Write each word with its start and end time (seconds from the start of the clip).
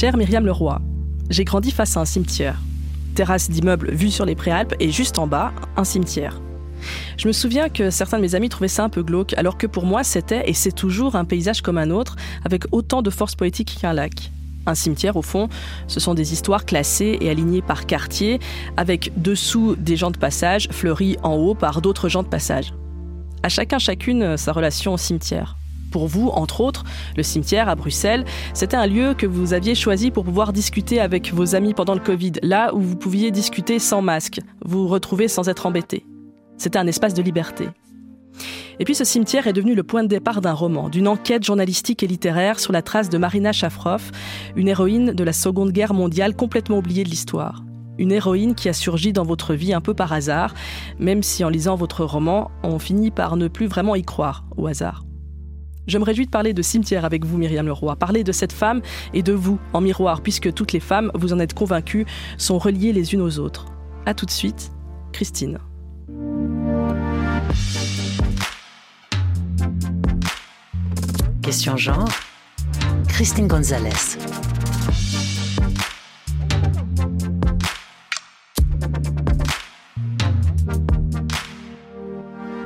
Cher 0.00 0.16
Myriam 0.16 0.46
Leroy, 0.46 0.80
j'ai 1.28 1.42
grandi 1.42 1.72
face 1.72 1.96
à 1.96 2.00
un 2.00 2.04
cimetière. 2.04 2.60
Terrasse 3.16 3.50
d'immeuble 3.50 3.90
vue 3.90 4.12
sur 4.12 4.24
les 4.24 4.36
Préalpes 4.36 4.76
et 4.78 4.92
juste 4.92 5.18
en 5.18 5.26
bas, 5.26 5.52
un 5.76 5.82
cimetière. 5.82 6.40
Je 7.16 7.26
me 7.26 7.32
souviens 7.32 7.68
que 7.68 7.90
certains 7.90 8.18
de 8.18 8.22
mes 8.22 8.36
amis 8.36 8.48
trouvaient 8.48 8.68
ça 8.68 8.84
un 8.84 8.90
peu 8.90 9.02
glauque, 9.02 9.34
alors 9.36 9.58
que 9.58 9.66
pour 9.66 9.84
moi 9.84 10.04
c'était 10.04 10.48
et 10.48 10.52
c'est 10.52 10.70
toujours 10.70 11.16
un 11.16 11.24
paysage 11.24 11.62
comme 11.62 11.78
un 11.78 11.90
autre, 11.90 12.14
avec 12.44 12.66
autant 12.70 13.02
de 13.02 13.10
force 13.10 13.34
poétique 13.34 13.76
qu'un 13.80 13.92
lac. 13.92 14.30
Un 14.66 14.76
cimetière, 14.76 15.16
au 15.16 15.22
fond, 15.22 15.48
ce 15.88 15.98
sont 15.98 16.14
des 16.14 16.32
histoires 16.32 16.64
classées 16.64 17.18
et 17.20 17.28
alignées 17.28 17.60
par 17.60 17.84
quartier, 17.84 18.38
avec 18.76 19.10
dessous 19.20 19.74
des 19.74 19.96
gens 19.96 20.12
de 20.12 20.18
passage, 20.18 20.68
fleuris 20.70 21.16
en 21.24 21.34
haut 21.34 21.56
par 21.56 21.82
d'autres 21.82 22.08
gens 22.08 22.22
de 22.22 22.28
passage. 22.28 22.72
À 23.42 23.48
chacun 23.48 23.80
chacune 23.80 24.36
sa 24.36 24.52
relation 24.52 24.94
au 24.94 24.96
cimetière. 24.96 25.57
Pour 25.90 26.06
vous, 26.06 26.28
entre 26.28 26.60
autres, 26.60 26.84
le 27.16 27.22
cimetière 27.22 27.68
à 27.68 27.74
Bruxelles, 27.74 28.24
c'était 28.54 28.76
un 28.76 28.86
lieu 28.86 29.14
que 29.14 29.26
vous 29.26 29.54
aviez 29.54 29.74
choisi 29.74 30.10
pour 30.10 30.24
pouvoir 30.24 30.52
discuter 30.52 31.00
avec 31.00 31.32
vos 31.32 31.54
amis 31.54 31.74
pendant 31.74 31.94
le 31.94 32.00
Covid, 32.00 32.32
là 32.42 32.74
où 32.74 32.80
vous 32.80 32.96
pouviez 32.96 33.30
discuter 33.30 33.78
sans 33.78 34.02
masque, 34.02 34.40
vous 34.64 34.86
retrouver 34.86 35.28
sans 35.28 35.48
être 35.48 35.66
embêté. 35.66 36.04
C'était 36.56 36.78
un 36.78 36.86
espace 36.86 37.14
de 37.14 37.22
liberté. 37.22 37.68
Et 38.80 38.84
puis 38.84 38.94
ce 38.94 39.04
cimetière 39.04 39.46
est 39.46 39.52
devenu 39.52 39.74
le 39.74 39.82
point 39.82 40.02
de 40.02 40.08
départ 40.08 40.40
d'un 40.40 40.52
roman, 40.52 40.88
d'une 40.88 41.08
enquête 41.08 41.44
journalistique 41.44 42.02
et 42.02 42.06
littéraire 42.06 42.60
sur 42.60 42.72
la 42.72 42.82
trace 42.82 43.08
de 43.08 43.18
Marina 43.18 43.52
Shafroff, 43.52 44.12
une 44.56 44.68
héroïne 44.68 45.12
de 45.12 45.24
la 45.24 45.32
Seconde 45.32 45.72
Guerre 45.72 45.94
mondiale 45.94 46.36
complètement 46.36 46.78
oubliée 46.78 47.04
de 47.04 47.08
l'histoire. 47.08 47.64
Une 47.98 48.12
héroïne 48.12 48.54
qui 48.54 48.68
a 48.68 48.72
surgi 48.72 49.12
dans 49.12 49.24
votre 49.24 49.54
vie 49.54 49.72
un 49.72 49.80
peu 49.80 49.94
par 49.94 50.12
hasard, 50.12 50.54
même 51.00 51.24
si 51.24 51.42
en 51.42 51.48
lisant 51.48 51.74
votre 51.74 52.04
roman, 52.04 52.50
on 52.62 52.78
finit 52.78 53.10
par 53.10 53.36
ne 53.36 53.48
plus 53.48 53.66
vraiment 53.66 53.96
y 53.96 54.02
croire 54.02 54.44
au 54.56 54.68
hasard. 54.68 55.07
Je 55.88 55.96
me 55.96 56.04
réjouis 56.04 56.26
de 56.26 56.30
parler 56.30 56.52
de 56.52 56.60
cimetière 56.60 57.06
avec 57.06 57.24
vous, 57.24 57.38
Myriam 57.38 57.66
Leroy, 57.66 57.96
parler 57.96 58.22
de 58.22 58.30
cette 58.30 58.52
femme 58.52 58.82
et 59.14 59.22
de 59.22 59.32
vous 59.32 59.58
en 59.72 59.80
miroir, 59.80 60.20
puisque 60.20 60.52
toutes 60.52 60.72
les 60.72 60.80
femmes, 60.80 61.10
vous 61.14 61.32
en 61.32 61.38
êtes 61.38 61.54
convaincues, 61.54 62.04
sont 62.36 62.58
reliées 62.58 62.92
les 62.92 63.14
unes 63.14 63.22
aux 63.22 63.38
autres. 63.38 63.64
A 64.04 64.12
tout 64.12 64.26
de 64.26 64.30
suite, 64.30 64.70
Christine. 65.12 65.58
Question 71.40 71.78
genre, 71.78 72.10
Christine 73.08 73.48
Gonzalez. 73.48 74.18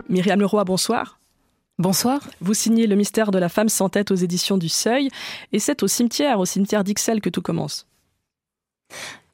Myriam 0.09 0.41
Leroy, 0.41 0.65
bonsoir. 0.65 1.22
Bonsoir. 1.83 2.21
Vous 2.41 2.55
signez 2.55 2.87
Le 2.87 2.95
mystère 2.95 3.33
de 3.33 3.41
la 3.41 3.49
femme 3.49 3.69
sans 3.69 3.89
tête 3.89 4.13
aux 4.13 4.15
éditions 4.15 4.57
du 4.57 4.69
Seuil, 4.69 5.09
et 5.51 5.59
c'est 5.59 5.83
au 5.83 5.89
cimetière, 5.89 6.39
au 6.39 6.45
cimetière 6.45 6.85
d'Ixelles 6.85 7.21
que 7.21 7.29
tout 7.29 7.43
commence. 7.43 7.89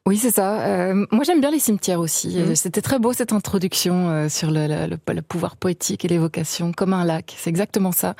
Oui, 0.07 0.17
c'est 0.17 0.31
ça. 0.31 0.61
Euh, 0.61 1.05
moi, 1.11 1.23
j'aime 1.23 1.39
bien 1.39 1.51
les 1.51 1.59
cimetières 1.59 1.99
aussi. 1.99 2.29
Mhm. 2.29 2.55
C'était 2.55 2.81
très 2.81 2.97
beau 2.97 3.13
cette 3.13 3.31
introduction 3.31 4.09
euh, 4.09 4.29
sur 4.29 4.49
le, 4.49 4.65
le, 4.65 4.97
le, 5.13 5.21
pouvoir 5.21 5.55
poétique 5.55 6.03
et 6.03 6.07
l'évocation, 6.07 6.71
comme 6.71 6.93
un 6.93 7.05
lac. 7.05 7.35
C'est 7.37 7.49
exactement 7.49 7.91
ça. 7.91 8.15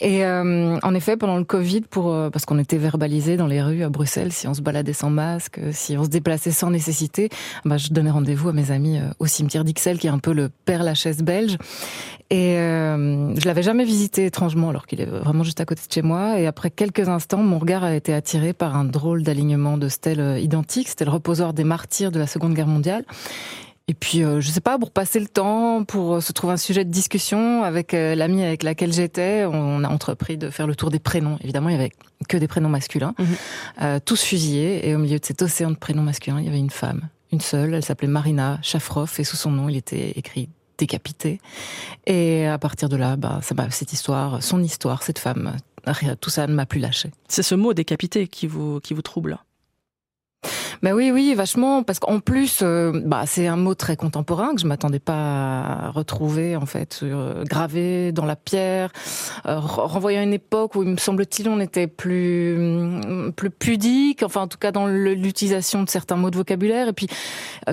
Et 0.00 0.24
euh, 0.24 0.78
en 0.82 0.94
effet, 0.94 1.16
pendant 1.16 1.36
le 1.36 1.44
Covid, 1.44 1.82
pour 1.82 2.12
parce 2.32 2.44
qu'on 2.44 2.58
était 2.58 2.78
verbalisé 2.78 3.36
dans 3.36 3.46
les 3.46 3.62
rues 3.62 3.84
à 3.84 3.88
Bruxelles, 3.88 4.32
si 4.32 4.48
on 4.48 4.54
se 4.54 4.62
baladait 4.62 4.94
sans 4.94 5.10
masque, 5.10 5.60
si 5.70 5.96
on 5.96 6.04
se 6.04 6.08
déplaçait 6.08 6.50
sans 6.50 6.70
nécessité, 6.70 7.28
bah, 7.64 7.76
je 7.76 7.90
donnais 7.90 8.10
rendez-vous 8.10 8.48
à 8.48 8.52
mes 8.52 8.70
amis 8.72 8.98
au 9.20 9.26
cimetière 9.26 9.64
d'Ixelles, 9.64 9.98
qui 9.98 10.08
est 10.08 10.10
un 10.10 10.18
peu 10.18 10.32
le 10.32 10.50
Père 10.64 10.82
Lachaise 10.82 11.22
belge. 11.22 11.56
Et 12.32 12.56
euh, 12.56 13.34
je 13.38 13.44
l'avais 13.44 13.62
jamais 13.62 13.84
visité 13.84 14.24
étrangement, 14.24 14.70
alors 14.70 14.86
qu'il 14.86 15.02
est 15.02 15.06
vraiment 15.06 15.44
juste 15.44 15.60
à 15.60 15.66
côté 15.66 15.82
de 15.86 15.92
chez 15.92 16.00
moi. 16.00 16.40
Et 16.40 16.46
après 16.46 16.70
quelques 16.70 17.06
instants, 17.10 17.42
mon 17.42 17.58
regard 17.58 17.84
a 17.84 17.94
été 17.94 18.14
attiré 18.14 18.54
par 18.54 18.74
un 18.74 18.86
drôle 18.86 19.22
d'alignement 19.22 19.76
de 19.76 19.90
stèles 19.90 20.38
identiques. 20.40 20.88
C'était 21.02 21.10
le 21.10 21.16
reposoir 21.16 21.52
des 21.52 21.64
martyrs 21.64 22.12
de 22.12 22.20
la 22.20 22.28
Seconde 22.28 22.54
Guerre 22.54 22.68
mondiale. 22.68 23.04
Et 23.88 23.94
puis, 23.94 24.22
euh, 24.22 24.40
je 24.40 24.48
sais 24.48 24.60
pas, 24.60 24.78
pour 24.78 24.92
passer 24.92 25.18
le 25.18 25.26
temps, 25.26 25.82
pour 25.82 26.14
euh, 26.14 26.20
se 26.20 26.30
trouver 26.30 26.52
un 26.52 26.56
sujet 26.56 26.84
de 26.84 26.90
discussion 26.90 27.64
avec 27.64 27.92
euh, 27.92 28.14
l'amie 28.14 28.44
avec 28.44 28.62
laquelle 28.62 28.92
j'étais, 28.92 29.44
on 29.44 29.82
a 29.82 29.88
entrepris 29.88 30.38
de 30.38 30.48
faire 30.48 30.68
le 30.68 30.76
tour 30.76 30.92
des 30.92 31.00
prénoms. 31.00 31.38
Évidemment, 31.40 31.70
il 31.70 31.72
y 31.72 31.74
avait 31.74 31.90
que 32.28 32.36
des 32.36 32.46
prénoms 32.46 32.68
masculins, 32.68 33.16
mhm. 33.18 33.26
euh, 33.82 33.98
tous 34.04 34.22
fusillés. 34.22 34.88
Et 34.88 34.94
au 34.94 34.98
milieu 34.98 35.18
de 35.18 35.24
cet 35.24 35.42
océan 35.42 35.72
de 35.72 35.76
prénoms 35.76 36.04
masculins, 36.04 36.38
il 36.38 36.44
y 36.44 36.48
avait 36.48 36.60
une 36.60 36.70
femme, 36.70 37.08
une 37.32 37.40
seule. 37.40 37.74
Elle 37.74 37.84
s'appelait 37.84 38.06
Marina 38.06 38.60
Shafroff, 38.62 39.18
et 39.18 39.24
sous 39.24 39.36
son 39.36 39.50
nom, 39.50 39.68
il 39.68 39.76
était 39.76 40.10
écrit 40.10 40.50
décapité. 40.78 41.40
Et 42.06 42.46
à 42.46 42.58
partir 42.58 42.88
de 42.88 42.94
là, 42.94 43.16
bah, 43.16 43.40
ça, 43.42 43.56
cette 43.70 43.92
histoire, 43.92 44.40
son 44.40 44.62
histoire, 44.62 45.02
cette 45.02 45.18
femme, 45.18 45.56
tout 46.20 46.30
ça 46.30 46.46
ne 46.46 46.54
m'a 46.54 46.64
plus 46.64 46.78
lâché. 46.78 47.10
C'est 47.26 47.42
ce 47.42 47.56
mot 47.56 47.74
décapité 47.74 48.28
qui 48.28 48.46
vous, 48.46 48.78
qui 48.78 48.94
vous 48.94 49.02
trouble 49.02 49.40
ben 50.82 50.94
oui, 50.94 51.12
oui, 51.12 51.32
vachement, 51.34 51.84
parce 51.84 52.00
qu'en 52.00 52.18
plus, 52.18 52.58
euh, 52.62 52.90
bah, 53.04 53.22
c'est 53.24 53.46
un 53.46 53.56
mot 53.56 53.76
très 53.76 53.94
contemporain 53.94 54.52
que 54.52 54.60
je 54.60 54.66
m'attendais 54.66 54.98
pas 54.98 55.12
à 55.14 55.90
retrouver 55.90 56.56
en 56.56 56.66
fait, 56.66 56.98
euh, 57.04 57.44
gravé 57.44 58.10
dans 58.10 58.24
la 58.24 58.34
pierre, 58.34 58.90
euh, 59.46 59.60
renvoyant 59.60 60.20
à 60.20 60.24
une 60.24 60.32
époque 60.32 60.74
où 60.74 60.82
il 60.82 60.88
me 60.88 60.96
semble-t-il 60.96 61.48
on 61.48 61.60
était 61.60 61.86
plus 61.86 62.56
mm, 62.58 63.32
plus 63.36 63.50
pudique, 63.50 64.24
enfin 64.24 64.40
en 64.40 64.48
tout 64.48 64.58
cas 64.58 64.72
dans 64.72 64.88
l'utilisation 64.88 65.84
de 65.84 65.88
certains 65.88 66.16
mots 66.16 66.30
de 66.30 66.36
vocabulaire. 66.36 66.88
Et 66.88 66.92
puis 66.92 67.06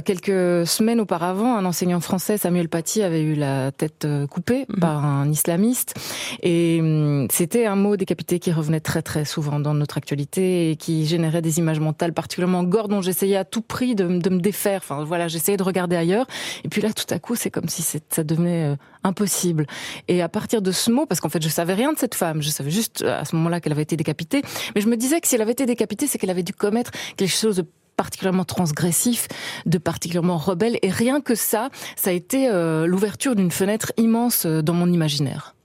quelques 0.05 0.67
semaines 0.67 0.99
auparavant, 0.99 1.55
un 1.55 1.65
enseignant 1.65 2.01
français, 2.01 2.37
Samuel 2.37 2.69
Paty, 2.69 3.01
avait 3.01 3.23
eu 3.23 3.33
la 3.33 3.71
tête 3.71 4.07
coupée 4.29 4.67
mhm. 4.69 4.79
par 4.79 5.03
un 5.03 5.31
islamiste, 5.31 5.95
et 6.43 6.79
mm, 6.79 7.27
c'était 7.31 7.65
un 7.65 7.75
mot 7.75 7.97
décapité 7.97 8.37
qui 8.37 8.51
revenait 8.51 8.81
très 8.81 9.01
très 9.01 9.25
souvent 9.25 9.59
dans 9.59 9.73
notre 9.73 9.97
actualité 9.97 10.69
et 10.69 10.75
qui 10.75 11.07
générait 11.07 11.41
des 11.41 11.57
images 11.57 11.79
mentales 11.79 12.13
particulièrement 12.13 12.61
j'essayais 13.01 13.37
à 13.37 13.45
tout 13.45 13.61
prix 13.61 13.95
de, 13.95 14.05
me 14.05 14.39
défaire. 14.39 14.81
Enfin 14.83 15.03
voilà, 15.03 15.27
j'essayais 15.27 15.57
de 15.57 15.63
regarder 15.63 15.95
ailleurs. 15.95 16.27
Et 16.63 16.69
puis 16.69 16.81
là, 16.81 16.91
tout 16.93 17.11
à 17.13 17.19
coup, 17.19 17.35
c'est 17.35 17.51
comme 17.51 17.69
si 17.69 17.81
ça 17.81 18.23
devenait 18.23 18.71
euh, 18.71 18.75
impossible. 19.03 19.65
Et 20.07 20.21
à 20.21 20.29
partir 20.29 20.61
de 20.61 20.71
ce 20.71 20.91
mot, 20.91 21.05
parce 21.05 21.21
qu'en 21.21 21.29
fait, 21.29 21.41
je 21.41 21.49
savais 21.49 21.73
rien 21.73 21.93
de 21.93 21.97
cette 21.97 22.15
femme, 22.15 22.41
je 22.41 22.49
savais 22.49 22.71
juste 22.71 23.01
euh, 23.01 23.19
à 23.19 23.25
ce 23.25 23.35
moment-là 23.35 23.59
qu'elle 23.59 23.73
avait 23.73 23.83
été 23.83 23.97
décapitée. 23.97 24.41
Mais 24.75 24.81
je 24.81 24.88
me 24.88 24.97
disais 24.97 25.21
que 25.21 25.27
si 25.27 25.35
elle 25.35 25.41
avait 25.41 25.51
été 25.51 25.65
décapitée, 25.65 26.07
c'est 26.07 26.17
qu'elle 26.17 26.29
avait 26.29 26.43
dû 26.43 26.53
commettre 26.53 26.91
quelque 27.17 27.33
chose 27.33 27.57
de 27.57 27.65
particulièrement 27.95 28.45
transgressif, 28.45 29.27
de 29.65 29.77
particulièrement 29.77 30.38
rebelle. 30.38 30.79
Et 30.81 30.89
rien 30.89 31.19
que 31.19 31.35
ça, 31.35 31.69
ça 31.97 32.11
a 32.11 32.13
été 32.13 32.49
euh, 32.49 32.88
l'ouverture 32.88 33.35
d'une 33.35 33.51
fenêtre 33.51 33.91
immense 33.97 34.45
dans 34.45 34.73
mon 34.73 34.91
imaginaire. 34.91 35.55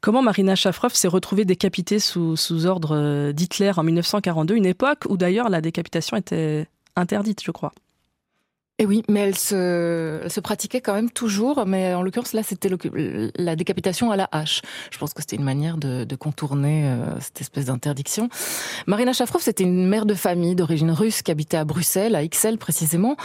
Comment 0.00 0.22
Marina 0.22 0.54
Shafroff 0.54 0.94
s'est 0.94 1.08
retrouvée 1.08 1.44
décapitée 1.44 1.98
sous, 1.98 2.36
sous 2.36 2.66
ordre 2.66 3.32
d'Hitler 3.32 3.72
en 3.76 3.82
1942, 3.82 4.54
une 4.54 4.66
époque 4.66 5.04
où 5.08 5.16
d'ailleurs 5.16 5.48
la 5.48 5.60
décapitation 5.60 6.16
était 6.16 6.66
interdite, 6.96 7.42
je 7.42 7.50
crois. 7.50 7.72
Et 8.78 8.86
oui, 8.86 9.02
mais 9.08 9.20
elle 9.20 9.36
se, 9.36 10.22
se 10.28 10.40
pratiquait 10.40 10.80
quand 10.80 10.94
même 10.94 11.10
toujours, 11.10 11.66
mais 11.66 11.94
en 11.94 12.02
l'occurrence 12.02 12.32
là 12.32 12.42
c'était 12.42 12.70
la 13.36 13.54
décapitation 13.54 14.10
à 14.10 14.16
la 14.16 14.28
hache. 14.32 14.62
Je 14.90 14.98
pense 14.98 15.12
que 15.12 15.20
c'était 15.20 15.36
une 15.36 15.44
manière 15.44 15.76
de, 15.76 16.04
de 16.04 16.16
contourner 16.16 16.86
euh, 16.86 17.20
cette 17.20 17.42
espèce 17.42 17.66
d'interdiction. 17.66 18.30
Marina 18.86 19.12
Shafrov, 19.12 19.42
c'était 19.42 19.64
une 19.64 19.86
mère 19.86 20.06
de 20.06 20.14
famille 20.14 20.54
d'origine 20.54 20.90
russe 20.90 21.22
qui 21.22 21.30
habitait 21.30 21.58
à 21.58 21.64
Bruxelles, 21.64 22.16
à 22.16 22.22
Ixelles 22.22 22.58
précisément, 22.58 23.16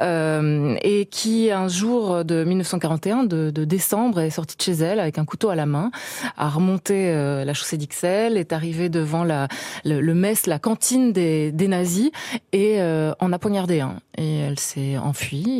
euh, 0.00 0.76
et 0.82 1.06
qui 1.06 1.52
un 1.52 1.68
jour 1.68 2.24
de 2.24 2.42
1941, 2.44 3.24
de, 3.24 3.50
de, 3.50 3.64
décembre, 3.64 4.20
est 4.20 4.30
sortie 4.30 4.56
de 4.56 4.62
chez 4.62 4.72
elle 4.72 4.98
avec 4.98 5.18
un 5.18 5.24
couteau 5.24 5.50
à 5.50 5.54
la 5.54 5.66
main, 5.66 5.92
a 6.36 6.48
remonté 6.48 7.10
euh, 7.10 7.44
la 7.44 7.54
chaussée 7.54 7.76
d'Ixelles, 7.76 8.36
est 8.36 8.52
arrivée 8.52 8.88
devant 8.88 9.22
la, 9.22 9.46
le, 9.84 10.00
le, 10.00 10.14
mess, 10.14 10.46
la 10.46 10.58
cantine 10.58 11.12
des, 11.12 11.52
des 11.52 11.68
nazis, 11.68 12.10
et 12.52 12.82
euh, 12.82 13.12
en 13.20 13.32
a 13.32 13.38
poignardé 13.38 13.80
un. 13.80 14.00
Et 14.18 14.38
elle 14.38 14.58
s'est 14.58 14.95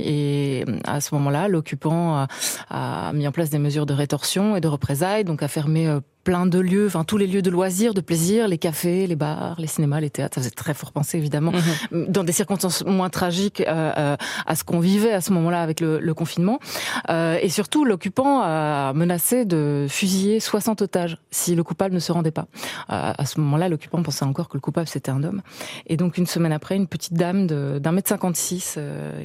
et 0.05 0.65
à 0.85 1.01
ce 1.01 1.15
moment-là, 1.15 1.49
l'occupant 1.49 2.27
a, 2.71 3.13
mis 3.13 3.27
en 3.27 3.33
place 3.33 3.51
des 3.51 3.59
mesures 3.59 3.87
de 3.87 3.95
rétorsion 3.95 4.57
et 4.57 4.61
de 4.61 4.69
représailles, 4.69 5.25
donc 5.25 5.43
a 5.43 5.49
fermé 5.49 5.87
euh, 5.87 6.01
plein 6.27 6.45
de 6.45 6.59
lieux, 6.59 6.87
enfin 6.89 7.05
tous 7.05 7.19
les 7.19 7.29
lieux 7.29 7.41
de 7.41 7.51
loisirs, 7.51 7.95
de 7.95 8.01
plaisir, 8.01 8.49
les 8.49 8.59
cafés, 8.59 9.07
les 9.07 9.15
bars, 9.15 9.55
les 9.61 9.69
cinémas, 9.69 10.01
les 10.01 10.11
théâtres. 10.11 10.35
Ça 10.35 10.41
faisait 10.41 10.51
très 10.51 10.75
fort 10.75 10.91
penser 10.91 11.19
évidemment, 11.19 11.53
mhm. 11.93 12.07
dans 12.09 12.25
des 12.25 12.33
circonstances 12.33 12.85
moins 12.85 13.11
tragiques 13.11 13.61
euh, 13.61 13.93
euh, 13.97 14.17
à 14.45 14.57
ce 14.57 14.65
qu'on 14.65 14.81
vivait 14.81 15.13
à 15.13 15.21
ce 15.21 15.33
moment-là 15.35 15.63
avec 15.63 15.81
le, 15.81 16.01
le 16.01 16.15
confinement. 16.15 16.59
Euh, 17.11 17.39
et 17.41 17.49
surtout, 17.49 17.85
l'occupant 17.85 18.41
a 18.43 18.93
menacé 18.93 19.45
de 19.45 19.87
fusiller 19.89 20.41
60 20.41 20.83
otages 20.83 21.17
si 21.31 21.55
le 21.55 21.63
coupable 21.63 21.95
ne 21.95 22.01
se 22.01 22.11
rendait 22.11 22.33
pas. 22.33 22.49
Euh, 22.91 23.13
à 23.17 23.25
ce 23.25 23.39
moment-là, 23.39 23.69
l'occupant 23.69 24.03
pensait 24.03 24.25
encore 24.25 24.49
que 24.49 24.57
le 24.57 24.61
coupable 24.61 24.89
c'était 24.89 25.13
un 25.13 25.23
homme. 25.23 25.43
Et 25.87 25.97
donc 25.97 26.19
une 26.19 26.27
semaine 26.27 26.53
après, 26.53 26.75
une 26.75 26.89
petite 26.89 27.15
dame 27.15 27.47
d'un 27.47 27.93
mètre 27.93 28.09
56, 28.09 28.81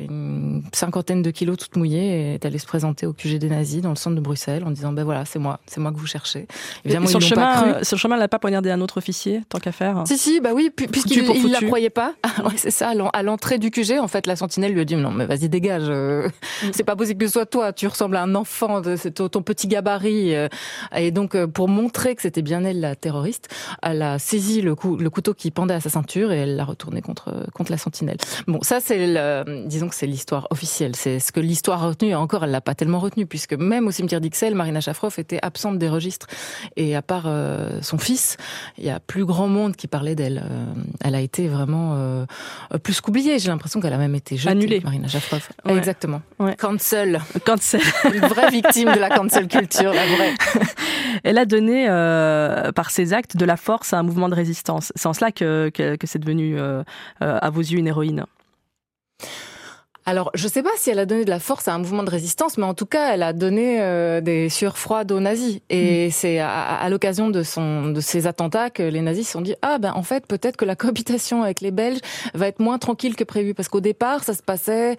une 0.08 0.62
cinquantaine 0.72 1.24
de 1.24 1.32
kilos 1.32 1.58
toute 1.58 1.76
mouillée 1.78 2.36
est 2.36 2.46
allée 2.46 2.60
se 2.60 2.68
présenter 2.68 3.08
au 3.08 3.14
QG 3.14 3.40
des 3.40 3.50
nazis 3.50 3.82
dans 3.82 3.90
le 3.90 3.96
centre 3.96 4.16
de 4.16 4.22
Bruxelles 4.22 4.64
en 4.64 4.70
disant 4.70 4.94
ben 4.94 5.04
voilà 5.04 5.26
c'est 5.26 5.40
moi, 5.40 5.60
c'est 5.66 5.80
moi 5.80 5.92
que 5.92 5.98
vous 5.98 6.06
cherchez. 6.06 6.46
Évidemment 6.92 7.08
sur, 7.08 7.20
le 7.20 7.26
chemin, 7.26 7.84
sur 7.84 7.96
le 7.96 8.00
chemin, 8.00 8.16
elle 8.16 8.22
n'a 8.22 8.28
pas 8.28 8.40
poignardé 8.40 8.72
un 8.72 8.82
autre 8.82 8.98
officier 8.98 9.42
tant 9.50 9.60
qu'à 9.60 9.72
faire. 9.72 10.04
Si 10.08 10.18
si 10.18 10.40
bah 10.40 10.52
oui 10.54 10.70
puisqu'il 10.70 11.24
ne 11.24 11.52
la 11.52 11.60
croyait 11.60 11.90
pas. 11.90 12.14
ouais, 12.46 12.54
c'est 12.58 12.72
ça 12.72 12.94
à 13.14 13.24
l'entrée 13.24 13.58
du 13.58 13.72
QG 13.72 14.00
en 14.00 14.08
fait 14.08 14.28
la 14.28 14.36
sentinelle 14.36 14.74
lui 14.74 14.82
a 14.82 14.86
dit 14.86 14.96
non 14.96 15.12
mais 15.12 15.26
vas-y 15.26 15.50
dégage, 15.50 15.86
euh, 15.88 16.28
mm. 16.64 16.70
c'est 16.74 16.84
pas 16.84 16.96
possible 16.96 17.20
que 17.20 17.28
ce 17.28 17.34
soit 17.34 17.46
toi, 17.46 17.74
tu 17.74 17.88
ressembles 17.88 18.16
à 18.18 18.22
un 18.22 18.36
enfant, 18.36 18.82
c'est 18.98 19.14
ton 19.14 19.42
petit 19.42 19.68
gabarit 19.68 20.36
euh. 20.36 20.48
et 20.96 21.12
donc 21.12 21.38
pour 21.46 21.68
montrer 21.68 22.16
que 22.16 22.22
c'était 22.22 22.42
bien 22.42 22.64
elle 22.64 22.80
la 22.80 22.96
terroriste, 22.96 23.50
elle 23.82 24.02
a 24.02 24.20
saisi 24.20 24.62
le, 24.62 24.76
couteau 24.76 25.34
qui 25.34 25.52
pendait 25.52 25.74
à 25.74 25.80
sa 25.80 25.90
ceinture 25.90 26.32
et 26.32 26.40
elle 26.40 26.56
l'a 26.56 26.66
retourné 26.66 27.02
contre 27.02 27.48
contre 27.54 27.72
la 27.72 27.78
sentinelle. 27.78 28.18
Bon 28.48 28.60
ça 28.62 28.80
c'est 28.80 28.98
disons 29.66 29.90
que 29.90 29.96
c'est 29.96 30.08
l'histoire 30.08 30.48
officielle. 30.50 30.96
C'est 30.96 31.20
ce 31.20 31.32
que 31.32 31.40
l'histoire 31.40 31.84
a 31.84 31.88
retenu. 31.88 32.10
Et 32.10 32.16
encore, 32.16 32.44
elle 32.44 32.52
l'a 32.52 32.62
pas 32.62 32.76
tellement 32.76 33.00
retenu, 33.00 33.26
puisque 33.26 33.54
même 33.54 33.88
au 33.88 33.92
cimetière 33.92 34.22
d'Ixelles, 34.22 34.56
Marina 34.56 34.82
Chafrov 34.82 35.16
était 35.18 35.40
absente 35.42 35.78
des 35.78 35.90
registres. 35.90 36.28
Et 36.76 36.81
à 36.96 37.02
part 37.02 37.24
euh, 37.26 37.82
son 37.82 37.98
fils, 37.98 38.38
il 38.78 38.86
y 38.86 38.90
a 38.90 39.00
plus 39.00 39.26
grand 39.26 39.48
monde 39.48 39.76
qui 39.76 39.88
parlait 39.88 40.16
d'elle. 40.16 40.44
Euh, 40.44 40.66
elle 41.04 41.16
a 41.16 41.22
été 41.22 41.48
vraiment 41.48 41.94
euh, 41.96 42.26
plus 42.84 43.02
qu'oubliée. 43.02 43.40
J'ai 43.40 43.50
l'impression 43.50 43.80
qu'elle 43.80 43.94
a 43.94 43.98
même 43.98 44.16
été 44.16 44.38
jetée, 44.38 44.50
annulée. 44.50 44.82
Marina. 44.84 45.08
Exactement. 45.70 46.22
Ouais. 46.40 46.56
Cancel. 46.56 47.22
Cancel. 47.46 47.82
Une 48.14 48.28
vraie 48.28 48.50
victime 48.50 48.94
de 48.94 49.00
la 49.00 49.10
cancel 49.10 49.48
culture, 49.48 49.94
la 49.94 50.06
vraie. 50.06 50.34
Elle 51.24 51.38
a 51.38 51.46
donné 51.46 51.88
par 52.76 52.90
ses 52.90 53.14
actes 53.14 53.38
de 53.38 53.46
la 53.46 53.58
force 53.58 53.94
à 53.94 54.00
un 54.00 54.04
mouvement 54.04 54.30
de 54.30 54.36
résistance. 54.36 54.92
C'est 54.96 55.08
en 55.08 55.14
cela 55.14 55.32
que, 55.32 55.70
que, 55.74 55.96
que 55.96 56.08
c'est 56.08 56.20
devenu 56.20 56.58
à 57.20 57.50
vos 57.50 57.62
yeux 57.62 57.80
une 57.80 57.88
héroïne. 57.88 58.26
Alors, 60.12 60.30
je 60.34 60.44
ne 60.44 60.52
sais 60.52 60.62
pas 60.62 60.72
si 60.76 60.90
elle 60.90 61.00
a 61.00 61.06
donné 61.06 61.24
de 61.24 61.30
la 61.30 61.40
force 61.40 61.70
à 61.70 61.74
un 61.74 61.78
mouvement 61.78 62.04
de 62.04 62.10
résistance, 62.10 62.58
mais 62.58 62.66
en 62.66 62.74
tout 62.74 62.86
cas, 62.86 63.14
elle 63.14 63.24
a 63.24 63.32
donné 63.32 63.78
euh, 63.80 64.20
des 64.20 64.50
sueurs 64.50 64.78
froides 64.78 65.10
aux 65.14 65.22
nazis. 65.22 65.62
Et 65.70 66.10
mm. 66.10 66.12
c'est 66.12 66.40
à, 66.40 66.86
l'occasion 66.90 67.30
de 67.30 67.44
son 67.44 67.88
de 67.88 68.02
ces 68.02 68.28
attentats 68.28 68.70
que 68.70 68.84
les 68.84 69.00
nazis 69.00 69.26
se 69.26 69.32
sont 69.32 69.40
dit 69.40 69.56
ah 69.62 69.78
ben 69.78 69.94
en 69.96 70.04
fait 70.04 70.28
peut-être 70.28 70.58
que 70.58 70.66
la 70.66 70.76
cohabitation 70.82 71.44
avec 71.44 71.62
les 71.62 71.72
Belges 71.72 72.00
va 72.34 72.48
être 72.48 72.60
moins 72.60 72.78
tranquille 72.78 73.16
que 73.16 73.24
prévu 73.24 73.54
parce 73.54 73.70
qu'au 73.70 73.80
départ 73.80 74.26
ça 74.26 74.34
se 74.34 74.44
passait 74.44 74.98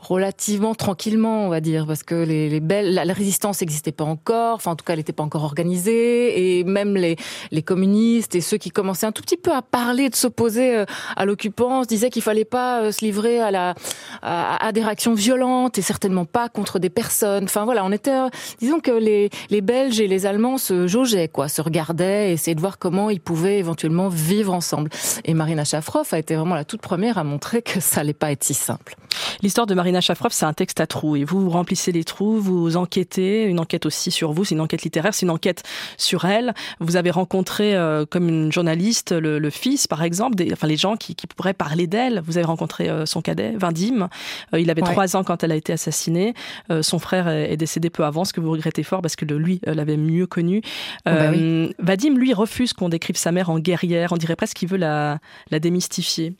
relativement 0.00 0.76
tranquillement 0.76 1.46
on 1.46 1.48
va 1.48 1.60
dire 1.60 1.84
parce 1.84 2.04
que 2.04 2.14
les, 2.14 2.48
les 2.48 2.60
Belges 2.60 2.94
la, 2.94 3.12
résistance 3.12 3.60
n'existait 3.62 3.90
pas 3.90 4.04
encore, 4.04 4.54
enfin 4.54 4.70
en 4.70 4.76
tout 4.76 4.84
cas 4.84 4.92
elle 4.92 5.00
n'était 5.00 5.12
pas 5.12 5.24
encore 5.24 5.42
organisée 5.42 6.58
et 6.58 6.64
même 6.64 6.96
les 6.96 7.16
les 7.50 7.62
communistes 7.62 8.36
et 8.36 8.40
ceux 8.40 8.58
qui 8.58 8.70
commençaient 8.70 9.06
un 9.06 9.12
tout 9.12 9.22
petit 9.22 9.36
peu 9.36 9.52
à 9.52 9.62
parler 9.62 10.08
de 10.08 10.14
s'opposer 10.14 10.76
euh, 10.76 10.84
à 11.16 11.24
l'occupant 11.24 11.82
se 11.82 11.88
disaient 11.88 12.10
qu'il 12.10 12.22
fallait 12.22 12.44
pas 12.44 12.82
euh, 12.82 12.92
se 12.92 13.04
livrer 13.04 13.40
à 13.40 13.50
la 13.50 13.74
à, 14.22 14.51
des 14.72 14.82
réactions 14.82 15.14
violentes 15.14 15.78
et 15.78 15.82
certainement 15.82 16.24
pas 16.24 16.48
contre 16.48 16.78
des 16.78 16.90
personnes. 16.90 17.44
Enfin 17.44 17.64
voilà, 17.64 17.84
on 17.84 17.92
était, 17.92 18.18
disons 18.60 18.80
que 18.80 18.90
les, 18.90 19.30
les 19.50 19.60
Belges 19.60 20.00
et 20.00 20.08
les 20.08 20.26
Allemands 20.26 20.58
se 20.58 20.86
jaugeaient, 20.86 21.28
quoi, 21.28 21.48
se 21.48 21.60
regardaient, 21.60 22.32
essayaient 22.32 22.54
de 22.54 22.60
voir 22.60 22.78
comment 22.78 23.10
ils 23.10 23.20
pouvaient 23.20 23.58
éventuellement 23.58 24.08
vivre 24.08 24.52
ensemble. 24.52 24.90
Et 25.24 25.34
Marina 25.34 25.64
Chafrov 25.64 26.08
a 26.12 26.18
été 26.18 26.34
vraiment 26.34 26.54
la 26.54 26.64
toute 26.64 26.80
première 26.80 27.18
à 27.18 27.24
montrer 27.24 27.62
que 27.62 27.80
ça 27.80 28.00
allait 28.00 28.12
pas 28.12 28.32
être 28.32 28.44
si 28.44 28.54
simple. 28.54 28.96
L'histoire 29.42 29.66
de 29.66 29.74
Marina 29.74 30.00
Chafrov, 30.00 30.32
c'est 30.32 30.44
un 30.44 30.52
texte 30.52 30.80
à 30.80 30.86
trous 30.86 31.16
et 31.16 31.24
vous, 31.24 31.50
remplissez 31.50 31.92
les 31.92 32.04
trous, 32.04 32.40
vous 32.40 32.76
enquêtez, 32.76 33.44
une 33.44 33.60
enquête 33.60 33.86
aussi 33.86 34.10
sur 34.10 34.32
vous, 34.32 34.44
c'est 34.44 34.54
une 34.54 34.60
enquête 34.60 34.82
littéraire, 34.82 35.14
c'est 35.14 35.26
une 35.26 35.30
enquête 35.30 35.62
sur 35.96 36.24
elle. 36.24 36.54
Vous 36.80 36.96
avez 36.96 37.10
rencontré 37.10 37.74
euh, 37.74 38.06
comme 38.06 38.28
une 38.28 38.52
journaliste 38.52 39.12
le, 39.12 39.50
fils, 39.50 39.86
par 39.86 40.02
exemple, 40.02 40.42
enfin 40.52 40.66
les 40.66 40.76
gens 40.76 40.96
qui, 40.96 41.14
qui 41.14 41.26
pourraient 41.26 41.54
parler 41.54 41.86
d'elle. 41.86 42.22
Vous 42.24 42.38
avez 42.38 42.46
rencontré 42.46 42.88
euh, 42.88 43.06
son 43.06 43.20
cadet, 43.20 43.54
Vindim. 43.56 44.08
Euh, 44.54 44.60
il 44.60 44.70
avait 44.70 44.82
trois 44.82 45.16
ans 45.16 45.24
quand 45.24 45.42
elle 45.44 45.52
a 45.52 45.56
été 45.56 45.72
assassinée. 45.72 46.34
son 46.80 46.98
frère 46.98 47.28
est, 47.28 47.56
décédé 47.56 47.90
peu 47.90 48.04
avant, 48.04 48.24
ce 48.24 48.32
que 48.32 48.40
vous 48.40 48.50
regrettez 48.50 48.82
fort 48.82 49.02
parce 49.02 49.16
que 49.16 49.24
lui 49.24 49.60
l'avait 49.64 49.96
mieux 49.96 50.26
connu. 50.26 50.62
Oh, 51.06 51.10
bah 51.10 51.32
Vadim, 51.78 52.16
lui, 52.16 52.32
refuse 52.32 52.72
qu'on 52.72 52.88
décrive 52.88 53.16
sa 53.16 53.32
mère 53.32 53.50
en 53.50 53.58
guerrière. 53.58 54.12
On 54.12 54.16
dirait 54.16 54.36
presque 54.36 54.56
qu'il 54.56 54.68
veut 54.68 54.76
la, 54.76 55.18
la 55.50 55.58
démystifier. 55.58 56.34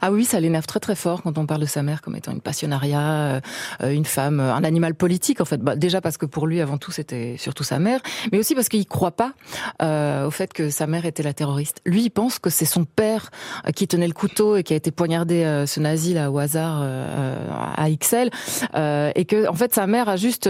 Ah 0.00 0.10
oui, 0.12 0.24
ça 0.24 0.40
l'énerve 0.40 0.66
très 0.66 0.80
très 0.80 0.94
fort 0.94 1.22
quand 1.22 1.38
on 1.38 1.46
parle 1.46 1.60
de 1.60 1.66
sa 1.66 1.82
mère 1.82 2.02
comme 2.02 2.16
étant 2.16 2.32
une 2.32 2.40
passionnariat, 2.40 3.40
euh, 3.82 3.90
une 3.90 4.04
femme, 4.04 4.40
euh, 4.40 4.54
un 4.54 4.64
animal 4.64 4.94
politique 4.94 5.40
en 5.40 5.44
fait. 5.44 5.58
Bah, 5.58 5.76
déjà 5.76 6.00
parce 6.00 6.18
que 6.18 6.26
pour 6.26 6.46
lui 6.46 6.60
avant 6.60 6.78
tout 6.78 6.90
c'était 6.90 7.36
surtout 7.38 7.64
sa 7.64 7.78
mère, 7.78 8.00
mais 8.30 8.38
aussi 8.38 8.54
parce 8.54 8.68
qu'il 8.68 8.86
croit 8.86 9.12
pas 9.12 9.32
euh, 9.80 10.26
au 10.26 10.30
fait 10.30 10.52
que 10.52 10.70
sa 10.70 10.86
mère 10.86 11.06
était 11.06 11.22
la 11.22 11.32
terroriste. 11.32 11.80
Lui 11.86 12.02
il 12.02 12.10
pense 12.10 12.38
que 12.38 12.50
c'est 12.50 12.64
son 12.64 12.84
père 12.84 13.30
qui 13.74 13.86
tenait 13.88 14.06
le 14.06 14.12
couteau 14.12 14.56
et 14.56 14.62
qui 14.62 14.72
a 14.72 14.76
été 14.76 14.90
poignardé 14.90 15.64
ce 15.66 15.80
nazi 15.80 16.14
là 16.14 16.30
au 16.30 16.38
hasard 16.38 16.82
à 16.82 17.88
XL 17.90 18.30
et 19.14 19.24
que 19.24 19.48
en 19.48 19.54
fait 19.54 19.74
sa 19.74 19.86
mère 19.86 20.08
a 20.08 20.16
juste 20.16 20.48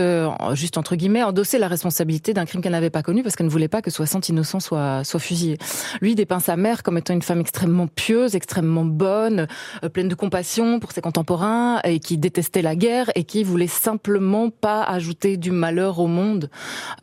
juste 0.55 0.79
entre 0.79 0.97
guillemets 0.97 1.23
endossé 1.23 1.59
la 1.59 1.69
responsabilité 1.69 2.35
d'un 2.35 2.45
crime 2.45 2.61
qu'elle 2.61 2.73
n'avait 2.73 2.91
pas 2.91 3.03
connu 3.03 3.23
parce 3.23 3.37
qu'elle 3.37 3.47
ne 3.47 3.51
voulait 3.51 3.69
pas 3.69 3.83
que 3.83 3.91
60 3.91 4.29
innocents 4.31 4.61
soient 4.61 5.05
soient 5.05 5.21
fusillés. 5.21 5.59
Lui 6.01 6.13
il 6.13 6.15
dépeint 6.15 6.41
sa 6.41 6.57
mère 6.57 6.83
comme 6.83 6.99
étant 6.99 7.15
une 7.15 7.23
femme 7.23 7.41
extrêmement 7.41 7.87
pieuse, 7.87 8.35
extrêmement 8.35 8.85
bonne 8.85 9.12
euh, 9.13 9.89
pleine 9.93 10.09
de 10.09 10.15
compassion 10.15 10.81
pour 10.81 10.93
ses 10.93 11.01
contemporains 11.01 11.81
et 11.85 12.01
qui 12.01 12.19
détestait 12.19 12.63
la 12.63 12.77
guerre 12.77 13.11
et 13.15 13.25
qui 13.25 13.45
voulait 13.45 13.67
simplement 13.67 14.51
pas 14.51 14.83
ajouter 14.83 15.37
du 15.37 15.51
malheur 15.51 15.99
au 15.99 16.07
monde. 16.07 16.51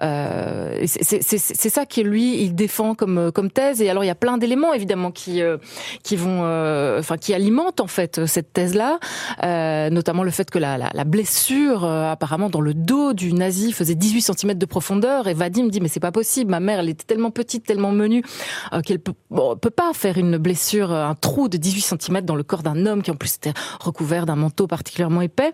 Euh, 0.02 0.86
c'est 0.86 1.70
ça 1.70 1.86
qui 1.86 2.04
lui 2.04 2.42
il 2.42 2.56
défend 2.56 2.96
comme 2.96 3.32
comme 3.32 3.52
thèse. 3.52 3.82
Et 3.82 3.90
alors 3.90 4.04
il 4.04 4.08
y 4.08 4.12
a 4.12 4.16
plein 4.16 4.38
d'éléments 4.38 4.74
évidemment 4.74 5.12
qui 5.12 5.42
euh, 5.42 5.58
qui 6.04 6.16
vont, 6.16 6.42
euh, 6.44 7.00
enfin 7.00 7.18
qui 7.18 7.34
alimentent 7.34 7.82
en 7.82 7.88
fait 7.88 8.26
cette 8.26 8.54
thèse 8.54 8.76
là, 8.76 9.00
notamment 9.90 10.24
le 10.24 10.32
fait 10.32 10.50
que 10.50 10.60
la, 10.60 10.78
la, 10.78 11.04
blessure 11.04 11.86
apparemment 11.86 12.50
dans 12.50 12.62
le 12.62 12.74
dos 12.74 13.14
du 13.14 13.34
nazi 13.34 13.72
faisait 13.72 13.96
18 13.96 14.22
cm 14.22 14.54
de 14.54 14.66
profondeur. 14.66 15.28
Et 15.28 15.34
Vadim 15.34 15.68
dit 15.68 15.82
mais 15.82 15.88
c'est 15.88 16.00
pas 16.00 16.12
possible. 16.12 16.52
Ma 16.52 16.60
mère 16.60 16.80
elle 16.80 16.90
était 16.90 17.06
tellement 17.06 17.32
petite, 17.32 17.66
tellement 17.66 17.92
menue 17.92 18.24
qu'elle 18.84 19.00
peut 19.00 19.14
peut 19.62 19.70
pas 19.70 19.94
faire 19.94 20.18
une 20.18 20.38
blessure, 20.38 20.92
un 20.92 21.16
trou 21.16 21.50
de 21.50 21.58
18 21.58 21.82
cm 22.02 22.22
dans 22.22 22.36
le 22.36 22.44
corps 22.44 22.64
d'un 22.64 22.86
homme 22.86 23.02
qui 23.02 23.12
en 23.12 23.16
plus 23.16 23.36
était 23.36 23.54
recouvert 23.80 24.26
d'un 24.26 24.36
manteau 24.36 24.68
particulièrement 24.68 25.22
épais. 25.22 25.52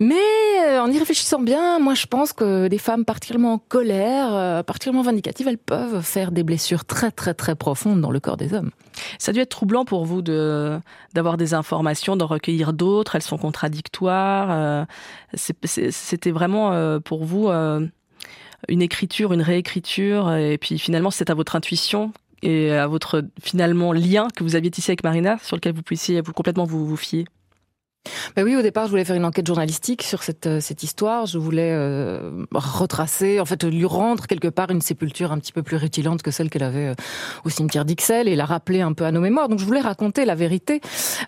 Mais 0.00 0.16
euh, 0.66 0.80
en 0.80 0.90
y 0.90 0.98
réfléchissant 0.98 1.40
bien, 1.40 1.78
moi 1.78 1.94
je 1.94 2.06
pense 2.06 2.32
que 2.32 2.68
des 2.68 2.78
femmes 2.78 3.04
particulièrement 3.04 3.54
en 3.54 3.58
colère, 3.58 4.32
euh, 4.32 4.62
particulièrement 4.62 5.02
vindicatives, 5.02 5.48
elles 5.48 5.58
peuvent 5.58 6.02
faire 6.02 6.32
des 6.32 6.42
blessures 6.42 6.84
très 6.84 7.10
très 7.10 7.34
très 7.34 7.54
profondes 7.54 8.00
dans 8.00 8.10
le 8.10 8.20
corps 8.20 8.36
des 8.36 8.54
hommes. 8.54 8.70
Ça 9.18 9.30
a 9.30 9.32
dû 9.32 9.40
être 9.40 9.50
troublant 9.50 9.84
pour 9.84 10.04
vous 10.04 10.22
d'avoir 10.22 11.36
des 11.36 11.54
informations, 11.54 12.16
d'en 12.16 12.26
recueillir 12.26 12.72
d'autres. 12.72 13.14
Elles 13.14 13.22
sont 13.22 13.38
contradictoires. 13.38 14.48
Euh, 14.50 14.84
c'était 15.34 16.30
vraiment 16.30 16.98
pour 17.00 17.24
vous 17.24 17.48
une 17.48 18.82
écriture, 18.82 19.32
une 19.32 19.42
réécriture, 19.42 20.32
et 20.32 20.58
puis 20.58 20.78
finalement 20.78 21.10
c'est 21.10 21.30
à 21.30 21.34
votre 21.34 21.54
intuition 21.54 22.12
et 22.42 22.72
à 22.72 22.86
votre 22.86 23.24
finalement 23.42 23.92
lien 23.92 24.28
que 24.34 24.44
vous 24.44 24.56
aviez 24.56 24.70
tissé 24.70 24.92
avec 24.92 25.04
Marina, 25.04 25.38
sur 25.42 25.56
lequel 25.56 25.74
vous 25.74 25.82
puissiez 25.82 26.20
vous 26.20 26.32
complètement 26.32 26.64
vous, 26.64 26.86
vous 26.86 26.96
fier 26.96 27.24
ben 28.36 28.44
oui, 28.44 28.56
au 28.56 28.62
départ, 28.62 28.86
je 28.86 28.90
voulais 28.90 29.04
faire 29.04 29.16
une 29.16 29.24
enquête 29.24 29.46
journalistique 29.46 30.02
sur 30.02 30.22
cette, 30.22 30.46
euh, 30.46 30.60
cette 30.60 30.82
histoire. 30.82 31.26
Je 31.26 31.38
voulais 31.38 31.72
euh, 31.72 32.44
retracer, 32.54 33.40
en 33.40 33.44
fait, 33.44 33.64
lui 33.64 33.84
rendre 33.84 34.26
quelque 34.26 34.48
part 34.48 34.70
une 34.70 34.80
sépulture 34.80 35.32
un 35.32 35.38
petit 35.38 35.52
peu 35.52 35.62
plus 35.62 35.76
rutilante 35.76 36.22
que 36.22 36.30
celle 36.30 36.50
qu'elle 36.50 36.62
avait 36.62 36.88
euh, 36.88 36.94
au 37.44 37.50
cimetière 37.50 37.84
d'Ixelles 37.84 38.28
et 38.28 38.36
la 38.36 38.44
rappeler 38.44 38.80
un 38.80 38.92
peu 38.92 39.04
à 39.04 39.12
nos 39.12 39.20
mémoires. 39.20 39.48
Donc, 39.48 39.58
je 39.58 39.64
voulais 39.64 39.80
raconter 39.80 40.24
la 40.24 40.34
vérité. 40.34 40.80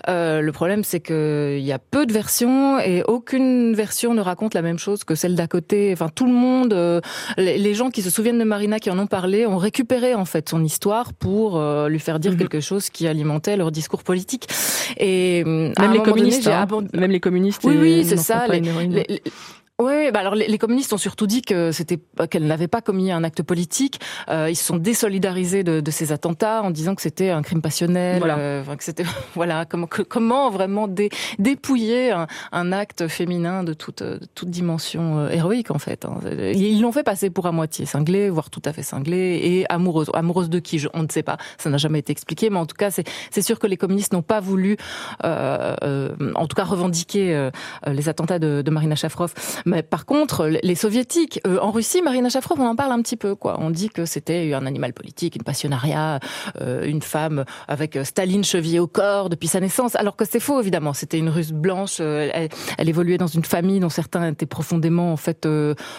Euh, 0.09 0.41
le 0.41 0.53
problème, 0.53 0.85
c'est 0.85 1.01
qu'il 1.01 1.61
y 1.61 1.73
a 1.73 1.79
peu 1.79 2.07
de 2.07 2.13
versions 2.13 2.79
et 2.79 3.03
aucune 3.03 3.75
version 3.75 4.15
ne 4.15 4.21
raconte 4.21 4.55
la 4.55 4.63
même 4.63 4.79
chose 4.79 5.05
que 5.05 5.15
celle 5.15 5.35
d'à 5.35 5.47
côté. 5.47 5.91
Enfin, 5.93 6.09
tout 6.15 6.27
le 6.27 6.33
monde, 6.33 7.03
les, 7.37 7.75
gens 7.75 7.91
qui 7.91 8.03
se 8.03 8.11
souviennent 8.11 8.39
de 8.39 8.45
Marina, 8.45 8.79
qui 8.79 8.91
en 8.91 8.99
ont 8.99 9.07
parlé, 9.07 9.47
ont 9.47 9.59
récupéré 9.59 10.15
en 10.15 10.25
fait 10.25 10.49
son 10.49 10.63
histoire 10.65 11.13
pour 11.13 11.61
lui 11.89 11.99
faire 11.99 12.19
dire 12.19 12.33
mhm. 12.33 12.39
quelque 12.39 12.61
chose 12.61 12.91
qui 12.91 13.07
alimentait 13.07 13.57
leur 13.57 13.71
discours 13.71 14.03
politique. 14.03 14.49
Et 14.97 15.45
même 15.45 15.93
les 15.93 16.03
communistes. 16.03 16.49
Même 16.93 17.11
les 17.11 17.21
communistes. 17.21 17.63
Oui, 17.65 17.77
oui, 17.79 18.05
c'est 18.05 18.17
ça. 18.17 18.47
Oui, 19.81 20.11
bah 20.13 20.21
alors 20.21 20.35
les, 20.35 20.59
communistes 20.59 20.93
ont 20.93 20.99
surtout 20.99 21.27
dit 21.27 21.41
que 21.41 21.73
c'était 21.73 21.99
qu'elle 22.29 22.47
n'avait 22.47 22.69
pas 22.69 22.83
commis 22.83 23.11
un 23.11 23.25
acte 23.25 23.43
politique. 23.43 23.99
Euh, 24.29 24.51
ils 24.51 24.57
se 24.57 24.63
sont 24.63 24.77
désolidarisés 24.77 25.65
de, 25.65 25.81
de, 25.81 25.91
ces 25.91 26.13
attentats 26.13 26.63
en 26.63 26.71
disant 26.71 26.95
que 26.95 27.01
c'était 27.01 27.31
un 27.31 27.41
crime 27.41 27.63
passionnel. 27.63 28.19
Voilà. 28.19 28.37
Euh, 28.37 28.77
que 28.77 28.85
c'était 28.85 29.05
voilà 29.35 29.65
comment 29.65 29.87
comment 29.87 30.51
vraiment 30.51 30.87
dé, 30.87 31.09
dépouiller 31.39 32.11
un, 32.11 32.27
un, 32.53 32.73
acte 32.73 33.09
féminin 33.09 33.65
de 33.65 33.73
toute 33.73 34.03
toute 34.35 34.51
dimension 34.51 35.19
euh, 35.19 35.31
héroïque 35.31 35.71
en 35.71 35.79
fait. 35.79 36.05
Hein. 36.05 36.21
Ils 36.55 36.83
l'ont 36.83 36.93
fait 36.93 37.03
passer 37.03 37.31
pour 37.31 37.47
à 37.47 37.53
moitié 37.53 37.87
cinglé, 37.87 38.29
voire 38.29 38.51
tout 38.51 38.63
à 38.67 38.75
fait 38.75 38.83
cinglé 38.83 39.41
et 39.43 39.73
amoureuse. 39.73 40.11
Amoureuse 40.13 40.51
de 40.51 40.59
qui 40.59 40.79
je, 40.79 40.89
On 40.93 41.05
ne 41.05 41.09
sait 41.09 41.23
pas. 41.23 41.39
Ça 41.57 41.71
n'a 41.71 41.79
jamais 41.79 42.01
été 42.01 42.13
expliqué, 42.13 42.51
mais 42.51 42.59
en 42.59 42.67
tout 42.67 42.77
cas 42.77 42.91
c'est 42.91 43.09
c'est 43.31 43.43
sûr 43.43 43.59
que 43.59 43.67
les 43.67 43.79
communistes 43.79 44.13
n'ont 44.13 44.21
pas 44.21 44.41
voulu, 44.41 44.77
euh, 45.25 45.75
euh 45.83 46.11
en 46.35 46.47
tout 46.47 46.55
cas 46.55 46.65
revendiquer 46.65 47.51
les 47.87 48.09
attentats 48.11 48.39
de, 48.39 48.61
de 48.61 48.71
Marina 48.71 48.95
Chafrov. 48.95 49.33
Mais 49.71 49.85
par 49.85 50.05
contre, 50.05 50.51
les 50.65 50.75
soviétiques, 50.75 51.41
euh, 51.47 51.59
en 51.61 51.71
Russie, 51.71 52.03
Marina 52.03 52.29
Shafrov, 52.29 52.59
on 52.61 52.67
en 52.67 52.75
parle 52.75 52.91
un 52.91 53.01
petit 53.03 53.17
peu, 53.17 53.37
quoi. 53.37 53.57
On 53.61 53.71
dit 53.71 53.89
que 53.89 54.05
c'était 54.05 54.53
un 54.53 54.67
animal 54.67 54.93
politique, 54.93 55.37
une 55.37 55.45
passionnariat, 55.45 56.19
euh, 56.61 56.85
une 56.85 57.03
femme 57.03 57.45
avec 57.69 57.97
Staline 58.03 58.43
chevillée 58.43 58.81
au 58.81 58.89
corps 58.89 59.29
depuis 59.29 59.47
sa 59.47 59.61
naissance, 59.61 59.95
alors 59.95 60.17
que 60.17 60.25
c'est 60.25 60.41
faux, 60.41 60.61
évidemment. 60.61 60.93
C'était 60.93 61.19
une 61.19 61.29
Russe 61.29 61.53
blanche. 61.53 62.01
Elle, 62.01 62.49
elle, 62.79 62.89
évoluait 62.89 63.17
dans 63.17 63.29
une 63.29 63.45
famille 63.45 63.79
dont 63.79 63.89
certains 63.91 64.33
étaient 64.33 64.45
profondément, 64.45 65.13
en 65.13 65.17
fait, 65.17 65.47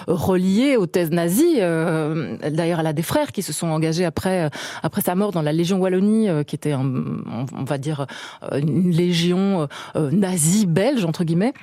reliés 0.08 0.76
aux 0.76 0.88
thèses 0.88 1.12
nazies. 1.12 1.60
D'ailleurs, 1.60 2.82
elle 2.82 2.88
a 2.88 2.94
des 2.94 3.04
frères 3.04 3.32
qui 3.32 3.42
se 3.42 3.54
sont 3.54 3.68
engagés 3.68 4.04
après, 4.04 4.50
après 4.84 5.02
sa 5.02 5.16
mort 5.16 5.32
dans 5.32 5.42
la 5.42 5.54
Légion 5.54 5.80
Wallonie, 5.80 6.28
qui 6.46 6.56
était, 6.56 6.74
on 6.74 7.64
va 7.64 7.78
dire, 7.78 8.06
une 8.52 8.92
légion 8.92 9.70
nazie 9.96 10.66
belge 10.66 11.06
entre 11.06 11.24
guillemets 11.24 11.54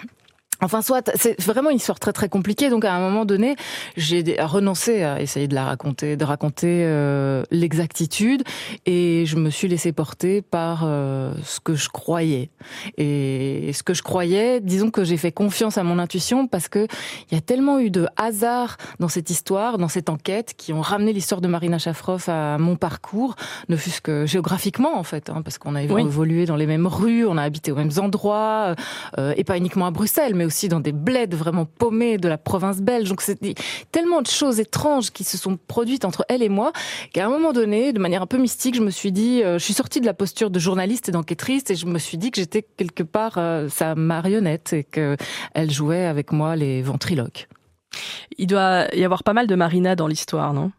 Enfin, 0.61 0.83
soit, 0.83 1.11
c'est 1.15 1.41
vraiment 1.41 1.71
une 1.71 1.77
histoire 1.77 2.00
très 2.00 2.12
très 2.12 2.29
compliquée. 2.29 2.69
Donc, 2.69 2.85
à 2.85 2.93
un 2.93 3.00
moment 3.00 3.25
donné, 3.25 3.57
j'ai 3.97 4.37
renoncé 4.41 5.03
à 5.03 5.21
essayer 5.21 5.47
de 5.47 5.55
la 5.55 5.65
raconter, 5.65 6.17
de 6.17 6.25
raconter 6.25 6.83
euh, 6.85 7.45
l'exactitude, 7.50 8.43
et 8.87 9.25
je 9.27 9.37
me 9.37 9.50
suis 9.50 9.69
laissé 9.69 9.93
porter 9.93 10.43
par 10.43 10.83
euh, 10.85 11.33
ce 11.45 11.61
que 11.61 11.75
je 11.75 11.88
croyais. 11.88 12.50
Et 12.97 13.71
ce 13.73 13.83
que 13.83 13.95
je 13.95 14.03
croyais, 14.03 14.61
disons 14.61 14.91
que 14.91 15.05
j'ai 15.05 15.17
fait 15.17 15.33
confiance 15.33 15.79
à 15.79 15.85
mon 15.85 15.99
intuition 15.99 16.47
parce 16.47 16.69
que 16.69 16.87
il 17.31 17.35
y 17.35 17.38
a 17.38 17.41
tellement 17.41 17.79
eu 17.79 17.91
de 17.91 18.07
hasard 18.17 18.77
dans 18.99 19.09
cette 19.09 19.31
histoire, 19.31 19.79
dans 19.79 19.88
cette 19.88 20.11
enquête, 20.11 20.55
qui 20.57 20.73
ont 20.73 20.81
ramené 20.81 21.12
l'histoire 21.12 21.41
de 21.41 21.49
Marina 21.49 21.79
Shafrov 21.79 22.29
à 22.29 22.59
mon 22.59 22.77
parcours, 22.77 23.37
ne 23.69 23.77
fût-ce 23.77 24.00
que 24.00 24.27
géographiquement 24.27 24.99
en 24.99 25.05
fait, 25.05 25.31
hein, 25.31 25.43
parce 25.43 25.59
qu'on 25.59 25.75
a 25.75 25.83
évolué 25.83 26.47
dans 26.47 26.57
les 26.57 26.67
mêmes 26.67 26.87
rues, 26.87 27.27
on 27.27 27.37
a 27.37 27.43
habité 27.43 27.71
aux 27.71 27.77
mêmes 27.77 27.93
endroits, 27.99 28.75
euh, 29.19 29.35
et 29.37 29.45
pas 29.45 29.57
uniquement 29.57 29.87
à 29.87 29.91
Bruxelles, 29.91 30.35
mais 30.35 30.48
aussi 30.49 30.69
dans 30.69 30.81
des 30.81 30.93
bleds 30.93 31.37
vraiment 31.37 31.64
paumés 31.64 32.19
de 32.19 32.28
la 32.28 32.38
province 32.38 32.78
belge. 32.78 33.09
Donc 33.09 33.21
c'est 33.21 33.38
tellement 33.93 34.23
de 34.23 34.26
choses 34.26 34.59
étranges 34.59 35.12
qui 35.12 35.23
se 35.23 35.38
sont 35.38 35.57
produites 35.69 36.05
entre 36.05 36.25
elle 36.28 36.43
et 36.43 36.49
moi 36.49 36.73
qu'à 37.12 37.26
un 37.26 37.28
moment 37.28 37.52
donné, 37.52 37.93
de 37.93 38.00
manière 38.00 38.23
un 38.23 38.26
peu 38.26 38.38
mystique, 38.38 38.75
je 38.75 38.83
me 38.83 38.90
suis 38.90 39.12
dit, 39.12 39.43
euh, 39.45 39.59
je 39.59 39.64
suis 39.64 39.75
sortie 39.75 40.00
de 40.00 40.07
la 40.07 40.14
posture 40.14 40.50
de 40.50 40.59
journaliste 40.59 41.09
et 41.09 41.12
d'enquêtrice 41.12 41.71
et 41.71 41.76
je 41.76 41.87
me 41.87 41.99
suis 41.99 42.19
dit 42.19 42.31
que 42.31 42.40
j'étais 42.40 42.62
quelque 42.62 43.05
part 43.05 43.35
euh, 43.37 43.69
sa 43.69 43.95
marionnette 43.95 44.73
et 44.73 44.85
qu'elle 44.85 45.71
jouait 45.71 46.07
avec 46.07 46.33
moi 46.33 46.57
les 46.57 46.83
ventriloques. 46.83 47.49
Il 48.38 48.47
doit 48.47 48.87
y 48.95 49.05
avoir 49.05 49.23
pas 49.23 49.33
mal 49.33 49.47
de 49.47 49.55
Marina 49.55 49.97
dans 49.97 50.07
l'histoire, 50.07 50.52
non? 50.52 50.73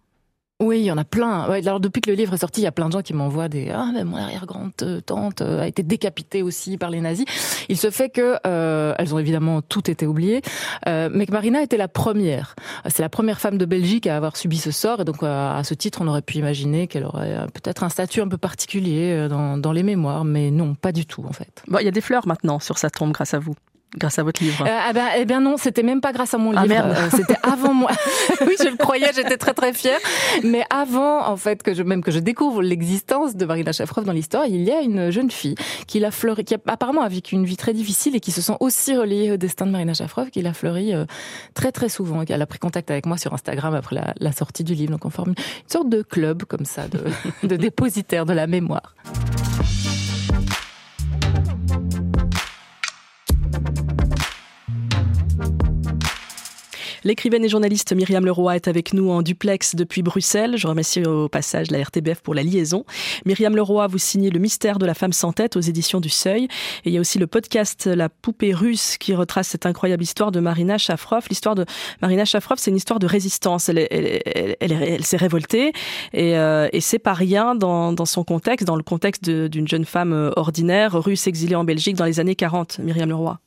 Oui, 0.62 0.82
il 0.82 0.86
y 0.86 0.92
en 0.92 0.98
a 0.98 1.06
plein. 1.06 1.44
alors 1.44 1.80
depuis 1.80 2.02
que 2.02 2.10
le 2.10 2.18
livre 2.18 2.34
est 2.34 2.40
sorti, 2.40 2.60
il 2.60 2.66
y 2.66 2.68
a 2.68 2.74
plein 2.74 2.88
de 2.88 2.92
gens 2.92 3.02
qui 3.02 3.14
m'envoient 3.14 3.48
des 3.48 3.70
ah 3.70 3.92
mais 3.94 4.04
mon 4.04 4.18
arrière-grande-tante 4.18 5.42
euh, 5.42 5.62
a 5.62 5.68
été 5.68 5.84
décapitée 5.84 6.44
aussi 6.44 6.78
par 6.78 6.90
les 6.90 7.00
nazis. 7.00 7.24
Il 7.70 7.78
se 7.78 7.90
fait 7.90 8.10
que 8.10 8.36
euh, 8.46 8.94
elles 8.98 9.16
ont 9.16 9.20
évidemment 9.20 9.62
toutes 9.62 9.88
été 9.88 10.06
oubliées, 10.06 10.42
euh, 10.86 11.08
mais 11.14 11.26
que 11.26 11.32
Marina 11.32 11.62
était 11.62 11.78
la 11.78 11.88
première. 11.88 12.56
C'est 12.90 13.02
la 13.02 13.08
première 13.08 13.40
femme 13.40 13.58
de 13.58 13.64
Belgique 13.64 14.06
à 14.06 14.18
avoir 14.18 14.36
subi 14.36 14.58
ce 14.58 14.72
sort 14.72 15.00
et 15.00 15.06
donc 15.06 15.24
à 15.24 15.62
ce 15.64 15.74
titre, 15.74 16.00
on 16.02 16.08
aurait 16.08 16.22
pu 16.22 16.38
imaginer 16.40 16.88
qu'elle 16.88 17.06
aurait 17.06 17.46
peut-être 17.54 17.84
un 17.84 17.90
statut 17.90 18.20
un 18.20 18.28
peu 18.28 18.38
particulier 18.38 19.28
dans, 19.30 19.58
dans 19.58 19.72
les 19.72 19.84
mémoires, 19.84 20.26
mais 20.26 20.52
non, 20.52 20.76
pas 20.76 20.92
du 20.92 21.06
tout 21.06 21.24
en 21.26 21.32
fait. 21.32 21.64
Bon, 21.70 21.78
il 21.80 21.86
y 21.86 21.88
a 21.88 21.92
des 21.92 22.02
fleurs 22.02 22.28
maintenant 22.28 22.60
sur 22.60 22.78
sa 22.78 22.90
tombe 22.90 23.14
grâce 23.14 23.34
à 23.34 23.40
vous 23.40 23.56
grâce 23.98 24.20
à 24.20 24.24
votre 24.24 24.44
livre 24.44 24.66
euh, 24.66 24.70
ah 24.70 24.94
ben, 24.94 25.08
Eh 25.18 25.26
bien 25.26 25.42
non, 25.42 25.58
c'était 25.58 25.84
même 25.84 26.02
pas 26.02 26.12
grâce 26.12 26.34
à 26.34 26.38
mon 26.38 26.56
ah, 26.56 26.66
livre. 26.66 26.86
Euh, 26.86 27.10
c'était 27.12 27.38
avant 27.44 27.74
moi. 27.74 27.92
oui, 28.48 28.56
je 28.60 28.70
le 28.70 28.78
croyais, 28.78 29.12
j'étais 29.16 29.38
très 29.38 29.54
très 29.54 29.74
fière. 29.74 30.00
Mais 30.44 30.64
avant, 30.70 31.28
en 31.28 31.38
fait, 31.38 31.64
que 31.64 31.74
je 31.74 31.84
même 31.84 32.04
que 32.04 32.12
je 32.12 32.20
découvre 32.20 32.62
l'existence 32.62 33.36
de 33.36 33.46
Marina 33.46 33.72
Shafrov 33.72 34.06
dans 34.06 34.12
l'histoire, 34.12 34.46
il 34.46 34.62
y 34.62 34.72
a 34.72 34.82
une 34.82 35.10
jeune 35.10 35.32
fille 35.32 35.56
qui 35.88 36.00
l'a 36.00 36.12
fleuri, 36.12 36.46
qui 36.46 36.56
a, 36.56 36.58
apparemment 36.68 37.02
a 37.02 37.10
vécu 37.10 37.36
une 37.36 37.46
vie 37.46 37.58
très 37.58 37.74
difficile 37.74 38.16
et 38.16 38.20
qui 38.20 38.32
se 38.32 38.42
sent 38.42 38.56
aussi 38.60 38.96
reliée 38.96 39.32
au 39.32 39.38
destin 39.38 39.66
de 39.66 39.72
Marina 39.72 39.94
Shafrov, 39.94 40.30
qui 40.30 40.42
l'a 40.42 40.54
fleuri 40.54 40.94
euh, 40.94 41.06
très 41.54 41.72
très 41.72 41.90
souvent. 41.90 42.24
Elle 42.28 42.42
a 42.42 42.48
pris 42.48 42.60
contact 42.60 42.92
avec 42.92 43.06
moi 43.06 43.18
sur 43.18 43.34
Instagram 43.34 43.74
après 43.74 43.96
la, 43.96 44.14
la 44.20 44.32
sortie 44.32 44.64
du 44.64 44.76
livre. 44.76 44.92
Donc 44.92 45.06
on 45.06 45.10
forme 45.10 45.30
une 45.30 45.72
sorte 45.72 45.90
de 45.90 46.04
club 46.04 46.44
comme 46.44 46.66
ça, 46.66 46.88
de, 46.88 47.00
de 47.48 47.56
dépositaire 47.56 48.26
de 48.26 48.34
la 48.34 48.46
mémoire. 48.46 48.94
L'écrivaine 57.04 57.46
et 57.46 57.50
journaliste 57.50 57.94
Myriam 57.94 58.26
Leroy 58.26 58.56
est 58.56 58.68
avec 58.68 58.94
nous 58.94 59.10
en 59.10 59.22
duplex 59.22 59.76
depuis 59.76 60.02
Bruxelles. 60.02 60.58
Je 60.58 60.68
remercie 60.68 61.04
au 61.04 61.30
passage 61.30 61.72
la 61.72 61.82
RTBF 61.82 62.22
pour 62.22 62.34
la 62.34 62.44
liaison. 62.44 62.86
Myriam 63.26 63.56
Leroy, 63.56 63.88
vous 63.88 63.98
signez 63.98 64.30
Le 64.30 64.40
mystère 64.40 64.80
de 64.80 64.86
la 64.86 64.94
femme 64.94 65.14
sans 65.14 65.32
tête 65.32 65.56
aux 65.56 65.62
éditions 65.62 66.02
du 66.02 66.10
Seuil. 66.10 66.46
Et 66.84 66.90
il 66.90 66.94
y 66.94 66.98
a 66.98 67.00
aussi 67.00 67.18
le 67.18 67.28
podcast 67.28 67.86
La 67.88 68.10
poupée 68.10 68.54
russe 68.54 68.98
qui 68.98 69.16
retrace 69.16 69.48
cette 69.48 69.66
incroyable 69.66 70.04
histoire 70.04 70.32
de 70.32 70.40
Marina 70.40 70.78
Shafrov. 70.78 71.26
L'histoire 71.30 71.56
de 71.56 71.66
Marina 72.02 72.26
Shafrov, 72.26 72.58
c'est 72.60 72.72
une 72.72 72.78
histoire 72.78 73.00
de 73.00 73.08
résistance. 73.08 73.70
Elle, 73.70 75.06
s'est 75.06 75.18
révoltée 75.18 75.72
et, 76.14 76.38
euh, 76.38 76.68
et 76.74 76.82
c'est 76.82 77.00
pas 77.00 77.14
rien 77.14 77.56
dans, 77.56 77.94
dans, 77.94 78.06
son 78.06 78.24
contexte, 78.24 78.68
dans 78.68 78.76
le 78.76 78.84
contexte 78.84 79.30
d'une 79.30 79.68
jeune 79.68 79.86
femme 79.86 80.14
euh, 80.14 80.32
ordinaire 80.36 80.94
russe 80.94 81.28
exilée 81.28 81.56
en 81.56 81.64
Belgique 81.64 81.96
dans 81.96 82.06
les 82.06 82.20
années 82.20 82.36
40. 82.36 82.80
Myriam 82.80 83.10
Leroy. 83.10 83.40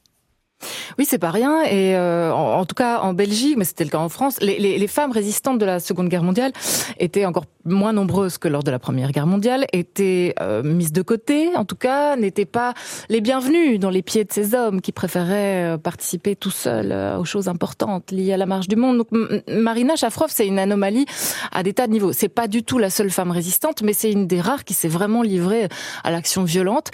Oui, 0.98 1.06
c'est 1.08 1.18
pas 1.18 1.30
rien. 1.30 1.62
Et 1.64 1.96
euh, 1.96 2.32
en, 2.32 2.64
tout 2.64 2.74
cas, 2.74 3.00
en 3.00 3.14
Belgique, 3.14 3.56
mais 3.56 3.64
c'était 3.64 3.84
le 3.84 3.90
cas 3.90 3.98
en 3.98 4.08
France, 4.08 4.38
les, 4.40 4.58
les, 4.58 4.78
les, 4.78 4.86
femmes 4.86 5.12
résistantes 5.12 5.58
de 5.58 5.64
la 5.64 5.80
Seconde 5.80 6.08
Guerre 6.08 6.22
mondiale 6.22 6.52
étaient 6.98 7.24
encore 7.24 7.44
moins 7.64 7.92
nombreuses 7.92 8.38
que 8.38 8.48
lors 8.48 8.62
de 8.62 8.70
la 8.70 8.78
Première 8.78 9.12
Guerre 9.12 9.26
mondiale, 9.26 9.66
étaient 9.72 10.34
euh, 10.40 10.62
mises 10.62 10.92
de 10.92 11.02
côté, 11.02 11.54
en 11.56 11.64
tout 11.64 11.76
cas, 11.76 12.16
n'étaient 12.16 12.44
pas 12.44 12.74
les 13.08 13.20
bienvenues 13.20 13.78
dans 13.78 13.90
les 13.90 14.02
pieds 14.02 14.24
de 14.24 14.32
ces 14.32 14.54
hommes 14.54 14.80
qui 14.80 14.92
préféraient 14.92 15.74
euh, 15.74 15.78
participer 15.78 16.36
tout 16.36 16.50
seuls 16.50 16.92
aux 17.18 17.24
choses 17.24 17.48
importantes 17.48 18.10
liées 18.10 18.32
à 18.32 18.36
la 18.36 18.46
marche 18.46 18.68
du 18.68 18.76
monde. 18.76 18.98
Donc, 18.98 19.08
Marina 19.48 19.96
Shafrov, 19.96 20.30
c'est 20.32 20.46
une 20.46 20.58
anomalie 20.58 21.06
à 21.52 21.62
des 21.62 21.72
tas 21.72 21.86
de 21.86 21.92
niveaux. 21.92 22.12
C'est 22.12 22.28
pas 22.28 22.48
du 22.48 22.62
tout 22.62 22.78
la 22.78 22.90
seule 22.90 23.10
femme 23.10 23.30
résistante, 23.30 23.82
mais 23.82 23.92
c'est 23.92 24.10
une 24.10 24.26
des 24.26 24.40
rares 24.40 24.64
qui 24.64 24.74
s'est 24.74 24.88
vraiment 24.88 25.22
livrée 25.22 25.68
à 26.04 26.10
l'action 26.10 26.44
violente. 26.44 26.90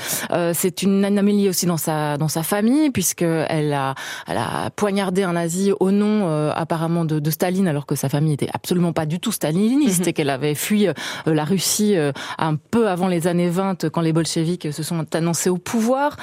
c'est 0.52 0.82
une 0.82 1.04
anomalie 1.04 1.48
aussi 1.48 1.66
dans 1.66 1.76
sa 1.76 2.16
dans 2.16 2.28
sa 2.28 2.42
famille, 2.42 2.90
puisque 2.90 3.22
elle 3.22 3.57
a, 3.72 3.94
elle 4.26 4.38
a 4.38 4.70
poignardé 4.70 5.22
un 5.22 5.32
nazi 5.32 5.72
au 5.78 5.90
nom 5.90 6.28
euh, 6.28 6.50
apparemment 6.54 7.04
de, 7.04 7.18
de, 7.18 7.30
Staline, 7.30 7.68
alors 7.68 7.86
que 7.86 7.94
sa 7.94 8.08
famille 8.08 8.32
était 8.32 8.48
absolument 8.52 8.92
pas 8.92 9.06
du 9.06 9.20
tout 9.20 9.32
staliniste 9.32 10.02
mhm. 10.02 10.08
et 10.08 10.12
qu'elle 10.12 10.30
avait 10.30 10.54
fui 10.54 10.88
euh, 10.88 10.92
la 11.26 11.44
Russie 11.44 11.96
euh, 11.96 12.12
un 12.38 12.56
peu 12.56 12.88
avant 12.88 13.08
les 13.08 13.26
années 13.26 13.48
20 13.48 13.90
quand 13.90 14.00
les 14.00 14.12
bolcheviks 14.12 14.72
se 14.72 14.82
sont 14.82 15.04
annoncés 15.14 15.50
au 15.50 15.58
pouvoir. 15.58 16.16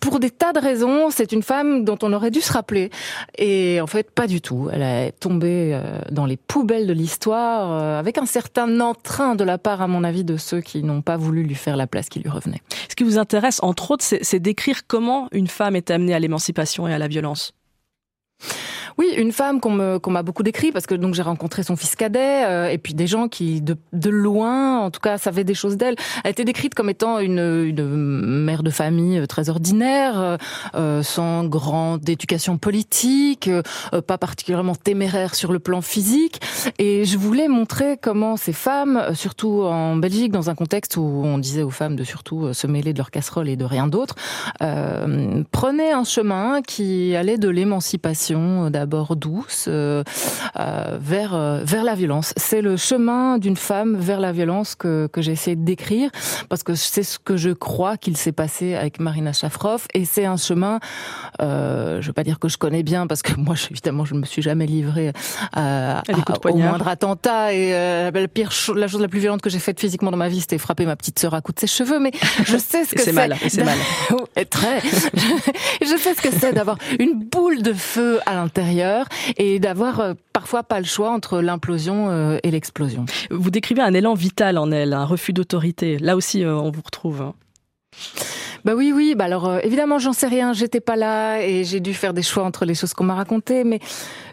pour 0.00 0.20
des 0.20 0.30
tas 0.30 0.52
de 0.52 0.60
raisons, 0.60 1.10
c'est 1.10 1.32
une 1.32 1.42
femme 1.42 1.84
dont 1.84 1.98
on 2.02 2.12
aurait 2.12 2.30
dû 2.30 2.40
se 2.40 2.52
rappeler 2.52 2.90
et 3.38 3.80
en 3.80 3.86
fait 3.86 4.10
pas 4.10 4.26
du 4.26 4.40
tout. 4.40 4.68
Elle 4.72 4.82
est 4.82 5.12
tombée 5.12 5.78
dans 6.10 6.26
les 6.26 6.36
poubelles 6.36 6.86
de 6.86 6.92
l'histoire 6.92 7.98
avec 7.98 8.18
un 8.18 8.26
certain 8.26 8.80
entrain 8.80 9.34
de 9.34 9.44
la 9.44 9.58
part, 9.58 9.82
à 9.82 9.86
mon 9.86 10.04
avis, 10.04 10.24
de 10.24 10.36
ceux 10.36 10.60
qui 10.60 10.82
n'ont 10.82 11.02
pas 11.02 11.16
voulu 11.16 11.42
lui 11.42 11.54
faire 11.54 11.76
la 11.76 11.86
place 11.86 12.08
qui 12.08 12.20
lui 12.20 12.30
revenait. 12.30 12.60
Ce 12.88 12.94
qui 12.94 13.04
vous 13.04 13.18
intéresse, 13.18 13.60
entre 13.62 13.90
autres, 13.90 14.04
c'est 14.04 14.38
d'écrire 14.40 14.86
comment 14.86 15.28
une 15.32 15.46
femme 15.46 15.76
est 15.76 15.89
amenée 15.90 16.14
à 16.14 16.18
l'émancipation 16.18 16.88
et 16.88 16.94
à 16.94 16.98
la 16.98 17.08
violence. 17.08 17.52
Oui, 19.00 19.14
une 19.16 19.32
femme 19.32 19.60
qu'on 19.60 19.70
m'a 20.10 20.22
beaucoup 20.22 20.42
décrit 20.42 20.72
parce 20.72 20.84
que 20.84 20.94
donc 20.94 21.14
j'ai 21.14 21.22
rencontré 21.22 21.62
son 21.62 21.74
fils 21.74 21.96
cadet 21.96 22.44
euh, 22.44 22.68
et 22.68 22.76
puis 22.76 22.92
des 22.92 23.06
gens 23.06 23.28
qui 23.28 23.62
de, 23.62 23.74
de 23.94 24.10
loin, 24.10 24.80
en 24.80 24.90
tout 24.90 25.00
cas, 25.00 25.16
savaient 25.16 25.42
des 25.42 25.54
choses 25.54 25.78
d'elle. 25.78 25.94
Elle 26.22 26.32
était 26.32 26.44
décrite 26.44 26.74
comme 26.74 26.90
étant 26.90 27.18
une, 27.18 27.64
une 27.64 27.82
mère 28.44 28.62
de 28.62 28.68
famille 28.68 29.18
euh, 29.18 29.24
très 29.24 29.48
ordinaire, 29.48 30.20
euh, 30.20 30.36
euh, 30.74 31.02
sans 31.02 31.44
grande 31.44 32.06
éducation 32.10 32.58
politique, 32.58 33.48
euh, 33.48 34.02
pas 34.02 34.18
particulièrement 34.18 34.74
téméraire 34.74 35.34
sur 35.34 35.50
le 35.50 35.60
plan 35.60 35.80
physique. 35.80 36.38
Et 36.78 37.06
je 37.06 37.16
voulais 37.16 37.48
montrer 37.48 37.96
comment 37.96 38.36
ces 38.36 38.52
femmes, 38.52 39.02
surtout 39.14 39.62
en 39.62 39.96
Belgique, 39.96 40.30
dans 40.30 40.50
un 40.50 40.54
contexte 40.54 40.98
où 40.98 41.22
on 41.24 41.38
disait 41.38 41.62
aux 41.62 41.70
femmes 41.70 41.96
de 41.96 42.04
surtout 42.04 42.52
se 42.52 42.66
mêler 42.66 42.92
de 42.92 42.98
leur 42.98 43.10
casserole 43.10 43.48
et 43.48 43.56
de 43.56 43.64
rien 43.64 43.86
d'autre, 43.86 44.16
prenaient 44.58 45.92
un 45.92 46.04
chemin 46.04 46.60
qui 46.60 47.16
allait 47.16 47.38
de 47.38 47.48
l'émancipation 47.48 48.68
d'abord 48.68 48.89
douce 49.16 49.66
euh, 49.68 50.02
euh, 50.58 50.98
vers 51.00 51.34
euh, 51.34 51.60
vers 51.64 51.84
la 51.84 51.94
violence. 51.94 52.32
C'est 52.36 52.62
le 52.62 52.76
chemin 52.76 53.38
d'une 53.38 53.56
femme 53.56 53.96
vers 53.96 54.20
la 54.20 54.32
violence 54.32 54.74
que 54.74 55.08
que 55.12 55.22
j'ai 55.22 55.32
essayé 55.32 55.56
de 55.56 55.64
décrire 55.64 56.10
parce 56.48 56.62
que 56.62 56.74
c'est 56.74 57.02
ce 57.02 57.18
que 57.18 57.36
je 57.36 57.50
crois 57.50 57.96
qu'il 57.96 58.16
s'est 58.16 58.32
passé 58.32 58.74
avec 58.74 59.00
Marina 59.00 59.32
Shafrov 59.32 59.86
et 59.94 60.04
c'est 60.04 60.26
un 60.26 60.36
chemin. 60.36 60.78
Je 61.40 62.06
veux 62.06 62.12
pas 62.12 62.24
dire 62.24 62.38
que 62.38 62.48
je 62.48 62.58
connais 62.58 62.82
bien 62.82 63.06
parce 63.06 63.22
que 63.22 63.38
moi, 63.38 63.54
évidemment, 63.70 64.04
je 64.04 64.14
ne 64.14 64.20
me 64.20 64.26
suis 64.26 64.42
jamais 64.42 64.66
livrée 64.66 65.12
à, 65.52 66.02
au 66.44 66.56
moindre 66.56 66.88
attentat 66.88 67.52
et 67.52 67.72
la 67.72 68.28
pire 68.28 68.52
chose, 68.52 68.76
la 68.76 68.88
chose 68.88 69.00
la 69.00 69.08
plus 69.08 69.20
violente 69.20 69.42
que 69.42 69.50
j'ai 69.50 69.58
faite 69.58 69.80
physiquement 69.80 70.10
dans 70.10 70.16
ma 70.16 70.28
vie, 70.28 70.40
c'était 70.40 70.58
frapper 70.58 70.86
ma 70.86 70.96
petite 70.96 71.18
sœur 71.18 71.34
à 71.34 71.40
coups 71.40 71.56
de 71.56 71.60
ses 71.60 71.66
cheveux. 71.66 71.98
Mais 71.98 72.12
je 72.44 72.56
sais 72.56 72.84
ce 72.84 72.94
que 72.94 73.02
c'est. 73.02 73.12
mal. 73.12 73.36
C'est 73.48 73.64
mal. 73.64 73.78
très. 74.50 74.80
je 75.80 75.96
sais 75.96 76.14
ce 76.14 76.20
que 76.20 76.30
c'est 76.30 76.52
d'avoir 76.52 76.76
une 76.98 77.24
boule 77.24 77.62
de 77.62 77.72
feu 77.72 78.20
à 78.26 78.34
l'intérieur 78.34 78.69
et 79.36 79.58
d'avoir 79.58 80.00
euh, 80.00 80.14
parfois 80.32 80.62
pas 80.62 80.78
le 80.78 80.86
choix 80.86 81.10
entre 81.10 81.40
l'implosion 81.40 82.08
euh, 82.10 82.38
et 82.42 82.50
l'explosion. 82.50 83.04
Vous 83.30 83.50
décrivez 83.50 83.82
un 83.82 83.94
élan 83.94 84.14
vital 84.14 84.58
en 84.58 84.70
elle, 84.70 84.92
un 84.92 85.04
refus 85.04 85.32
d'autorité. 85.32 85.98
Là 85.98 86.16
aussi, 86.16 86.44
euh, 86.44 86.54
on 86.54 86.70
vous 86.70 86.82
retrouve. 86.82 87.22
Hein. 87.22 87.34
Bah 88.64 88.74
oui, 88.76 88.92
oui. 88.94 89.14
Bah 89.16 89.24
alors 89.24 89.48
euh, 89.48 89.58
évidemment, 89.62 89.98
j'en 89.98 90.12
sais 90.12 90.26
rien. 90.26 90.52
J'étais 90.52 90.80
pas 90.80 90.96
là 90.96 91.40
et 91.40 91.64
j'ai 91.64 91.80
dû 91.80 91.94
faire 91.94 92.12
des 92.12 92.22
choix 92.22 92.44
entre 92.44 92.64
les 92.64 92.74
choses 92.74 92.94
qu'on 92.94 93.04
m'a 93.04 93.14
racontées. 93.14 93.64
Mais 93.64 93.80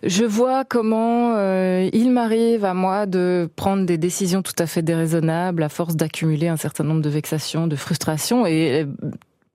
je 0.04 0.26
vois 0.26 0.66
comment 0.66 1.36
euh, 1.36 1.90
il 1.94 2.12
m'arrive 2.12 2.66
à 2.66 2.74
moi 2.74 3.06
de 3.06 3.50
prendre 3.56 3.86
des 3.86 3.98
décisions 3.98 4.42
tout 4.42 4.56
à 4.60 4.68
fait 4.68 4.82
déraisonnables 4.82 5.64
à 5.64 5.70
force 5.70 5.96
d'accumuler 5.96 6.48
un 6.48 6.58
certain 6.58 6.84
nombre 6.84 7.02
de 7.02 7.10
vexations, 7.10 7.68
de 7.68 7.76
frustrations 7.76 8.46
et 8.46 8.86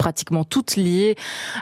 pratiquement 0.02 0.42
toutes 0.42 0.74
liées 0.74 1.14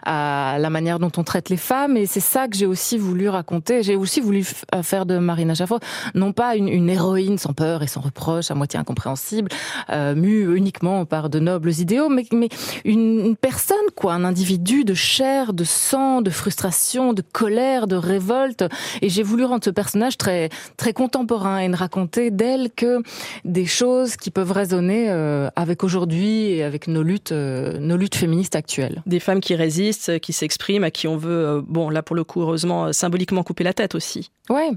à 0.07 0.57
la 0.59 0.71
manière 0.71 0.99
dont 0.99 1.13
on 1.19 1.25
traite 1.25 1.51
les 1.51 1.59
femmes. 1.59 1.99
Et 1.99 2.07
c'est 2.07 2.21
ça 2.21 2.49
que 2.49 2.57
j'ai 2.57 2.65
aussi 2.65 2.97
voulu 2.97 3.29
raconter. 3.29 3.83
J'ai 3.83 3.97
aussi 3.97 4.23
voulu 4.23 4.47
euh, 4.75 4.83
faire 4.83 5.05
de 5.05 5.19
Marina 5.19 5.55
Chaffo 5.55 5.79
non 6.15 6.33
pas 6.33 6.57
une, 6.57 6.69
une, 6.69 6.89
héroïne 6.89 7.37
sans 7.37 7.53
peur 7.53 7.83
et 7.83 7.87
sans 7.87 8.01
reproche, 8.01 8.51
à 8.51 8.55
moitié 8.55 8.81
incompréhensible, 8.81 9.51
euh, 9.91 10.15
mue 10.15 10.57
uniquement 10.57 11.05
par 11.05 11.29
de 11.29 11.39
nobles 11.39 11.73
idéaux, 11.73 12.09
mais, 12.09 12.25
mais 12.33 12.49
une, 12.87 13.21
une, 13.27 13.37
personne, 13.37 13.77
quoi, 13.95 14.15
un 14.15 14.25
individu 14.25 14.85
de 14.85 14.95
chair, 14.95 15.53
de 15.53 15.65
sang, 15.65 16.23
de 16.23 16.31
frustration, 16.31 17.13
de 17.13 17.23
colère, 17.23 17.87
de 17.87 17.97
révolte. 17.97 18.65
Et 19.03 19.11
j'ai 19.11 19.23
voulu 19.23 19.45
rendre 19.45 19.65
ce 19.65 19.71
personnage 19.71 20.17
très, 20.17 20.49
très 20.79 20.95
contemporain 20.95 21.59
et 21.59 21.69
ne 21.69 21.77
raconter 21.77 22.31
d'elle 22.31 22.71
que 22.75 23.03
des 23.45 23.67
choses 23.67 24.17
qui 24.17 24.31
peuvent 24.31 24.53
résonner 24.53 25.11
euh, 25.11 25.51
avec 25.57 25.85
aujourd'hui 25.85 26.53
et 26.53 26.63
avec 26.63 26.89
nos 26.89 27.03
luttes, 27.03 27.33
euh, 27.33 27.79
nos 27.79 27.99
luttes 27.99 28.15
féminines 28.31 29.03
des 29.07 29.21
femmes 29.21 29.41
qui 29.41 29.55
résistent, 29.55 30.19
qui 30.21 30.33
s'expriment, 30.33 30.85
à 30.85 30.91
qui 30.91 31.09
on 31.09 31.17
veut, 31.17 31.47
euh, 31.47 31.63
bon 31.67 31.91
là 31.91 32.03
pour 32.03 32.17
le 32.17 32.25
coup 32.25 32.43
heureusement, 32.43 32.87
euh, 32.87 32.93
symboliquement 32.93 33.43
couper 33.43 33.65
la 33.65 33.73
tête 33.73 33.95
aussi. 33.95 34.31
Ouais, 34.49 34.71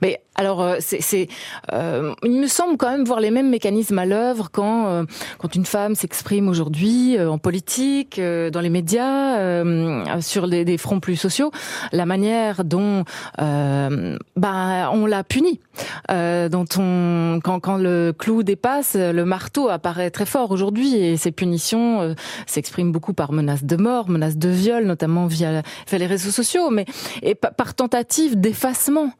mais 0.00 0.20
alors 0.34 0.62
euh, 0.62 0.76
c'est, 0.80 1.28
euh, 1.72 2.14
il 2.22 2.40
me 2.40 2.46
semble 2.46 2.78
quand 2.78 2.90
même 2.90 3.04
voir 3.04 3.20
les 3.20 3.30
mêmes 3.30 3.50
mécanismes 3.50 3.98
à 3.98 4.06
l'œuvre 4.06 4.48
quand 4.50 5.04
quand 5.38 5.54
une 5.54 5.66
femme 5.66 5.94
s'exprime 5.94 6.48
aujourd'hui 6.48 7.20
en 7.20 7.38
politique, 7.38 8.20
dans 8.20 8.60
les 8.60 8.70
médias, 8.70 9.62
sur 10.20 10.48
des, 10.48 10.64
des, 10.64 10.78
fronts 10.78 11.00
plus 11.00 11.16
sociaux, 11.16 11.50
la 11.92 12.06
manière 12.06 12.64
dont 12.64 13.04
bah 13.38 14.90
on 14.92 15.06
l'a 15.06 15.24
dont 16.48 16.64
on 16.78 17.40
quand 17.42 17.60
quand 17.60 17.76
le 17.76 18.14
clou 18.16 18.42
dépasse, 18.42 18.94
le 18.96 19.24
marteau 19.24 19.68
apparaît 19.68 20.10
très 20.10 20.26
fort 20.26 20.50
aujourd'hui 20.50 20.96
et 20.96 21.16
ces 21.16 21.32
punitions 21.32 22.14
s'expriment 22.46 22.92
beaucoup 22.98 23.14
par 23.14 23.30
menaces 23.30 23.62
de 23.62 23.76
mort, 23.76 24.08
menaces 24.08 24.36
de 24.36 24.48
viol, 24.48 24.84
notamment 24.84 25.26
via, 25.28 25.62
les 25.92 26.06
réseaux 26.06 26.32
sociaux, 26.32 26.68
mais 26.70 26.84
et 27.22 27.36
par 27.36 27.74
tentative 27.74 28.40
d'effacement. 28.40 29.12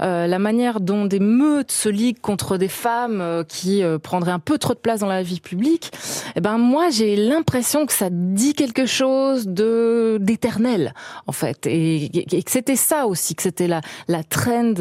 Euh, 0.00 0.28
la 0.28 0.38
manière 0.38 0.78
dont 0.80 1.04
des 1.04 1.18
meutes 1.18 1.72
se 1.72 1.88
liguent 1.88 2.20
contre 2.20 2.58
des 2.58 2.68
femmes 2.68 3.20
euh, 3.20 3.42
qui 3.42 3.82
euh, 3.82 3.98
prendraient 3.98 4.30
un 4.30 4.38
peu 4.38 4.56
trop 4.56 4.72
de 4.72 4.78
place 4.78 5.00
dans 5.00 5.08
la 5.08 5.24
vie 5.24 5.40
publique, 5.40 5.90
eh 6.36 6.40
ben 6.40 6.58
moi 6.58 6.90
j'ai 6.90 7.16
l'impression 7.16 7.86
que 7.86 7.92
ça 7.92 8.06
dit 8.08 8.54
quelque 8.54 8.86
chose 8.86 9.48
d'éternel 9.48 10.94
en 11.26 11.32
fait, 11.32 11.66
et, 11.66 12.08
que 12.44 12.50
c'était 12.50 12.76
ça 12.76 13.06
aussi, 13.06 13.34
que 13.34 13.42
c'était 13.42 13.66
la 13.66 13.80
la 14.06 14.22
trend 14.22 14.74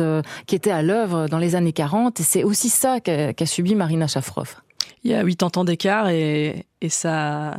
qui 0.45 0.55
était 0.55 0.72
à 0.72 0.83
l'œuvre 0.83 1.27
dans 1.27 1.39
les 1.39 1.55
années 1.55 1.74
40, 1.74 2.19
et 2.19 2.24
c'est 2.24 2.43
aussi 2.43 2.69
ça 2.69 3.00
qu'a 3.00 3.33
qu 3.33 3.48
subi 3.48 3.74
Marina 3.74 4.05
Shafrov. 4.05 4.57
Il 5.03 5.12
y 5.12 5.15
a 5.15 5.24
80 5.24 5.62
ans 5.62 5.65
d'écart 5.65 6.10
et 6.10 6.65
ça 6.89 7.55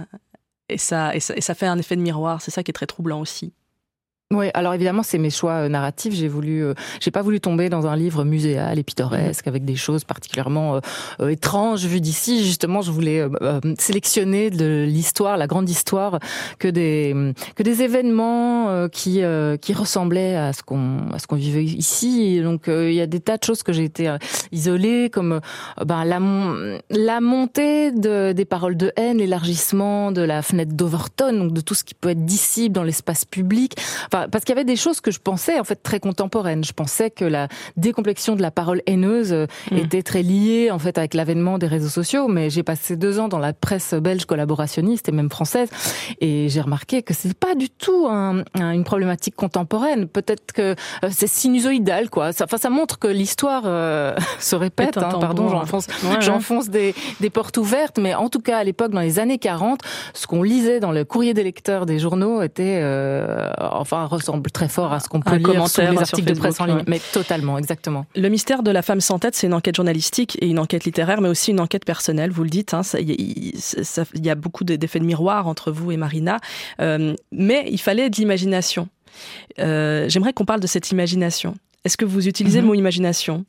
et 0.69 0.79
ça, 0.79 1.15
et 1.15 1.21
ça, 1.21 1.37
et 1.37 1.41
ça 1.41 1.55
fait 1.55 1.67
un 1.67 1.79
effet 1.79 1.97
de 1.97 2.03
miroir. 2.03 2.41
C'est 2.43 2.51
ça 2.51 2.63
qui 2.63 2.71
est 2.71 2.75
très 2.75 2.87
troublant 2.87 3.21
aussi. 3.21 3.55
Oui, 4.33 4.47
alors 4.55 4.73
évidemment, 4.73 5.03
c'est 5.03 5.19
mes 5.19 5.31
choix 5.31 5.53
euh, 5.53 5.69
narratifs. 5.69 6.15
J'ai 6.15 6.29
voulu, 6.29 6.65
euh, 6.65 6.75
j'ai 6.99 7.11
pas 7.11 7.21
voulu 7.21 7.41
tomber 7.41 7.69
dans 7.69 7.87
un 7.87 7.95
livre 7.95 8.25
muséal 8.25 8.79
et 8.79 8.83
pittoresque 8.83 9.47
avec 9.47 9.65
des 9.67 9.77
choses 9.77 10.05
particulièrement 10.05 10.81
euh, 11.21 11.29
étranges 11.29 11.85
vues 11.85 12.01
d'ici. 12.01 12.45
Justement, 12.45 12.81
je 12.81 12.91
voulais 12.91 13.23
sélectionner 13.79 14.51
de 14.51 14.85
l'histoire, 14.89 15.37
la 15.37 15.47
grande 15.47 15.69
histoire, 15.69 16.19
que 16.59 16.69
des 16.69 17.15
que 17.55 17.63
des 17.63 17.83
événements 17.83 18.89
qui 18.89 19.23
qui 19.61 19.73
ressemblaient 19.73 20.37
à 20.37 20.53
ce 20.53 20.63
qu'on 20.63 21.11
à 21.13 21.19
ce 21.19 21.27
qu'on 21.27 21.37
vivait 21.37 21.65
ici. 21.65 22.41
Donc, 22.41 22.65
il 22.67 22.93
y 22.93 23.01
a 23.01 23.07
des 23.07 23.21
tas 23.21 23.37
de 23.37 23.45
choses 23.45 23.63
que 23.63 23.73
j'ai 23.73 23.85
été 23.85 24.15
isolée, 24.53 25.11
comme 25.11 25.41
ben 25.85 26.05
la 26.05 26.21
la 26.91 27.21
montée 27.21 27.93
de, 27.93 28.33
des 28.33 28.45
paroles 28.45 28.77
de 28.77 28.93
haine, 28.97 29.19
l'élargissement 29.19 30.13
de 30.13 30.23
la 30.23 30.43
fenêtre 30.43 30.73
d'Overton, 30.73 31.33
donc 31.33 31.53
de 31.53 31.61
tout 31.61 31.75
ce 31.75 31.85
qui 31.85 31.95
peut 31.95 32.11
être 32.11 32.25
dissible 32.25 32.75
dans 32.75 32.85
l'espace 32.85 33.25
public 33.25 33.77
parce 34.31 34.45
qu'il 34.45 34.55
y 34.55 34.59
avait 34.59 34.65
des 34.65 34.77
choses 34.77 35.01
que 35.01 35.11
je 35.11 35.19
pensais 35.19 35.59
en 35.59 35.65
fait 35.65 35.83
très 35.83 36.01
contemporaines. 36.01 36.65
Je 36.65 36.73
pensais 36.73 37.11
que 37.11 37.25
la 37.25 37.49
décomplexion 37.77 38.37
de 38.37 38.43
la 38.43 38.51
parole 38.51 38.83
haineuse 38.87 39.33
euh, 39.33 39.47
mm. 39.71 39.77
était 39.77 40.03
très 40.03 40.23
liée 40.23 40.71
en 40.71 40.79
fait 40.79 40.99
avec 40.99 41.15
l'avènement 41.15 41.59
des 41.59 41.67
réseaux 41.67 41.89
sociaux. 41.89 42.29
Mais 42.29 42.51
j'ai 42.51 42.63
passé 42.63 42.97
deux 42.97 43.19
ans 43.19 43.29
dans 43.29 43.39
la 43.39 43.53
presse 43.53 43.95
belge 43.95 44.25
collaborationniste 44.25 45.09
et 45.09 45.13
même 45.13 45.31
française, 45.31 45.69
et 46.21 46.49
j'ai 46.49 46.61
remarqué 46.61 47.03
que 47.03 47.15
c'est 47.15 47.35
pas 47.35 47.55
du 47.55 47.71
tout 47.71 48.07
un, 48.09 48.45
une 48.55 48.85
problématique 48.85 49.35
contemporaine. 49.35 50.07
Peut-être 50.07 50.53
que 50.53 50.75
euh, 51.05 51.09
c'est 51.11 51.27
sinusoïdal, 51.27 52.11
quoi. 52.11 52.33
Ça, 52.33 52.45
enfin, 52.45 52.59
ça 52.59 52.71
montre 52.71 52.99
que 52.99 53.09
l'histoire 53.09 53.63
euh, 53.67 54.15
se 54.39 54.57
répète. 54.57 54.97
Hein, 54.99 55.19
pardon, 55.21 55.49
j'enfonce, 55.49 55.87
ouais, 56.05 56.21
j'enfonce 56.21 56.69
des, 56.69 56.95
des 57.21 57.31
portes 57.31 57.57
ouvertes, 57.57 57.99
mais 57.99 58.15
en 58.15 58.29
tout 58.29 58.41
cas 58.41 58.59
à 58.59 58.65
l'époque, 58.65 58.93
dans 58.93 59.01
les 59.01 59.19
années 59.19 59.39
40, 59.39 59.81
ce 60.13 60.27
qu'on 60.27 60.43
lisait 60.43 60.81
dans 60.81 60.93
le 60.93 61.05
courrier 61.05 61.35
des 61.35 61.45
lecteurs 61.45 61.87
des 61.87 61.99
journaux 61.99 62.43
était, 62.43 62.81
euh, 62.83 63.51
enfin 63.59 64.04
ressemble 64.07 64.51
très 64.51 64.69
fort 64.69 64.93
à 64.93 65.01
ce 65.01 65.09
qu'on 65.09 65.21
peut 65.21 65.37
lire 65.37 65.69
sur 65.69 65.83
les 65.83 65.99
articles 65.99 66.33
de 66.33 66.39
presse 66.39 66.61
en 66.61 66.67
ligne. 66.67 66.85
Mais 66.87 67.01
totalement, 67.13 67.59
exactement. 67.59 68.07
Le 68.17 68.29
mystère 68.29 68.63
de 68.63 68.71
la 68.71 68.83
femme 68.83 69.01
sans 69.01 69.19
tête, 69.19 69.35
c'est 69.35 69.47
une 69.47 69.55
enquête 69.55 69.77
journalistique 69.77 70.37
et 70.41 70.49
une 70.49 70.59
enquête 70.59 70.85
littéraire, 70.85 71.21
mais 71.21 71.29
aussi 71.29 71.51
une 71.51 71.61
enquête 71.61 71.85
personnelle. 71.85 72.31
Vous 72.31 72.45
le 72.45 72.51
dites, 72.51 72.75
hein, 72.75 72.83
il 72.99 74.27
y, 74.27 74.31
a 74.31 74.35
beaucoup 74.35 74.65
d'effets 74.65 74.99
de 74.99 75.05
miroir 75.05 75.47
entre 75.47 75.71
vous 75.73 75.93
et 75.93 75.97
Marina, 75.97 76.39
euh, 76.81 77.15
mais 77.33 77.67
il 77.71 77.79
fallait 77.79 78.11
de 78.11 78.17
l'imagination. 78.17 78.89
Euh, 79.59 80.09
J'aimerais 80.09 80.33
qu'on 80.33 80.45
parle 80.45 80.61
de 80.61 80.67
cette 80.67 80.91
imagination. 80.91 81.55
Est-ce 81.85 81.97
que 81.97 82.05
vous 82.05 82.29
utilisez 82.29 82.61
mm 82.61 82.63
-hmm. 82.63 82.65
le 82.65 82.69
mot 82.69 82.75
imagination? 82.75 83.45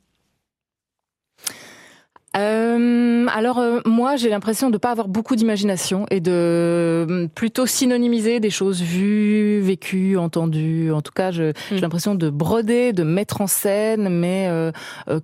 Euh, 2.36 3.26
alors 3.28 3.58
euh, 3.58 3.80
moi 3.86 4.16
j'ai 4.16 4.28
l'impression 4.28 4.68
de 4.68 4.76
pas 4.78 4.90
avoir 4.90 5.08
beaucoup 5.08 5.36
d'imagination 5.36 6.06
et 6.10 6.20
de 6.20 6.32
euh, 6.32 7.28
plutôt 7.34 7.66
synonymiser 7.66 8.40
des 8.40 8.50
choses 8.50 8.82
vues, 8.82 9.60
vécues, 9.60 10.16
entendues. 10.16 10.92
En 10.92 11.02
tout 11.02 11.12
cas, 11.12 11.30
j'ai 11.30 11.52
mm. 11.70 11.76
l'impression 11.76 12.14
de 12.14 12.28
broder, 12.28 12.92
de 12.92 13.02
mettre 13.02 13.40
en 13.40 13.46
scène, 13.46 14.08
mais 14.08 14.50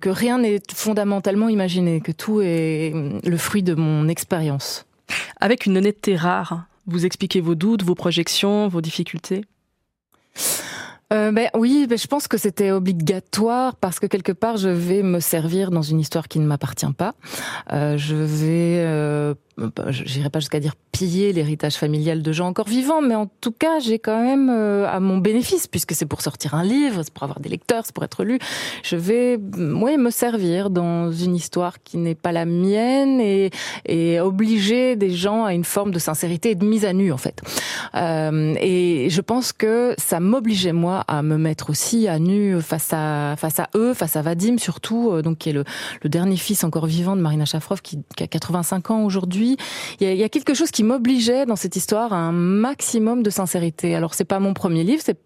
que 0.01 0.09
rien 0.09 0.39
n'est 0.39 0.61
fondamentalement 0.73 1.49
imaginé, 1.49 2.01
que 2.01 2.11
tout 2.11 2.41
est 2.41 2.93
le 3.23 3.37
fruit 3.37 3.63
de 3.63 3.75
mon 3.75 4.07
expérience. 4.07 4.85
Avec 5.39 5.65
une 5.65 5.77
honnêteté 5.77 6.15
rare, 6.15 6.65
vous 6.87 7.05
expliquez 7.05 7.41
vos 7.41 7.55
doutes, 7.55 7.83
vos 7.83 7.95
projections, 7.95 8.67
vos 8.67 8.81
difficultés? 8.81 9.45
Euh, 11.13 11.31
ben 11.31 11.49
oui, 11.55 11.85
ben 11.87 11.97
je 11.97 12.07
pense 12.07 12.27
que 12.27 12.37
c'était 12.37 12.71
obligatoire 12.71 13.75
parce 13.75 13.99
que 13.99 14.07
quelque 14.07 14.31
part 14.31 14.57
je 14.57 14.69
vais 14.69 15.03
me 15.03 15.19
servir 15.19 15.69
dans 15.69 15.81
une 15.81 15.99
histoire 15.99 16.27
qui 16.27 16.39
ne 16.39 16.45
m'appartient 16.45 16.91
pas. 16.97 17.13
Euh, 17.71 17.97
je 17.97 18.15
vais 18.15 18.83
euh, 18.85 19.35
j'irai 19.89 20.29
pas 20.29 20.39
jusqu'à 20.39 20.59
dire 20.59 20.75
piller 20.91 21.33
l'héritage 21.33 21.75
familial 21.75 22.21
de 22.21 22.31
gens 22.31 22.47
encore 22.47 22.67
vivants, 22.67 23.01
mais 23.01 23.15
en 23.15 23.27
tout 23.41 23.51
cas, 23.51 23.79
j'ai 23.79 23.99
quand 23.99 24.21
même 24.21 24.49
euh, 24.49 24.87
à 24.87 24.99
mon 24.99 25.17
bénéfice, 25.17 25.67
puisque 25.67 25.93
c'est 25.93 26.05
pour 26.05 26.21
sortir 26.21 26.53
un 26.53 26.63
livre, 26.63 27.01
c'est 27.03 27.13
pour 27.13 27.23
avoir 27.23 27.39
des 27.39 27.49
lecteurs, 27.49 27.83
c'est 27.85 27.93
pour 27.93 28.03
être 28.03 28.23
lu, 28.23 28.39
je 28.83 28.95
vais, 28.95 29.39
oui, 29.57 29.97
me 29.97 30.09
servir 30.09 30.69
dans 30.69 31.11
une 31.11 31.35
histoire 31.35 31.81
qui 31.83 31.97
n'est 31.97 32.15
pas 32.15 32.31
la 32.31 32.45
mienne 32.45 33.19
et, 33.19 33.49
et 33.85 34.19
obliger 34.19 34.95
des 34.95 35.11
gens 35.11 35.45
à 35.45 35.53
une 35.53 35.63
forme 35.63 35.91
de 35.91 35.99
sincérité 35.99 36.51
et 36.51 36.55
de 36.55 36.65
mise 36.65 36.85
à 36.85 36.93
nu, 36.93 37.11
en 37.11 37.17
fait. 37.17 37.41
Euh, 37.95 38.55
et 38.59 39.09
je 39.09 39.21
pense 39.21 39.51
que 39.51 39.95
ça 39.97 40.19
m'obligeait, 40.19 40.73
moi, 40.73 41.03
à 41.07 41.21
me 41.21 41.37
mettre 41.37 41.69
aussi 41.69 42.07
à 42.07 42.19
nu 42.19 42.61
face 42.61 42.89
à, 42.91 43.35
face 43.37 43.59
à 43.59 43.69
eux, 43.75 43.93
face 43.93 44.15
à 44.15 44.21
Vadim, 44.21 44.57
surtout, 44.57 45.11
euh, 45.11 45.21
donc, 45.21 45.39
qui 45.39 45.49
est 45.49 45.53
le, 45.53 45.63
le 46.01 46.09
dernier 46.09 46.37
fils 46.37 46.63
encore 46.63 46.85
vivant 46.85 47.15
de 47.15 47.21
Marina 47.21 47.45
Chafrov, 47.45 47.81
qui, 47.81 47.99
qui 48.15 48.23
a 48.23 48.27
85 48.27 48.91
ans 48.91 49.03
aujourd'hui, 49.03 49.42
il 49.99 50.07
y, 50.07 50.23
a, 50.23 50.29
quelque 50.29 50.53
chose 50.53 50.71
qui 50.71 50.83
m'obligeait 50.83 51.45
dans 51.45 51.55
cette 51.55 51.75
histoire 51.75 52.13
à 52.13 52.17
un 52.17 52.31
maximum 52.31 53.23
de 53.23 53.29
sincérité. 53.29 53.95
Alors 53.95 54.13
c'est 54.13 54.25
pas 54.25 54.39
mon 54.39 54.53
premier 54.53 54.83
livre, 54.83 55.01
c'est 55.03 55.17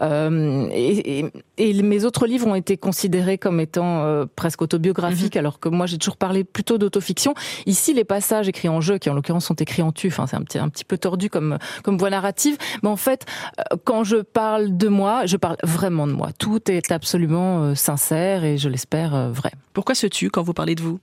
euh, 0.00 0.68
et, 0.72 1.24
et, 1.56 1.82
mes 1.82 2.04
autres 2.04 2.26
livres 2.26 2.46
ont 2.46 2.54
été 2.54 2.76
considérés 2.76 3.38
comme 3.38 3.60
étant 3.60 4.02
euh, 4.02 4.26
presque 4.36 4.62
autobiographiques, 4.62 5.34
mhm. 5.34 5.40
alors 5.40 5.60
que 5.60 5.68
moi 5.68 5.86
j'ai 5.86 5.98
toujours 5.98 6.16
parlé 6.16 6.44
plutôt 6.44 6.78
d'autofiction. 6.78 7.34
Ici, 7.66 7.94
les 7.94 8.04
passages 8.04 8.48
écrits 8.48 8.68
en 8.68 8.80
jeu, 8.80 8.98
qui 8.98 9.10
en 9.10 9.14
l'occurrence 9.14 9.46
sont 9.46 9.54
écrits 9.54 9.82
en 9.82 9.92
tu, 9.92 10.08
enfin 10.08 10.26
c'est 10.26 10.36
un 10.36 10.42
petit 10.42 10.58
un 10.58 10.68
petit 10.68 10.84
peu 10.84 10.98
tordu 10.98 11.30
comme 11.30 11.58
comme 11.82 11.96
voie 11.96 12.10
narrative, 12.10 12.56
mais 12.82 12.88
en 12.88 12.96
fait, 12.96 13.26
euh, 13.58 13.76
quand 13.84 14.04
je 14.04 14.16
parle 14.16 14.76
de 14.76 14.88
moi, 14.88 15.26
je 15.26 15.36
parle 15.36 15.56
vraiment 15.62 16.06
de 16.06 16.12
moi. 16.12 16.30
Tout 16.38 16.70
est 16.70 16.90
absolument 16.92 17.74
sincère 17.74 18.44
et 18.44 18.58
je 18.58 18.68
l'espère 18.68 19.30
vrai. 19.30 19.52
Pourquoi 19.72 19.94
ce 19.94 20.06
tu 20.06 20.30
quand 20.30 20.42
vous 20.42 20.54
parlez 20.54 20.74
de 20.74 20.82
vous? 20.82 21.00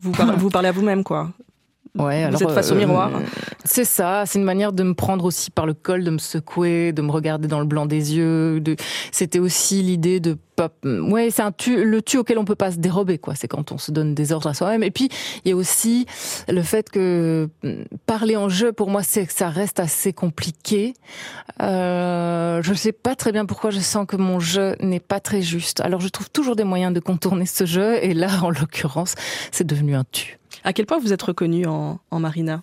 Vous, 0.00 0.12
parlez, 0.12 0.36
vous 0.36 0.50
parlez 0.50 0.68
à 0.68 0.72
vous-même, 0.72 1.04
quoi 1.04 1.30
Ouais, 1.98 2.30
Vous 2.30 2.42
êtes 2.42 2.50
face 2.50 2.70
au 2.70 2.76
miroir. 2.76 3.10
C'est 3.64 3.84
ça, 3.84 4.24
c'est 4.24 4.38
une 4.38 4.44
manière 4.44 4.72
de 4.72 4.82
me 4.82 4.94
prendre 4.94 5.24
aussi 5.24 5.50
par 5.50 5.66
le 5.66 5.74
col, 5.74 6.04
de 6.04 6.10
me 6.10 6.18
secouer, 6.18 6.92
de 6.92 7.02
me 7.02 7.10
regarder 7.10 7.48
dans 7.48 7.58
le 7.58 7.66
blanc 7.66 7.86
des 7.86 8.16
yeux. 8.16 8.60
De... 8.60 8.76
C'était 9.10 9.40
aussi 9.40 9.82
l'idée 9.82 10.20
de 10.20 10.36
pas. 10.54 10.70
Ouais, 10.84 11.30
c'est 11.30 11.42
un 11.42 11.52
tu, 11.52 11.84
le 11.84 12.00
tu 12.00 12.16
auquel 12.18 12.38
on 12.38 12.44
peut 12.44 12.54
pas 12.54 12.70
se 12.70 12.78
dérober, 12.78 13.18
quoi. 13.18 13.34
C'est 13.34 13.48
quand 13.48 13.72
on 13.72 13.78
se 13.78 13.90
donne 13.90 14.14
des 14.14 14.32
ordres 14.32 14.48
à 14.48 14.54
soi-même. 14.54 14.82
Et 14.84 14.90
puis 14.90 15.08
il 15.44 15.50
y 15.50 15.52
a 15.52 15.56
aussi 15.56 16.06
le 16.48 16.62
fait 16.62 16.90
que 16.90 17.48
parler 18.06 18.36
en 18.36 18.48
jeu, 18.48 18.72
pour 18.72 18.88
moi, 18.88 19.02
c'est 19.02 19.26
que 19.26 19.32
ça 19.32 19.48
reste 19.48 19.80
assez 19.80 20.12
compliqué. 20.12 20.94
Euh, 21.60 22.62
je 22.62 22.72
sais 22.72 22.92
pas 22.92 23.16
très 23.16 23.32
bien 23.32 23.46
pourquoi 23.46 23.70
je 23.70 23.80
sens 23.80 24.06
que 24.06 24.16
mon 24.16 24.38
jeu 24.38 24.76
n'est 24.80 25.00
pas 25.00 25.20
très 25.20 25.42
juste. 25.42 25.80
Alors 25.80 26.00
je 26.00 26.08
trouve 26.08 26.30
toujours 26.30 26.56
des 26.56 26.64
moyens 26.64 26.94
de 26.94 27.00
contourner 27.00 27.46
ce 27.46 27.66
jeu, 27.66 27.96
et 28.02 28.14
là, 28.14 28.28
en 28.42 28.50
l'occurrence, 28.50 29.14
c'est 29.50 29.66
devenu 29.66 29.96
un 29.96 30.04
tu. 30.10 30.39
À 30.64 30.72
quel 30.72 30.86
point 30.86 30.98
vous 30.98 31.12
êtes 31.12 31.22
reconnu 31.22 31.66
en, 31.66 32.00
en 32.10 32.20
Marina? 32.20 32.62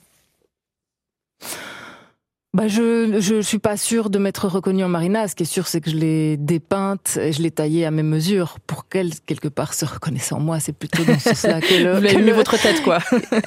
Bah 2.53 2.67
je 2.67 3.19
je 3.19 3.41
suis 3.41 3.59
pas 3.59 3.75
sûre 3.75 4.09
de 4.09 4.17
m'être 4.19 4.47
reconnue 4.47 4.83
en 4.83 4.87
Marina. 4.87 5.27
Ce 5.27 5.35
qui 5.35 5.43
est 5.43 5.45
sûr, 5.45 5.67
c'est 5.67 5.81
que 5.81 5.91
je 5.91 5.97
l'ai 5.97 6.37
dépeinte 6.37 7.17
et 7.21 7.33
je 7.33 7.41
l'ai 7.41 7.51
taillée 7.51 7.85
à 7.85 7.91
mes 7.91 8.03
mesures 8.03 8.57
pour 8.65 8.87
qu'elle 8.87 9.11
quelque 9.25 9.49
part 9.49 9.73
se 9.73 9.83
reconnaisse 9.85 10.31
en 10.31 10.39
moi. 10.39 10.59
C'est 10.59 10.73
plutôt 10.73 11.03
dans 11.03 11.19
ce 11.19 11.35
sens-là 11.35 11.59
que 11.59 11.83
le. 11.83 11.93
Vous 11.95 12.01
l'avez 12.01 12.21
mis 12.21 12.31
votre 12.31 12.59
tête, 12.59 12.81
quoi. 12.83 12.99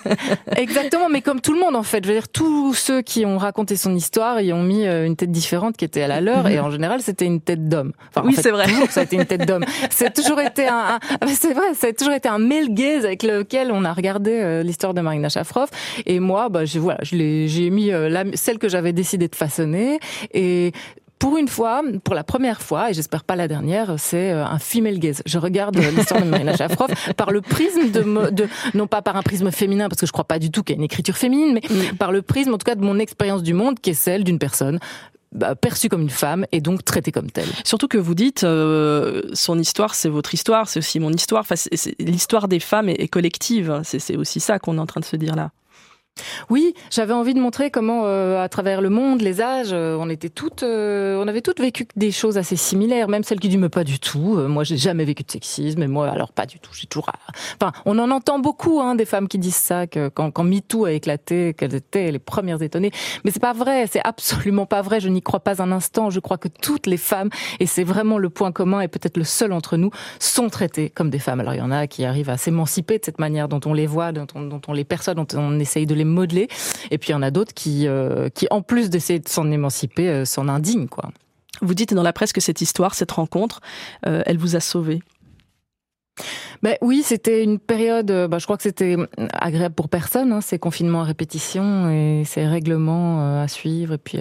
Exactement, 0.57 1.09
mais 1.09 1.23
comme 1.23 1.41
tout 1.41 1.55
le 1.55 1.61
monde 1.61 1.77
en 1.77 1.83
fait. 1.83 2.05
Je 2.05 2.09
veux 2.09 2.15
dire, 2.15 2.29
tous 2.29 2.75
ceux 2.75 3.01
qui 3.01 3.25
ont 3.25 3.39
raconté 3.39 3.75
son 3.77 3.95
histoire, 3.95 4.43
ils 4.43 4.53
ont 4.53 4.63
mis 4.63 4.87
euh, 4.87 5.07
une 5.07 5.17
tête 5.17 5.33
différente 5.33 5.79
qui 5.79 5.87
était 5.87 6.03
à 6.03 6.09
la 6.09 6.21
leur, 6.21 6.47
et 6.47 6.61
en 6.61 6.71
général, 6.71 7.01
c'était 7.01 7.27
une 7.27 7.41
tête 7.41 7.69
d'homme. 7.69 7.93
Enfin, 8.15 8.27
oui, 8.27 8.35
c'est 8.37 8.51
vrai. 8.51 8.67
Toujours, 8.67 8.91
ça 8.91 9.01
a 9.01 9.05
été 9.05 9.17
une 9.17 9.25
tête 9.25 9.47
d'homme. 9.47 9.65
C'est 9.89 10.13
toujours 10.13 10.41
été 10.41 10.69
un. 10.69 10.99
un 11.21 11.27
c'est 11.27 11.55
vrai, 11.55 11.75
ça 11.75 11.89
a 11.89 11.93
toujours 11.93 12.15
été 12.15 12.29
un 12.29 12.39
male 12.39 12.73
gaze 12.75 13.07
avec 13.07 13.23
lequel 13.23 13.73
on 13.73 13.85
a 13.85 13.93
regardé 13.95 14.33
euh, 14.33 14.63
l'histoire 14.63 14.93
de 14.93 15.01
Marina 15.01 15.31
Shafroff. 15.31 15.71
Et 16.07 16.21
moi, 16.21 16.49
bah, 16.51 16.65
je, 16.65 16.79
voilà, 16.79 17.01
je 17.03 17.17
l'ai, 17.17 17.49
j'ai 17.49 17.71
mis 17.71 17.91
euh, 17.91 18.09
la, 18.09 18.25
celle 18.35 18.59
que 18.59 18.69
j'avais 18.69 18.93
décidé 19.01 19.29
de 19.29 19.37
façonner 19.37 19.99
et 20.33 20.73
pour 21.21 21.37
une 21.37 21.49
fois, 21.49 21.83
pour 22.03 22.15
la 22.15 22.25
première 22.25 22.63
fois, 22.63 22.91
et 22.91 22.95
j'espère 22.95 23.25
pas 23.25 23.37
la 23.37 23.47
dernière, 23.47 23.97
c'est 23.99 24.33
euh, 24.33 24.45
un 24.45 24.59
female 24.59 24.99
gaze. 24.99 25.23
Je 25.27 25.37
regarde 25.37 25.77
l'histoire 25.77 26.23
de 26.23 26.27
Marina 26.27 26.57
Shafroff 26.57 26.91
par 27.15 27.31
le 27.31 27.43
prisme 27.43 27.91
de, 27.91 28.31
de, 28.31 28.49
non 28.73 28.87
pas 28.87 29.03
par 29.03 29.17
un 29.17 29.23
prisme 29.23 29.51
féminin, 29.51 29.91
parce 29.91 30.01
que 30.01 30.07
je 30.07 30.13
crois 30.13 30.25
pas 30.25 30.39
du 30.39 30.51
tout 30.51 30.63
qu'il 30.63 30.75
y 30.75 30.77
ait 30.77 30.81
une 30.81 30.85
écriture 30.85 31.19
féminine, 31.19 31.53
mais 31.53 31.93
mm. 31.93 31.97
par 31.97 32.11
le 32.11 32.23
prisme, 32.23 32.55
en 32.55 32.59
tout 32.59 32.65
cas, 32.65 32.75
de 32.75 32.83
mon 32.83 32.99
expérience 32.99 33.43
du 33.43 33.53
monde, 33.53 33.79
qui 33.81 33.91
est 33.91 33.95
celle 33.95 34.25
d'une 34.25 34.39
personne 34.39 34.79
bah, 35.33 35.55
perçue 35.55 35.91
comme 35.91 36.01
une 36.01 36.11
femme 36.11 36.47
et 36.53 36.63
donc 36.63 36.87
traitée 36.87 37.13
comme 37.13 37.31
telle. 37.31 37.49
Surtout 37.65 37.87
que 37.87 37.99
vous 37.99 38.15
dites, 38.15 38.43
euh, 38.43 39.23
son 39.35 39.59
histoire, 39.59 39.95
c'est 39.95 40.09
votre 40.09 40.33
histoire, 40.33 40.71
c'est 40.71 40.79
aussi 40.79 41.01
mon 41.01 41.13
histoire. 41.13 41.43
Enfin, 41.43 41.55
l'histoire 41.99 42.49
des 42.49 42.61
femmes 42.61 42.89
est, 42.89 42.99
est 42.99 43.09
collective. 43.09 43.83
C'est 43.85 44.17
aussi 44.17 44.41
ça 44.41 44.59
qu'on 44.59 44.79
est 44.79 44.81
en 44.81 44.87
train 44.87 45.01
de 45.01 45.05
se 45.05 45.17
dire 45.17 45.37
là. 45.37 45.51
Oui, 46.49 46.75
j'avais 46.91 47.13
envie 47.13 47.35
de 47.35 47.41
montrer 47.41 47.71
comment, 47.71 48.03
euh, 48.05 48.43
à 48.43 48.49
travers 48.49 48.81
le 48.81 48.91
monde, 48.91 49.21
les 49.21 49.41
âges, 49.41 49.71
euh, 49.73 49.97
on 49.99 50.09
était 50.09 50.29
toutes, 50.29 50.63
euh, 50.63 51.23
on 51.23 51.29
avait 51.29 51.41
toutes 51.41 51.61
vécu 51.61 51.87
des 51.97 52.11
choses 52.11 52.39
assez 52.39 52.57
similaires, 52.57 53.09
même 53.09 53.25
celles 53.25 53.41
qui 53.41 53.49
disent 53.49 53.59
mais 53.59 53.69
pas 53.69 53.85
du 53.85 53.99
tout. 53.99 54.37
moi, 54.49 54.65
j'ai 54.65 54.77
jamais 54.77 55.05
vécu 55.05 55.23
de 55.23 55.31
sexisme, 55.31 55.83
et 55.83 55.87
moi, 55.87 56.09
alors 56.09 56.33
pas 56.33 56.47
du 56.47 56.59
tout. 56.59 56.73
J'ai 56.75 56.87
toujours. 56.87 57.11
Enfin, 57.61 57.73
on 57.87 57.99
en 57.99 58.11
entend 58.11 58.39
beaucoup, 58.39 58.81
hein, 58.81 58.95
des 58.95 59.05
femmes 59.05 59.29
qui 59.29 59.39
disent 59.39 59.55
ça, 59.55 59.87
que 59.87 60.09
quand, 60.09 60.43
MeToo 60.43 60.87
a 60.87 60.93
éclaté, 60.93 61.55
qu'elles 61.55 61.75
étaient 61.75 62.11
les 62.11 62.19
premières 62.19 62.63
étonnées. 62.63 62.91
Mais 63.25 63.31
c'est 63.31 63.41
pas 63.41 63.53
vrai, 63.53 63.87
c'est 63.87 64.01
absolument 64.05 64.67
pas 64.67 64.83
vrai. 64.83 65.01
Je 65.01 65.09
n'y 65.09 65.23
crois 65.23 65.41
pas 65.41 65.63
un 65.63 65.73
instant. 65.73 66.11
Je 66.11 66.21
crois 66.21 66.39
que 66.39 66.49
toutes 66.49 66.87
les 66.87 66.97
femmes, 66.97 67.29
et 67.61 67.67
c'est 67.67 67.85
vraiment 67.85 68.19
le 68.19 68.31
point 68.31 68.53
commun, 68.53 68.81
et 68.81 68.89
peut-être 68.89 69.17
le 69.17 69.25
seul 69.25 69.53
entre 69.53 69.77
nous, 69.77 69.91
sont 70.19 70.49
traitées 70.49 70.91
comme 70.91 71.11
des 71.11 71.19
femmes. 71.19 71.41
Alors 71.41 71.55
il 71.55 71.59
y 71.59 71.63
en 71.63 71.71
a 71.71 71.87
qui 71.87 72.05
arrivent 72.05 72.31
à 72.31 72.37
s'émanciper 72.37 72.99
de 72.99 73.05
cette 73.05 73.19
manière 73.19 73.49
dont 73.49 73.61
on 73.67 73.75
les 73.75 73.87
voit, 73.87 74.13
dont 74.13 74.27
on, 74.35 74.43
dont 74.43 74.61
on 74.67 74.73
les 74.73 74.85
perçoit, 74.85 75.15
dont 75.15 75.27
on 75.35 75.59
essaye 75.61 75.87
de 75.87 75.95
les 76.01 76.05
modeler. 76.05 76.49
Et 76.91 76.99
puis 76.99 77.11
il 77.11 77.13
y 77.13 77.15
en 77.15 77.23
a 77.23 77.31
d'autres 77.31 77.55
qui, 77.55 77.87
euh, 77.87 78.29
qui 78.31 78.47
en 78.51 78.63
plus 78.63 78.91
d'essayer 78.91 79.19
de 79.19 79.29
s'en 79.29 79.51
émanciper, 79.51 80.09
euh, 80.09 80.25
s'en 80.25 80.49
indignent. 80.49 80.89
Quoi. 80.89 81.11
Vous 81.61 81.75
dites 81.75 81.95
dans 81.95 82.03
la 82.03 82.13
presse 82.13 82.33
que 82.33 82.41
cette 82.41 82.61
histoire, 82.61 82.95
cette 82.95 83.13
rencontre, 83.13 83.61
euh, 84.07 84.23
elle 84.27 84.39
vous 84.39 84.57
a 84.57 84.61
sauvé. 84.61 85.01
Ben 86.63 86.77
oui, 86.83 87.03
c'était 87.03 87.43
une 87.43 87.59
période. 87.59 88.07
Ben 88.07 88.39
je 88.39 88.45
crois 88.45 88.59
que 88.59 88.63
c'était 88.63 88.97
agréable 89.33 89.75
pour 89.75 89.89
personne. 89.89 90.33
Hein, 90.33 90.43
ces 90.43 90.59
confinements 90.59 91.01
à 91.01 91.05
répétition 91.05 91.91
et 91.91 92.25
ces 92.27 92.47
règlements 92.47 93.41
à 93.41 93.49
suivre. 93.49 93.95
Et 93.95 93.99
puis, 93.99 94.19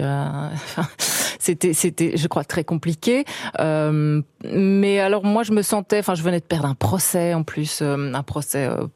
c'était, 1.38 1.74
c'était, 1.74 2.16
je 2.16 2.28
crois, 2.28 2.44
très 2.44 2.64
compliqué. 2.64 3.24
Euh, 3.58 4.22
mais 4.42 5.00
alors 5.00 5.24
moi, 5.24 5.42
je 5.42 5.52
me 5.52 5.60
sentais, 5.60 5.98
enfin, 5.98 6.14
je 6.14 6.22
venais 6.22 6.40
de 6.40 6.44
perdre 6.44 6.66
un 6.66 6.74
procès 6.74 7.34
en 7.34 7.42
plus, 7.42 7.80
euh, 7.82 8.12
un 8.14 8.22
procès 8.22 8.66
euh, 8.66 8.86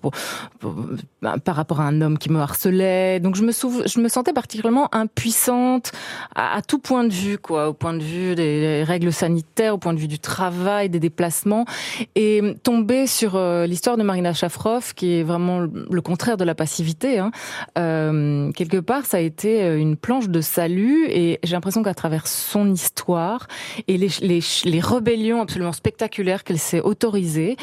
ben, 1.20 1.38
par 1.38 1.56
rapport 1.56 1.80
à 1.80 1.84
un 1.84 2.00
homme 2.00 2.16
qui 2.16 2.30
me 2.30 2.40
harcelait. 2.40 3.20
Donc 3.20 3.36
je 3.36 3.42
me 3.42 3.52
je 3.52 4.00
me 4.00 4.08
sentais 4.08 4.32
particulièrement 4.32 4.88
impuissante 4.94 5.92
à, 6.34 6.62
tout 6.62 6.78
point 6.78 7.04
de 7.04 7.12
vue, 7.12 7.38
quoi, 7.38 7.68
au 7.68 7.74
point 7.74 7.92
de 7.92 8.02
vue 8.02 8.34
des 8.34 8.84
règles 8.84 9.12
sanitaires, 9.12 9.74
au 9.74 9.78
point 9.78 9.92
de 9.92 9.98
vue 9.98 10.08
du 10.08 10.18
travail, 10.18 10.88
des 10.88 11.00
déplacements, 11.00 11.66
et 12.14 12.40
tomber 12.62 13.06
sur 13.06 13.38
l'histoire 13.66 13.96
de 13.96 14.02
Marina 14.02 14.32
Shafroff, 14.32 14.94
qui 14.94 15.18
est 15.18 15.22
vraiment 15.22 15.60
le 15.60 16.00
contraire 16.00 16.36
de 16.36 16.44
la 16.44 16.54
passivité. 16.54 17.18
Hein. 17.18 17.30
quelque 17.74 18.80
part, 18.80 19.04
ça 19.04 19.18
a 19.18 19.20
été 19.20 19.76
une 19.76 19.96
planche 19.96 20.28
de 20.28 20.40
salut, 20.40 21.06
et 21.08 21.38
j'ai 21.42 21.52
l'impression 21.52 21.82
qu'à 21.82 21.94
travers 21.94 22.26
son 22.26 22.70
histoire 22.72 23.46
et 23.88 23.98
les, 23.98 24.08
les, 24.20 24.40
les 24.64 24.80
rébellions 24.80 25.33
absolument 25.40 25.72
spectaculaires 25.72 26.44
qu'elle 26.44 26.58
s'est 26.58 26.80
autorisée. 26.80 27.56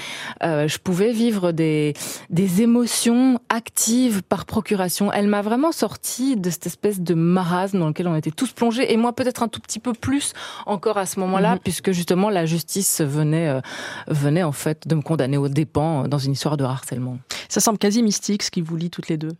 Euh, 0.43 0.67
je 0.67 0.77
pouvais 0.77 1.11
vivre 1.11 1.51
des, 1.51 1.93
des 2.29 2.61
émotions 2.61 3.39
actives 3.49 4.23
par 4.23 4.45
procuration. 4.45 5.11
Elle 5.11 5.27
m'a 5.27 5.41
vraiment 5.41 5.71
sorti 5.71 6.35
de 6.35 6.49
cette 6.49 6.67
espèce 6.67 6.99
de 6.99 7.13
marasme 7.13 7.79
dans 7.79 7.87
lequel 7.87 8.07
on 8.07 8.15
était 8.15 8.31
tous 8.31 8.51
plongés 8.51 8.91
et 8.91 8.97
moi 8.97 9.13
peut-être 9.13 9.43
un 9.43 9.47
tout 9.47 9.59
petit 9.61 9.79
peu 9.79 9.93
plus 9.93 10.33
encore 10.65 10.97
à 10.97 11.05
ce 11.05 11.19
moment-là, 11.19 11.53
mhm. 11.53 11.59
puisque 11.59 11.91
justement 11.91 12.29
la 12.29 12.45
justice 12.45 13.01
venait 13.01 13.47
euh, 13.47 13.61
venait 14.07 14.43
en 14.43 14.51
fait 14.51 14.87
de 14.87 14.95
me 14.95 15.01
condamner 15.01 15.37
au 15.37 15.47
dépens 15.47 16.07
dans 16.07 16.17
une 16.17 16.33
histoire 16.33 16.57
de 16.57 16.63
harcèlement. 16.63 17.17
Ça 17.49 17.59
semble 17.59 17.77
quasi 17.77 18.03
mystique 18.03 18.43
ce 18.43 18.51
qui 18.51 18.61
vous 18.61 18.75
lie 18.75 18.89
toutes 18.89 19.09
les 19.09 19.17
deux. 19.17 19.31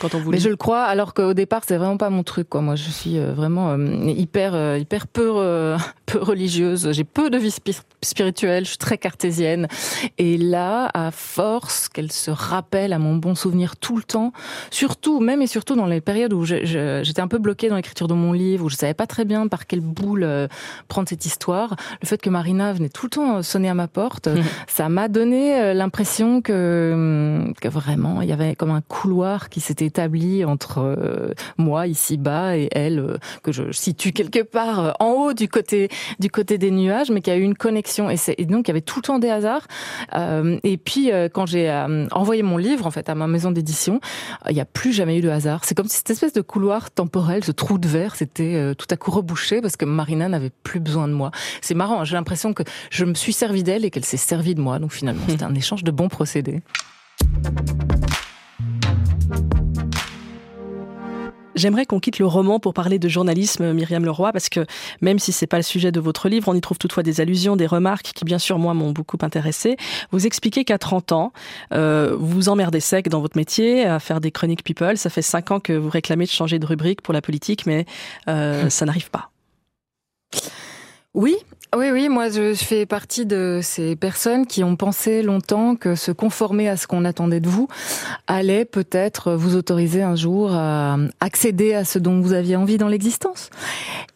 Quand 0.00 0.14
on 0.14 0.20
Mais 0.30 0.38
je 0.38 0.48
le 0.48 0.56
crois, 0.56 0.84
alors 0.84 1.12
qu'au 1.12 1.34
départ, 1.34 1.62
c'est 1.66 1.76
vraiment 1.76 1.98
pas 1.98 2.08
mon 2.08 2.22
truc. 2.22 2.48
Quoi. 2.48 2.62
Moi, 2.62 2.76
je 2.76 2.88
suis 2.88 3.18
euh, 3.18 3.32
vraiment 3.32 3.70
euh, 3.70 4.06
hyper, 4.06 4.54
euh, 4.54 4.78
hyper 4.78 5.06
peu, 5.06 5.76
peu 6.06 6.18
religieuse. 6.18 6.92
J'ai 6.92 7.04
peu 7.04 7.30
de 7.30 7.38
vie 7.38 7.54
spirituelle. 8.02 8.64
Je 8.64 8.70
suis 8.70 8.78
très 8.78 8.96
cartésienne. 8.98 9.68
Et 10.18 10.38
là, 10.38 10.90
à 10.94 11.10
force 11.10 11.88
qu'elle 11.88 12.10
se 12.10 12.30
rappelle 12.30 12.92
à 12.92 12.98
mon 12.98 13.16
bon 13.16 13.34
souvenir 13.34 13.76
tout 13.76 13.96
le 13.96 14.02
temps, 14.02 14.32
surtout, 14.70 15.20
même 15.20 15.42
et 15.42 15.46
surtout 15.46 15.76
dans 15.76 15.86
les 15.86 16.00
périodes 16.00 16.32
où 16.32 16.44
j'étais 16.44 17.20
un 17.20 17.28
peu 17.28 17.38
bloquée 17.38 17.68
dans 17.68 17.76
l'écriture 17.76 18.08
de 18.08 18.14
mon 18.14 18.32
livre, 18.32 18.64
où 18.64 18.68
je 18.70 18.76
savais 18.76 18.94
pas 18.94 19.06
très 19.06 19.24
bien 19.24 19.46
par 19.46 19.66
quelle 19.66 19.80
boule 19.80 20.26
prendre 20.88 21.08
cette 21.08 21.26
histoire, 21.26 21.76
le 22.00 22.08
fait 22.08 22.20
que 22.20 22.30
Marina 22.30 22.72
venait 22.72 22.88
tout 22.88 23.06
le 23.06 23.10
temps 23.10 23.42
sonner 23.42 23.68
à 23.68 23.74
ma 23.74 23.88
porte, 23.88 24.28
mmh. 24.28 24.40
ça 24.66 24.88
m'a 24.88 25.08
donné 25.08 25.74
l'impression 25.74 26.40
que, 26.40 27.52
que 27.60 27.68
vraiment, 27.68 28.22
il 28.22 28.28
y 28.28 28.32
avait 28.32 28.54
comme 28.54 28.70
un 28.70 28.80
couloir 28.80 29.48
qui 29.48 29.60
s'était 29.60 29.81
établi 29.84 30.44
entre 30.44 30.78
euh, 30.78 31.32
moi 31.58 31.86
ici-bas 31.86 32.56
et 32.56 32.68
elle 32.72 32.98
euh, 32.98 33.16
que 33.42 33.52
je 33.52 33.72
situe 33.72 34.12
quelque 34.12 34.42
part 34.42 34.80
euh, 34.80 34.90
en 35.00 35.10
haut 35.10 35.32
du 35.32 35.48
côté 35.48 35.88
du 36.18 36.30
côté 36.30 36.58
des 36.58 36.70
nuages, 36.70 37.10
mais 37.10 37.20
qui 37.20 37.30
a 37.30 37.36
eu 37.36 37.42
une 37.42 37.56
connexion 37.56 38.10
et, 38.10 38.16
et 38.38 38.46
donc 38.46 38.68
il 38.68 38.70
y 38.70 38.72
avait 38.72 38.80
tout 38.80 38.98
le 38.98 39.02
temps 39.02 39.18
des 39.18 39.30
hasards. 39.30 39.66
et 40.62 40.76
puis 40.76 41.10
quand 41.32 41.46
j'ai 41.46 41.70
envoyé 42.12 42.42
mon 42.42 42.56
livre 42.56 42.86
en 42.86 42.90
fait 42.90 43.08
à 43.08 43.14
ma 43.14 43.26
maison 43.26 43.50
d'édition, 43.50 44.00
il 44.48 44.54
n'y 44.54 44.60
a 44.60 44.64
plus 44.64 44.92
jamais 44.92 45.18
eu 45.18 45.20
de 45.20 45.28
hasard. 45.28 45.64
C'est 45.64 45.74
comme 45.74 45.88
si 45.88 45.96
cette 45.98 46.10
espèce 46.10 46.32
de 46.32 46.40
couloir 46.40 46.90
temporel, 46.90 47.44
ce 47.44 47.52
trou 47.52 47.78
de 47.78 47.88
verre, 47.88 48.16
c'était 48.16 48.74
tout 48.76 48.86
à 48.90 48.96
coup 48.96 49.10
rebouché 49.10 49.60
parce 49.60 49.76
que 49.76 49.84
Marina 49.84 50.28
n'avait 50.28 50.50
plus 50.62 50.80
besoin 50.80 51.08
de 51.08 51.14
moi. 51.14 51.30
C'est 51.60 51.74
marrant, 51.74 52.00
hein, 52.00 52.04
j'ai 52.04 52.16
l'impression 52.16 52.52
que 52.52 52.62
je 52.90 53.04
me 53.04 53.14
suis 53.14 53.32
servi 53.32 53.62
d'elle 53.62 53.84
et 53.84 53.90
qu'elle 53.90 54.04
s'est 54.04 54.16
servie 54.16 54.54
de 54.54 54.60
moi. 54.60 54.78
Donc 54.78 54.92
finalement, 54.92 55.22
c'était 55.28 55.44
un 55.44 55.54
échange 55.54 55.84
de 55.84 55.90
bons 55.90 56.08
procédés. 56.08 56.62
J'aimerais 61.54 61.86
qu'on 61.86 62.00
quitte 62.00 62.18
le 62.18 62.26
roman 62.26 62.58
pour 62.60 62.74
parler 62.74 62.98
de 62.98 63.08
journalisme, 63.08 63.72
Myriam 63.72 64.04
Leroy, 64.04 64.32
parce 64.32 64.48
que 64.48 64.64
même 65.00 65.18
si 65.18 65.32
c'est 65.32 65.46
pas 65.46 65.58
le 65.58 65.62
sujet 65.62 65.92
de 65.92 66.00
votre 66.00 66.28
livre, 66.28 66.48
on 66.48 66.54
y 66.54 66.60
trouve 66.60 66.78
toutefois 66.78 67.02
des 67.02 67.20
allusions, 67.20 67.56
des 67.56 67.66
remarques 67.66 68.12
qui, 68.14 68.24
bien 68.24 68.38
sûr, 68.38 68.58
moi, 68.58 68.74
m'ont 68.74 68.92
beaucoup 68.92 69.18
intéressé. 69.22 69.76
Vous 70.10 70.26
expliquez 70.26 70.64
qu'à 70.64 70.78
30 70.78 71.12
ans, 71.12 71.32
euh, 71.72 72.16
vous 72.18 72.32
vous 72.32 72.48
emmerdez 72.48 72.80
sec 72.80 73.08
dans 73.08 73.20
votre 73.20 73.36
métier, 73.36 73.84
à 73.84 73.98
faire 73.98 74.20
des 74.20 74.30
chroniques 74.30 74.64
people. 74.64 74.96
Ça 74.96 75.10
fait 75.10 75.22
5 75.22 75.50
ans 75.50 75.60
que 75.60 75.72
vous 75.72 75.90
réclamez 75.90 76.24
de 76.24 76.30
changer 76.30 76.58
de 76.58 76.66
rubrique 76.66 77.02
pour 77.02 77.14
la 77.14 77.20
politique, 77.20 77.66
mais 77.66 77.86
euh, 78.28 78.68
ça 78.70 78.86
n'arrive 78.86 79.10
pas. 79.10 79.30
Oui, 81.14 81.36
oui, 81.74 81.90
oui, 81.90 82.08
moi 82.08 82.28
je 82.28 82.54
fais 82.54 82.84
partie 82.84 83.24
de 83.24 83.60
ces 83.62 83.96
personnes 83.96 84.46
qui 84.46 84.62
ont 84.62 84.76
pensé 84.76 85.22
longtemps 85.22 85.74
que 85.74 85.94
se 85.94 86.12
conformer 86.12 86.68
à 86.68 86.76
ce 86.76 86.86
qu'on 86.86 87.04
attendait 87.04 87.40
de 87.40 87.48
vous 87.48 87.68
allait 88.26 88.64
peut-être 88.64 89.32
vous 89.32 89.56
autoriser 89.56 90.02
un 90.02 90.14
jour 90.14 90.52
à 90.52 90.98
accéder 91.20 91.72
à 91.74 91.84
ce 91.84 91.98
dont 91.98 92.20
vous 92.20 92.34
aviez 92.34 92.56
envie 92.56 92.76
dans 92.76 92.88
l'existence. 92.88 93.50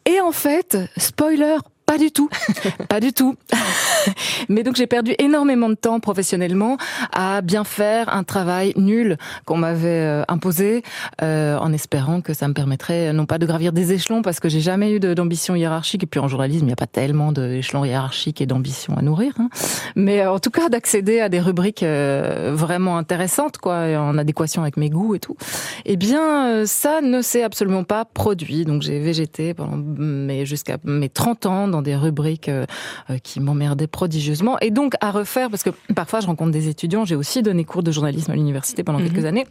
Et 0.04 0.20
en 0.20 0.32
fait, 0.32 0.78
spoiler, 0.96 1.56
pas 1.86 1.98
du 1.98 2.10
tout, 2.10 2.28
pas 2.88 3.00
du 3.00 3.12
tout. 3.12 3.36
Mais 4.48 4.62
donc 4.62 4.76
j'ai 4.76 4.86
perdu 4.86 5.14
énormément 5.18 5.68
de 5.68 5.74
temps 5.74 6.00
professionnellement 6.00 6.76
à 7.12 7.40
bien 7.42 7.64
faire 7.64 8.12
un 8.14 8.24
travail 8.24 8.72
nul 8.76 9.16
qu'on 9.44 9.56
m'avait 9.56 9.88
euh, 9.88 10.22
imposé, 10.28 10.82
euh, 11.22 11.56
en 11.56 11.72
espérant 11.72 12.20
que 12.20 12.34
ça 12.34 12.48
me 12.48 12.54
permettrait 12.54 13.12
non 13.12 13.26
pas 13.26 13.38
de 13.38 13.46
gravir 13.46 13.72
des 13.72 13.92
échelons, 13.92 14.22
parce 14.22 14.40
que 14.40 14.48
j'ai 14.48 14.60
jamais 14.60 14.92
eu 14.92 15.00
d'ambition 15.00 15.54
hiérarchique, 15.54 16.02
et 16.02 16.06
puis 16.06 16.20
en 16.20 16.28
journalisme 16.28 16.64
il 16.64 16.66
n'y 16.66 16.72
a 16.72 16.76
pas 16.76 16.86
tellement 16.86 17.32
d'échelons 17.32 17.84
hiérarchiques 17.84 18.40
et 18.40 18.46
d'ambition 18.46 18.96
à 18.96 19.02
nourrir, 19.02 19.34
hein. 19.38 19.48
mais 19.94 20.26
en 20.26 20.38
tout 20.38 20.50
cas 20.50 20.68
d'accéder 20.68 21.20
à 21.20 21.28
des 21.28 21.40
rubriques 21.40 21.84
vraiment 21.84 22.98
intéressantes, 22.98 23.58
quoi, 23.58 23.76
en 23.98 24.18
adéquation 24.18 24.62
avec 24.62 24.76
mes 24.76 24.90
goûts 24.90 25.14
et 25.14 25.20
tout. 25.20 25.36
Eh 25.84 25.96
bien, 25.96 26.66
ça 26.66 27.00
ne 27.00 27.22
s'est 27.22 27.42
absolument 27.42 27.84
pas 27.84 28.04
produit. 28.04 28.64
Donc 28.64 28.82
j'ai 28.82 28.98
végété 28.98 29.54
pendant 29.54 29.76
mais 29.76 30.46
jusqu'à 30.46 30.78
mes 30.84 31.08
30 31.08 31.46
ans 31.46 31.68
des 31.82 31.96
rubriques 31.96 32.48
euh, 32.48 32.66
euh, 33.10 33.18
qui 33.18 33.40
m'emmerdaient 33.40 33.86
prodigieusement. 33.86 34.58
Et 34.60 34.70
donc 34.70 34.94
à 35.00 35.10
refaire, 35.10 35.50
parce 35.50 35.62
que 35.62 35.70
parfois 35.94 36.20
je 36.20 36.26
rencontre 36.26 36.52
des 36.52 36.68
étudiants, 36.68 37.04
j'ai 37.04 37.16
aussi 37.16 37.42
donné 37.42 37.64
cours 37.64 37.82
de 37.82 37.92
journalisme 37.92 38.30
à 38.30 38.34
l'université 38.34 38.84
pendant 38.84 38.98
mhm. 38.98 39.10
quelques 39.10 39.24
années. 39.24 39.46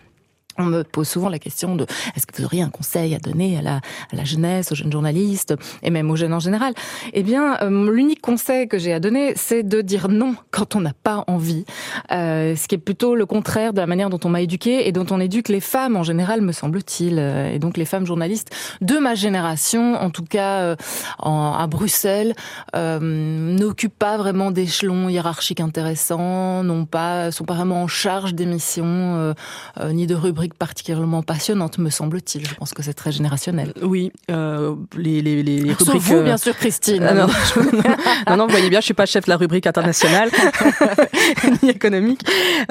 On 0.57 0.65
me 0.65 0.83
pose 0.83 1.07
souvent 1.07 1.29
la 1.29 1.39
question 1.39 1.75
de 1.75 1.85
est-ce 2.15 2.25
que 2.25 2.37
vous 2.37 2.45
auriez 2.45 2.61
un 2.61 2.69
conseil 2.69 3.13
à 3.15 3.19
donner 3.19 3.57
à 3.57 3.61
la, 3.61 3.75
à 3.75 4.15
la 4.15 4.23
jeunesse, 4.23 4.71
aux 4.71 4.75
jeunes 4.75 4.91
journalistes 4.91 5.53
et 5.83 5.89
même 5.89 6.09
aux 6.09 6.15
jeunes 6.15 6.33
en 6.33 6.39
général? 6.39 6.73
Eh 7.13 7.23
bien, 7.23 7.57
euh, 7.61 7.91
l'unique 7.91 8.21
conseil 8.21 8.67
que 8.67 8.77
j'ai 8.77 8.93
à 8.93 8.99
donner, 8.99 9.33
c'est 9.35 9.63
de 9.63 9.81
dire 9.81 10.07
non 10.07 10.35
quand 10.51 10.75
on 10.75 10.81
n'a 10.81 10.93
pas 10.93 11.23
envie, 11.27 11.65
euh, 12.11 12.55
ce 12.55 12.67
qui 12.67 12.75
est 12.75 12.79
plutôt 12.79 13.15
le 13.15 13.25
contraire 13.25 13.73
de 13.73 13.79
la 13.79 13.87
manière 13.87 14.09
dont 14.09 14.19
on 14.23 14.29
m'a 14.29 14.41
éduqué 14.41 14.87
et 14.87 14.91
dont 14.91 15.05
on 15.11 15.19
éduque 15.19 15.49
les 15.49 15.59
femmes 15.59 15.95
en 15.95 16.03
général, 16.03 16.41
me 16.41 16.51
semble-t-il, 16.51 17.19
euh, 17.19 17.51
et 17.51 17.59
donc 17.59 17.77
les 17.77 17.85
femmes 17.85 18.05
journalistes 18.05 18.49
de 18.81 18.97
ma 18.97 19.15
génération, 19.15 19.95
en 19.95 20.09
tout 20.09 20.23
cas 20.23 20.61
euh, 20.61 20.75
en, 21.19 21.53
à 21.53 21.67
Bruxelles, 21.67 22.33
euh, 22.75 22.99
n'occupent 23.01 23.97
pas 23.97 24.17
vraiment 24.17 24.51
d'échelons 24.51 25.09
hiérarchiques 25.09 25.59
intéressants, 25.59 26.63
n'ont 26.63 26.85
pas, 26.85 27.31
sont 27.31 27.45
pas 27.45 27.55
vraiment 27.55 27.83
en 27.83 27.87
charge 27.87 28.33
d'émissions 28.33 29.33
ni 29.85 30.07
de 30.07 30.15
rubriques 30.15 30.44
particulièrement 30.53 31.23
passionnante, 31.23 31.77
me 31.77 31.89
semble-t-il. 31.89 32.47
Je 32.47 32.55
pense 32.55 32.73
que 32.73 32.83
c'est 32.83 32.93
très 32.93 33.11
générationnel. 33.11 33.73
Oui, 33.81 34.11
euh, 34.31 34.75
les, 34.95 35.21
les, 35.21 35.43
les 35.43 35.73
rubriques... 35.73 36.01
vous, 36.01 36.21
bien 36.21 36.37
sûr, 36.37 36.55
Christine. 36.55 37.03
Ah 37.03 37.13
non, 37.13 37.27
non, 38.29 38.37
non, 38.37 38.45
vous 38.45 38.51
voyez 38.51 38.69
bien, 38.69 38.79
je 38.79 38.85
suis 38.85 38.93
pas 38.93 39.05
chef 39.05 39.25
de 39.25 39.29
la 39.29 39.37
rubrique 39.37 39.67
internationale 39.67 40.29
ni 41.63 41.69
économique. 41.69 42.21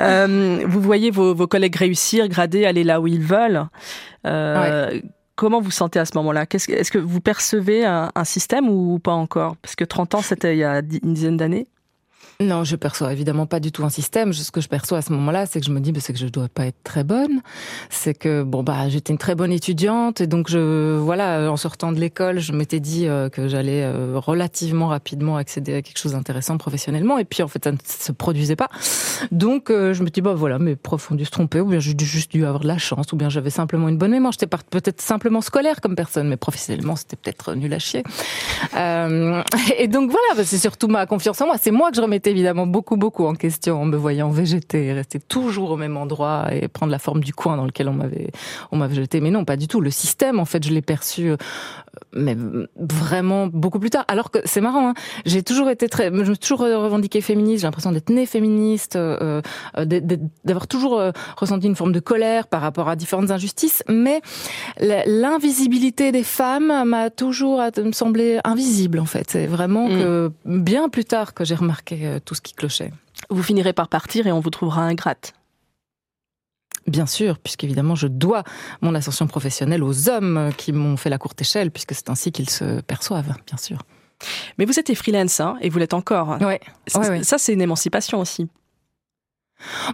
Euh, 0.01 0.65
vous 0.67 0.81
voyez 0.81 1.11
vos, 1.11 1.35
vos 1.35 1.47
collègues 1.47 1.77
réussir, 1.77 2.29
grader, 2.29 2.67
aller 2.67 2.85
là 2.85 3.01
où 3.01 3.07
ils 3.07 3.23
veulent. 3.23 3.67
Euh, 4.27 5.01
Comment 5.37 5.61
vous 5.61 5.73
sentez 5.73 5.99
à 5.99 6.05
ce 6.05 6.13
moment-là? 6.19 6.47
Est-ce 6.49 6.93
que 6.93 6.99
vous 6.99 7.21
percevez 7.21 7.85
un, 7.85 8.13
un, 8.15 8.25
système 8.25 8.69
ou 8.69 9.01
pas 9.01 9.15
encore? 9.15 9.57
Parce 9.57 9.75
que 9.75 9.83
30 9.83 10.15
ans, 10.15 10.23
c'était 10.23 10.55
il 10.55 10.61
y 10.61 10.65
a 10.65 10.79
une 10.79 11.13
dizaine 11.13 11.37
d'années. 11.37 11.67
Non, 12.41 12.65
je 12.65 12.75
perçois 12.75 13.13
évidemment 13.13 13.47
pas 13.47 13.61
du 13.61 13.71
tout 13.71 13.85
un 13.85 13.91
système. 13.91 14.33
Ce 14.33 14.51
que 14.51 14.61
je 14.61 14.69
perçois 14.69 14.99
à 14.99 15.03
ce 15.03 15.13
moment-là, 15.13 15.47
c'est 15.47 15.61
que 15.61 15.67
je 15.67 15.71
me 15.71 15.81
dis, 15.81 15.93
bah, 15.93 16.01
c'est 16.03 16.13
que 16.13 16.19
je 16.19 16.27
dois 16.27 16.49
pas 16.49 16.67
être 16.67 16.83
très 16.83 17.05
bonne. 17.05 17.43
C'est 17.91 18.15
que 18.15 18.43
bon 18.43 18.63
bah 18.63 18.89
j'étais 18.89 19.13
une 19.13 19.19
très 19.19 19.35
bonne 19.35 19.53
étudiante 19.53 20.21
et 20.21 20.27
donc 20.27 20.51
je 20.51 20.97
voilà, 20.99 21.51
en 21.51 21.57
sortant 21.57 21.93
de 21.93 22.01
l'école, 22.01 22.41
je 22.41 22.53
m'étais 22.53 22.81
dit 22.81 23.07
euh, 23.07 23.29
que 23.29 23.49
j'allais 23.49 23.85
euh, 23.85 24.19
relativement 24.19 24.89
rapidement 24.89 25.37
accéder 25.37 25.75
à 25.75 25.83
quelque 25.83 25.99
chose 25.99 26.13
d'intéressant 26.13 26.59
professionnellement. 26.59 27.19
Et 27.19 27.25
puis 27.25 27.43
en 27.43 27.49
fait, 27.49 27.65
ça 27.65 27.73
ne 27.73 27.77
se 27.87 28.13
produisait 28.13 28.57
pas. 28.57 28.69
Donc 29.31 29.71
euh, 29.71 29.95
je 29.95 30.03
me 30.03 30.11
dis 30.11 30.21
bah 30.21 30.35
voilà, 30.35 30.59
mes 30.59 30.77
profs 30.77 31.11
ont 31.13 31.15
dû 31.15 31.25
se 31.25 31.31
tromper, 31.31 31.61
ou 31.61 31.67
bien 31.67 31.79
j'ai 31.79 31.95
juste 32.01 32.33
dû 32.33 32.45
avoir 32.45 32.61
de 32.61 32.67
la 32.69 32.79
chance, 32.79 33.13
ou 33.13 33.17
bien 33.17 33.29
j'avais 33.29 33.51
simplement 33.51 33.89
une 33.89 33.99
bonne 33.99 34.11
mémoire. 34.11 34.33
J'étais 34.33 34.47
peut-être 34.47 35.01
simplement 35.01 35.41
scolaire 35.41 35.81
comme 35.81 35.95
personne, 35.95 36.29
mais 36.29 36.37
professionnellement 36.37 36.97
c'était 36.97 37.17
peut-être 37.17 37.55
nul 37.55 37.73
à 37.73 37.79
chier. 37.79 38.03
et 38.75 39.89
donc 39.89 40.11
voilà, 40.11 40.35
bah, 40.37 40.45
c'est 40.45 40.59
surtout 40.59 40.89
ma 40.89 41.07
confiance 41.07 41.41
en 41.41 41.47
moi. 41.47 41.57
C'est 41.61 41.71
moi 41.71 41.91
que 41.91 41.97
je 41.97 42.01
remettais 42.15 42.31
évidemment 42.31 42.67
beaucoup, 42.67 42.97
beaucoup 42.97 43.25
en 43.25 43.35
question 43.35 43.83
en 43.83 43.85
me 43.87 43.97
voyant 43.97 44.31
végéter 44.31 44.93
rester 44.93 45.19
toujours 45.19 45.73
au 45.73 45.77
même 45.77 45.97
endroit 45.97 46.55
et 46.55 46.69
prendre 46.69 46.93
la 46.93 47.01
forme 47.01 47.25
du 47.25 47.35
coin 47.35 47.57
dans 47.57 47.65
lequel 47.65 47.89
on 47.89 47.93
m'avait, 47.93 48.31
on 48.71 48.77
m'avait 48.77 48.95
jeté. 48.95 49.21
Mais 49.21 49.31
non, 49.31 49.45
pas 49.45 49.57
du 49.57 49.67
tout. 49.67 49.81
Le 49.81 49.91
système, 49.91 50.39
en 50.39 50.45
fait, 50.45 50.65
je 50.65 50.73
l'ai 50.73 50.83
perçu, 50.83 51.31
euh, 51.31 51.37
mais 52.15 52.37
vraiment 52.77 53.47
beaucoup 53.47 53.79
plus 53.79 53.91
tard. 53.91 54.05
Alors 54.09 54.31
que 54.31 54.39
c'est 54.45 54.61
marrant, 54.61 54.91
hein. 54.91 54.95
j'ai 55.27 55.43
toujours 55.43 55.71
été 55.71 55.89
très, 55.89 56.07
je 56.07 56.11
me 56.11 56.25
suis 56.25 56.39
toujours 56.39 56.61
revendiquée 56.61 57.21
féministe. 57.21 57.61
J'ai 57.61 57.67
l'impression 57.67 57.93
d'être 57.93 58.11
née 58.11 58.27
féministe, 58.27 58.97
euh, 58.97 59.41
euh 59.79 59.85
d'avoir 60.45 60.67
toujours 60.67 60.99
euh, 60.99 61.13
ressenti 61.37 61.67
une 61.67 61.77
forme 61.77 61.93
de 61.93 62.01
colère 62.01 62.47
par 62.47 62.61
rapport 62.61 62.89
à 62.89 62.97
différentes 62.97 63.31
injustices. 63.31 63.83
Mais 63.89 64.21
l'invisibilité 64.79 66.13
des 66.13 66.25
femmes 66.25 66.85
m'a 66.85 67.11
toujours 67.11 67.63
semblé 67.93 68.41
invisible, 68.45 68.99
en 68.99 69.07
fait. 69.07 69.31
C'est 69.31 69.47
vraiment 69.47 69.89
mm. 69.89 69.99
que 69.99 70.33
bien 70.45 70.89
plus 70.89 71.05
tard 71.05 71.35
que 71.35 71.45
j'ai 71.45 71.55
remarqué 71.55 72.19
tout 72.25 72.35
ce 72.35 72.41
qui 72.41 72.55
clochait. 72.55 72.93
Vous 73.31 73.43
finirez 73.43 73.73
par 73.73 73.89
partir 73.89 74.27
et 74.27 74.33
on 74.33 74.41
vous 74.41 74.51
trouvera 74.51 74.83
ingrate. 74.83 75.35
Bien 76.87 77.07
sûr, 77.07 77.39
puisqu'évidemment, 77.39 77.95
je 77.95 78.07
dois 78.07 78.43
mon 78.83 78.95
ascension 78.95 79.27
professionnelle 79.27 79.83
aux 79.83 80.09
hommes 80.09 80.51
qui 80.57 80.73
m'ont 80.73 80.97
fait 80.97 81.11
la 81.11 81.19
courte 81.19 81.41
échelle, 81.41 81.71
puisque 81.71 81.95
c'est 81.95 82.11
ainsi 82.11 82.31
qu'ils 82.31 82.51
se 82.51 82.81
perçoivent, 82.83 83.35
bien 83.47 83.57
sûr. 83.57 83.79
Mais 84.59 84.65
vous 84.65 84.79
êtes 84.79 84.95
freelance, 84.95 85.41
hein, 85.41 85.57
et 85.61 85.71
vous 85.71 85.79
l'êtes 85.79 85.95
encore. 85.95 86.39
Ouais. 86.41 86.61
Ça, 86.87 87.39
c'est 87.39 87.53
une 87.53 87.63
émancipation 87.63 88.21
aussi. 88.21 88.49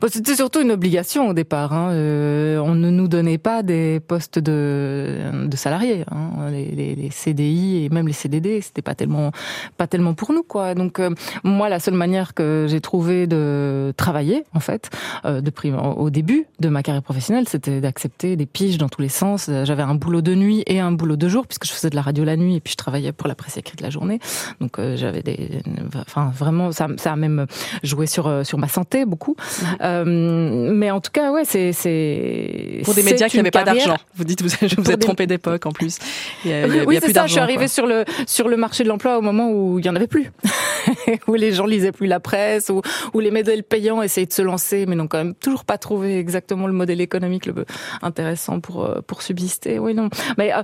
Bah, 0.00 0.08
c'était 0.10 0.34
surtout 0.34 0.60
une 0.60 0.70
obligation 0.70 1.28
au 1.28 1.34
départ. 1.34 1.72
Hein. 1.72 1.90
Euh, 1.92 2.58
on 2.58 2.74
ne 2.74 2.90
nous 2.90 3.08
donnait 3.08 3.38
pas 3.38 3.62
des 3.62 4.00
postes 4.00 4.38
de, 4.38 5.18
de 5.46 5.56
salariés. 5.56 6.04
Hein. 6.10 6.50
Les, 6.50 6.66
les, 6.66 6.94
les, 6.94 7.10
CDI 7.10 7.84
et 7.84 7.88
même 7.88 8.06
les 8.06 8.12
CDD, 8.12 8.60
c'était 8.60 8.82
pas 8.82 8.94
tellement 8.94 9.32
pas 9.76 9.86
tellement 9.86 10.14
pour 10.14 10.32
nous 10.32 10.42
quoi. 10.42 10.74
Donc 10.74 10.98
euh, 10.98 11.10
moi, 11.44 11.68
la 11.68 11.80
seule 11.80 11.94
manière 11.94 12.34
que 12.34 12.66
j'ai 12.68 12.80
trouvé 12.80 13.26
de 13.26 13.92
travailler, 13.96 14.44
en 14.54 14.60
fait, 14.60 14.90
euh, 15.24 15.40
de 15.40 15.50
au 15.96 16.08
début 16.08 16.46
de 16.58 16.68
ma 16.70 16.82
carrière 16.82 17.02
professionnelle, 17.02 17.46
c'était 17.46 17.82
d'accepter 17.82 18.34
des 18.36 18.46
piges 18.46 18.78
dans 18.78 18.88
tous 18.88 19.02
les 19.02 19.10
sens. 19.10 19.50
J'avais 19.64 19.82
un 19.82 19.94
boulot 19.94 20.22
de 20.22 20.34
nuit 20.34 20.62
et 20.66 20.80
un 20.80 20.90
boulot 20.90 21.16
de 21.16 21.28
jour 21.28 21.46
puisque 21.46 21.66
je 21.66 21.72
faisais 21.72 21.90
de 21.90 21.96
la 21.96 22.02
radio 22.02 22.24
la 22.24 22.36
nuit 22.36 22.56
et 22.56 22.60
puis 22.60 22.72
je 22.72 22.76
travaillais 22.78 23.12
pour 23.12 23.28
la 23.28 23.34
presse 23.34 23.58
écrite 23.58 23.82
la 23.82 23.90
journée. 23.90 24.20
Donc 24.60 24.78
euh, 24.78 24.96
j'avais 24.96 25.22
des, 25.22 25.60
enfin 25.94 26.32
vraiment, 26.34 26.72
ça, 26.72 26.88
ça 26.96 27.12
a 27.12 27.16
même 27.16 27.46
joué 27.82 28.06
sur 28.06 28.46
sur 28.46 28.58
ma 28.58 28.68
santé 28.68 29.04
beaucoup. 29.04 29.36
Euh, 29.80 30.04
mais 30.06 30.90
en 30.90 31.00
tout 31.00 31.10
cas, 31.10 31.32
ouais, 31.32 31.44
c'est 31.44 31.72
c'est 31.72 32.80
pour 32.84 32.94
des 32.94 33.02
médias 33.02 33.28
qui 33.28 33.36
n'avaient 33.36 33.50
pas 33.50 33.64
d'argent. 33.64 33.96
Vous 34.14 34.24
dites, 34.24 34.42
vous, 34.42 34.48
vous 34.78 34.90
êtes 34.90 35.00
trompé 35.00 35.26
d'époque 35.26 35.66
en 35.66 35.72
plus. 35.72 35.98
Il 36.44 36.50
y 36.50 36.54
a, 36.54 36.66
oui, 36.66 36.98
c'est 37.00 37.12
ça. 37.12 37.26
Je 37.26 37.32
suis 37.32 37.40
arrivée 37.40 37.68
sur 37.68 37.86
le 37.86 38.04
sur 38.26 38.48
le 38.48 38.56
marché 38.56 38.84
de 38.84 38.88
l'emploi 38.88 39.18
au 39.18 39.22
moment 39.22 39.50
où 39.50 39.78
il 39.78 39.84
y 39.84 39.88
en 39.88 39.96
avait 39.96 40.06
plus, 40.06 40.30
où 41.26 41.34
les 41.34 41.52
gens 41.52 41.66
lisaient 41.66 41.92
plus 41.92 42.06
la 42.06 42.20
presse, 42.20 42.68
où 42.70 42.82
où 43.14 43.20
les 43.20 43.30
modèles 43.30 43.62
payants 43.62 44.02
essayaient 44.02 44.26
de 44.26 44.32
se 44.32 44.42
lancer, 44.42 44.86
mais 44.86 44.96
n'ont 44.96 45.08
quand 45.08 45.18
même 45.18 45.34
toujours 45.34 45.64
pas 45.64 45.78
trouvé 45.78 46.18
exactement 46.18 46.66
le 46.66 46.72
modèle 46.72 47.00
économique 47.00 47.46
le 47.46 47.64
intéressant 48.02 48.60
pour 48.60 48.84
euh, 48.84 49.00
pour 49.06 49.22
subsister. 49.22 49.78
Oui, 49.78 49.94
non. 49.94 50.08
Mais 50.38 50.52
euh, 50.52 50.62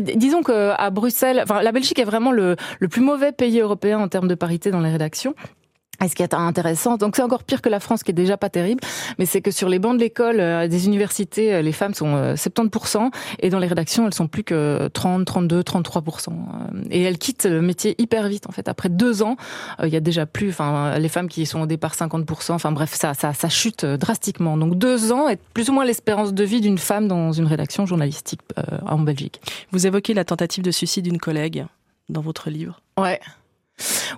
disons 0.00 0.42
que 0.42 0.70
à 0.76 0.90
Bruxelles, 0.90 1.40
enfin, 1.42 1.62
la 1.62 1.72
Belgique 1.72 1.98
est 1.98 2.04
vraiment 2.04 2.32
le 2.32 2.56
le 2.80 2.88
plus 2.88 3.02
mauvais 3.02 3.32
pays 3.32 3.60
européen 3.60 3.98
en 3.98 4.08
termes 4.08 4.28
de 4.28 4.34
parité 4.34 4.70
dans 4.70 4.80
les 4.80 4.90
rédactions. 4.90 5.34
Et 6.04 6.08
ce 6.08 6.14
qui 6.14 6.22
est 6.22 6.34
intéressant, 6.34 6.96
donc 6.96 7.16
c'est 7.16 7.22
encore 7.22 7.44
pire 7.44 7.62
que 7.62 7.68
la 7.68 7.80
France 7.80 8.02
qui 8.02 8.10
est 8.10 8.14
déjà 8.14 8.36
pas 8.36 8.50
terrible, 8.50 8.80
mais 9.18 9.26
c'est 9.26 9.40
que 9.40 9.50
sur 9.50 9.68
les 9.68 9.78
bancs 9.78 9.94
de 9.94 10.00
l'école, 10.00 10.40
euh, 10.40 10.68
des 10.68 10.86
universités, 10.86 11.54
euh, 11.54 11.62
les 11.62 11.72
femmes 11.72 11.94
sont 11.94 12.34
70% 12.34 13.06
euh, 13.06 13.10
et 13.40 13.50
dans 13.50 13.58
les 13.58 13.66
rédactions, 13.66 14.06
elles 14.06 14.14
sont 14.14 14.26
plus 14.26 14.44
que 14.44 14.88
30, 14.92 15.24
32, 15.24 15.62
33%. 15.62 16.32
Et 16.90 17.02
elles 17.02 17.18
quittent 17.18 17.44
le 17.44 17.62
métier 17.62 17.94
hyper 17.98 18.28
vite 18.28 18.48
en 18.48 18.52
fait. 18.52 18.68
Après 18.68 18.88
deux 18.88 19.22
ans, 19.22 19.36
il 19.82 19.90
y 19.90 19.96
a 19.96 20.00
déjà 20.00 20.26
plus, 20.26 20.50
enfin 20.50 20.98
les 20.98 21.08
femmes 21.08 21.28
qui 21.28 21.46
sont 21.46 21.60
au 21.60 21.66
départ 21.66 21.94
50%, 21.94 22.52
enfin 22.52 22.72
bref, 22.72 22.92
ça, 22.94 23.14
ça, 23.14 23.32
ça 23.32 23.48
chute 23.48 23.84
drastiquement. 23.84 24.56
Donc 24.56 24.76
deux 24.76 25.12
ans 25.12 25.28
est 25.28 25.38
plus 25.54 25.68
ou 25.70 25.72
moins 25.72 25.84
l'espérance 25.84 26.34
de 26.34 26.44
vie 26.44 26.60
d'une 26.60 26.78
femme 26.78 27.08
dans 27.08 27.32
une 27.32 27.46
rédaction 27.46 27.86
journalistique 27.86 28.40
en 28.86 28.98
Belgique. 28.98 29.40
Vous 29.70 29.86
évoquez 29.86 30.14
la 30.14 30.24
tentative 30.24 30.64
de 30.64 30.70
suicide 30.70 31.04
d'une 31.04 31.18
collègue 31.18 31.66
dans 32.08 32.20
votre 32.20 32.50
livre. 32.50 32.80
Ouais. 32.98 33.20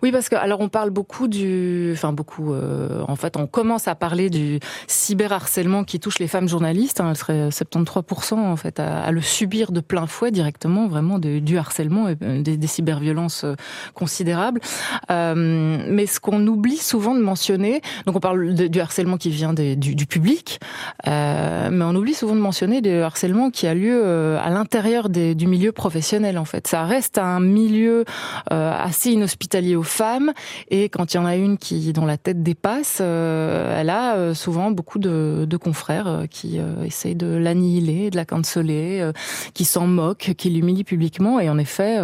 Oui, 0.03 0.13
parce 0.13 0.29
que 0.29 0.37
alors 0.37 0.61
on 0.61 0.69
parle 0.69 0.91
beaucoup 0.91 1.29
du, 1.29 1.91
enfin 1.93 2.13
beaucoup. 2.13 2.53
Euh, 2.53 3.03
en 3.09 3.17
fait, 3.17 3.37
on 3.37 3.47
commence 3.47 3.89
à 3.89 3.95
parler 3.95 4.31
du 4.31 4.61
cyberharcèlement 4.87 5.85
qui 5.85 6.01
touche 6.01 6.19
les 6.19 6.29
femmes 6.29 6.49
journalistes. 6.49 7.01
Hein, 7.01 7.11
elles 7.11 7.17
seraient 7.17 7.49
73% 7.49 8.35
en 8.35 8.57
fait 8.57 8.81
à, 8.81 9.11
le 9.11 9.21
subir 9.21 9.73
de 9.73 9.81
plein 9.81 10.07
fouet 10.07 10.31
directement, 10.31 10.89
vraiment 10.89 11.19
du 11.19 11.59
harcèlement 11.59 12.09
et 12.09 12.17
euh, 12.23 12.43
des, 12.43 12.57
des 12.57 12.67
cyberviolences 12.67 13.45
euh, 13.45 13.55
considérables. 13.95 14.61
mais 15.09 16.07
ce 16.07 16.21
qu'on 16.21 16.47
oublie 16.47 16.77
souvent 16.77 17.15
de 17.15 17.21
mentionner, 17.21 17.81
donc 18.07 18.17
on 18.17 18.21
parle 18.21 18.55
du 18.55 18.81
harcèlement 18.81 19.17
qui 19.17 19.31
vient 19.31 19.53
du, 19.55 19.77
du, 19.77 20.07
public, 20.07 20.61
mais 21.07 21.85
on 21.85 21.95
oublie 21.95 22.15
souvent 22.15 22.35
de 22.35 22.41
mentionner 22.41 22.81
le 22.81 23.03
harcèlement 23.03 23.51
qui 23.51 23.67
a 23.67 23.75
lieu 23.75 24.37
à 24.39 24.51
l'intérieur 24.51 25.09
du 25.09 25.47
milieu 25.47 25.73
professionnel. 25.73 26.39
En 26.39 26.45
fait, 26.45 26.67
ça 26.67 26.85
reste 26.85 27.19
un 27.19 27.41
milieu 27.41 28.05
assez 28.51 29.11
inhospitalier 29.11 29.54
aux 29.55 29.83
femmes 29.83 30.33
et 30.69 30.89
quand 30.89 31.15
il 31.15 31.17
y 31.17 31.21
en 31.21 31.27
a 31.27 31.37
une 31.37 31.59
qui 31.59 31.93
dont 31.93 32.07
la 32.07 32.17
tête 32.17 32.43
dépasse, 32.43 32.99
euh, 33.01 33.81
elle 33.81 33.91
a 33.91 34.17
euh, 34.17 34.35
souvent 34.35 34.71
beaucoup 34.71 34.99
de, 34.99 35.57
confrères 35.57 36.09
euh, 36.09 36.27
qui 36.27 36.59
essayent 36.85 37.15
de 37.15 37.37
l'annihiler, 37.37 38.11
de 38.11 38.17
la 38.17 38.25
canceller, 38.25 39.11
qui 39.55 39.65
s'en 39.65 39.87
moquent, 39.87 40.35
qui 40.37 40.51
l'humilient 40.51 40.85
publiquement. 40.85 41.39
Et 41.39 41.49
en 41.49 41.59
effet, 41.59 41.99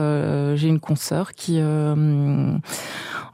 j'ai 0.57 0.69
une 0.69 0.81
consoeur 0.81 1.33
qui 1.33 1.61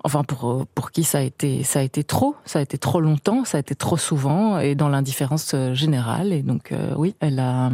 enfin 0.06 0.22
pour 0.22 0.66
pour 0.74 0.90
qui 0.92 1.04
ça 1.04 1.18
a 1.18 1.20
été 1.20 1.62
ça 1.64 1.80
a 1.80 1.82
été 1.82 2.04
trop, 2.04 2.36
ça 2.44 2.60
a 2.60 2.62
été 2.62 2.78
trop 2.78 3.00
longtemps, 3.00 3.44
ça 3.44 3.58
a 3.58 3.60
été 3.60 3.74
trop 3.74 3.96
souvent 3.96 4.58
et 4.58 4.74
dans 4.74 4.88
l'indifférence 4.88 5.54
générale. 5.72 6.32
Et 6.32 6.42
donc 6.42 6.72
oui, 6.96 7.14
elle 7.20 7.40
a 7.40 7.70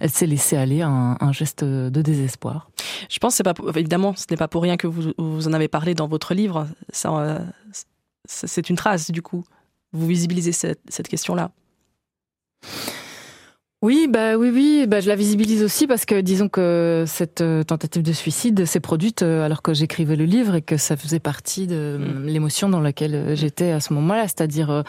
elle 0.00 0.10
s'est 0.10 0.26
laissée 0.26 0.56
aller 0.56 0.82
à 0.82 0.88
un, 0.88 1.32
geste 1.32 1.64
de 1.64 2.02
désespoir. 2.02 2.70
Je 3.10 3.18
pense 3.18 3.34
c'est 3.34 3.42
pas 3.42 3.54
évidemment 3.74 4.14
ce 4.14 4.26
n'est 4.30 4.36
pas 4.36 4.48
pour 4.48 4.62
rien 4.62 4.76
que 4.76 4.86
vous 4.86 5.12
vous 5.18 5.48
en 5.48 5.52
avez 5.54 5.68
parlé 5.68 5.94
dans 5.94 6.06
votre 6.06 6.34
livre. 6.34 6.68
Ça, 6.90 7.40
c'est 8.26 8.68
une 8.70 8.76
trace 8.76 9.10
du 9.10 9.22
coup. 9.22 9.44
Vous 9.92 10.06
visibilisez 10.06 10.52
cette, 10.52 10.80
cette 10.88 11.08
question-là. 11.08 11.50
Oui, 13.84 14.08
bah 14.08 14.38
oui, 14.38 14.48
oui, 14.48 14.86
bah 14.88 15.00
je 15.00 15.08
la 15.08 15.14
visibilise 15.14 15.62
aussi 15.62 15.86
parce 15.86 16.06
que 16.06 16.22
disons 16.22 16.48
que 16.48 17.04
cette 17.06 17.42
euh, 17.42 17.62
tentative 17.64 18.02
de 18.02 18.12
suicide 18.14 18.64
s'est 18.64 18.80
produite 18.80 19.20
euh, 19.20 19.44
alors 19.44 19.60
que 19.60 19.74
j'écrivais 19.74 20.16
le 20.16 20.24
livre 20.24 20.54
et 20.54 20.62
que 20.62 20.78
ça 20.78 20.96
faisait 20.96 21.20
partie 21.20 21.66
de 21.66 21.98
mm. 22.00 22.24
l'émotion 22.24 22.70
dans 22.70 22.80
laquelle 22.80 23.14
euh, 23.14 23.34
j'étais 23.34 23.72
à 23.72 23.80
ce 23.80 23.92
moment-là, 23.92 24.22
c'est-à-dire 24.22 24.84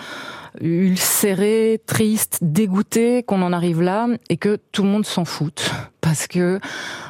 ulcéré, 0.61 1.81
triste, 1.85 2.39
dégoûté 2.41 3.23
qu'on 3.23 3.41
en 3.41 3.53
arrive 3.53 3.81
là 3.81 4.07
et 4.29 4.37
que 4.37 4.57
tout 4.71 4.83
le 4.83 4.89
monde 4.89 5.05
s'en 5.05 5.25
fout. 5.25 5.71
Parce 6.01 6.27
que 6.27 6.59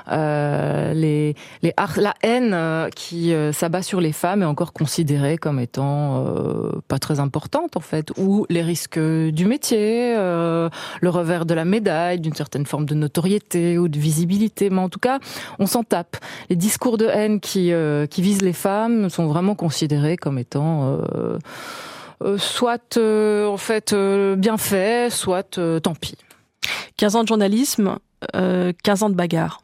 euh, 0.09 0.93
les, 0.93 1.35
les, 1.61 1.73
la 1.97 2.13
haine 2.23 2.53
euh, 2.53 2.89
qui 2.95 3.33
euh, 3.33 3.51
s'abat 3.51 3.81
sur 3.81 3.99
les 3.99 4.13
femmes 4.13 4.41
est 4.41 4.45
encore 4.45 4.71
considérée 4.71 5.37
comme 5.37 5.59
étant 5.59 6.23
euh, 6.25 6.71
pas 6.87 6.97
très 6.97 7.19
importante 7.19 7.75
en 7.75 7.81
fait, 7.81 8.11
ou 8.17 8.45
les 8.49 8.61
risques 8.61 8.97
du 8.97 9.45
métier, 9.45 10.15
euh, 10.15 10.69
le 11.01 11.09
revers 11.09 11.45
de 11.45 11.53
la 11.53 11.65
médaille, 11.65 12.21
d'une 12.21 12.35
certaine 12.35 12.65
forme 12.65 12.85
de 12.85 12.95
notoriété 12.95 13.77
ou 13.77 13.89
de 13.89 13.99
visibilité, 13.99 14.69
mais 14.69 14.79
en 14.79 14.89
tout 14.89 14.99
cas, 14.99 15.19
on 15.59 15.65
s'en 15.65 15.83
tape. 15.83 16.15
Les 16.49 16.55
discours 16.55 16.97
de 16.97 17.07
haine 17.07 17.41
qui, 17.41 17.73
qui 18.09 18.21
visent 18.21 18.41
les 18.41 18.53
femmes 18.53 19.09
sont 19.09 19.27
vraiment 19.27 19.55
considérés 19.55 20.15
comme 20.15 20.37
étant 20.37 20.99
euh, 21.15 21.37
soit 22.37 22.97
euh, 22.97 23.45
en 23.47 23.57
fait 23.57 23.93
euh, 23.93 24.35
bien 24.35 24.57
fait, 24.57 25.11
soit 25.11 25.59
tant 25.81 25.95
pis. 25.95 26.17
15 26.97 27.15
ans 27.15 27.23
de 27.23 27.27
journalisme, 27.27 27.97
15 28.33 29.03
ans 29.03 29.09
de 29.09 29.15
bagarre. 29.15 29.61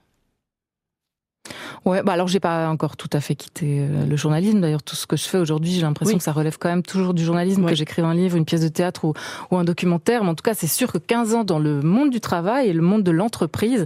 Ouais, 1.86 2.04
bah 2.04 2.14
alors 2.14 2.28
j'ai 2.28 2.40
pas 2.40 2.70
encore 2.70 2.96
tout 2.96 3.10
à 3.14 3.20
fait 3.20 3.36
quitté 3.36 3.88
le 4.08 4.16
journalisme. 4.16 4.62
D'ailleurs, 4.62 4.84
tout 4.84 4.96
ce 4.96 5.08
que 5.08 5.18
je 5.18 5.24
fais 5.24 5.38
aujourd'hui, 5.38 5.72
j'ai 5.72 5.82
l'impression 5.82 6.18
que 6.18 6.24
ça 6.24 6.32
relève 6.32 6.58
quand 6.60 6.70
même 6.70 6.84
toujours 6.84 7.14
du 7.14 7.24
journalisme, 7.24 7.66
que 7.66 7.76
j'écrive 7.76 8.06
un 8.06 8.14
livre, 8.14 8.38
une 8.38 8.46
pièce 8.46 8.62
de 8.62 8.68
théâtre 8.68 9.06
ou, 9.06 9.14
ou 9.50 9.58
un 9.58 9.64
documentaire. 9.64 10.24
Mais 10.24 10.30
en 10.30 10.36
tout 10.36 10.44
cas, 10.44 10.54
c'est 10.54 10.68
sûr 10.68 10.92
que 10.92 10.98
15 11.00 11.34
ans 11.34 11.44
dans 11.44 11.60
le 11.60 11.82
monde 11.82 12.12
du 12.12 12.22
travail 12.22 12.70
et 12.70 12.74
le 12.74 12.82
monde 12.82 13.04
de 13.04 13.12
l'entreprise, 13.12 13.86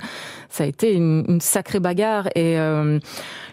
ça 0.49 0.63
a 0.63 0.67
été 0.67 0.93
une, 0.93 1.25
une 1.27 1.41
sacrée 1.41 1.79
bagarre. 1.79 2.27
Et 2.35 2.59
euh, 2.59 2.99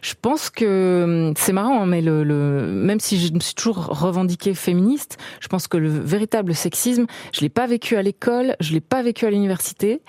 je 0.02 0.14
pense 0.20 0.50
que 0.50 1.28
hum, 1.28 1.34
c'est 1.36 1.52
marrant, 1.52 1.82
hein, 1.82 1.86
mais 1.86 2.00
le, 2.00 2.24
le, 2.24 2.66
même 2.66 3.00
si 3.00 3.24
je 3.24 3.32
me 3.32 3.40
suis 3.40 3.54
toujours 3.54 3.76
revendiquée 3.76 4.54
féministe, 4.54 5.18
je 5.40 5.48
pense 5.48 5.68
que 5.68 5.76
le 5.76 5.88
véritable 5.88 6.54
sexisme, 6.54 7.06
je 7.32 7.40
l'ai 7.40 7.48
pas 7.48 7.66
vécu 7.66 7.96
à 7.96 8.02
l'école, 8.02 8.56
je 8.60 8.72
l'ai 8.72 8.80
pas 8.80 9.02
vécu 9.02 9.26
à 9.26 9.30
l'université, 9.30 10.02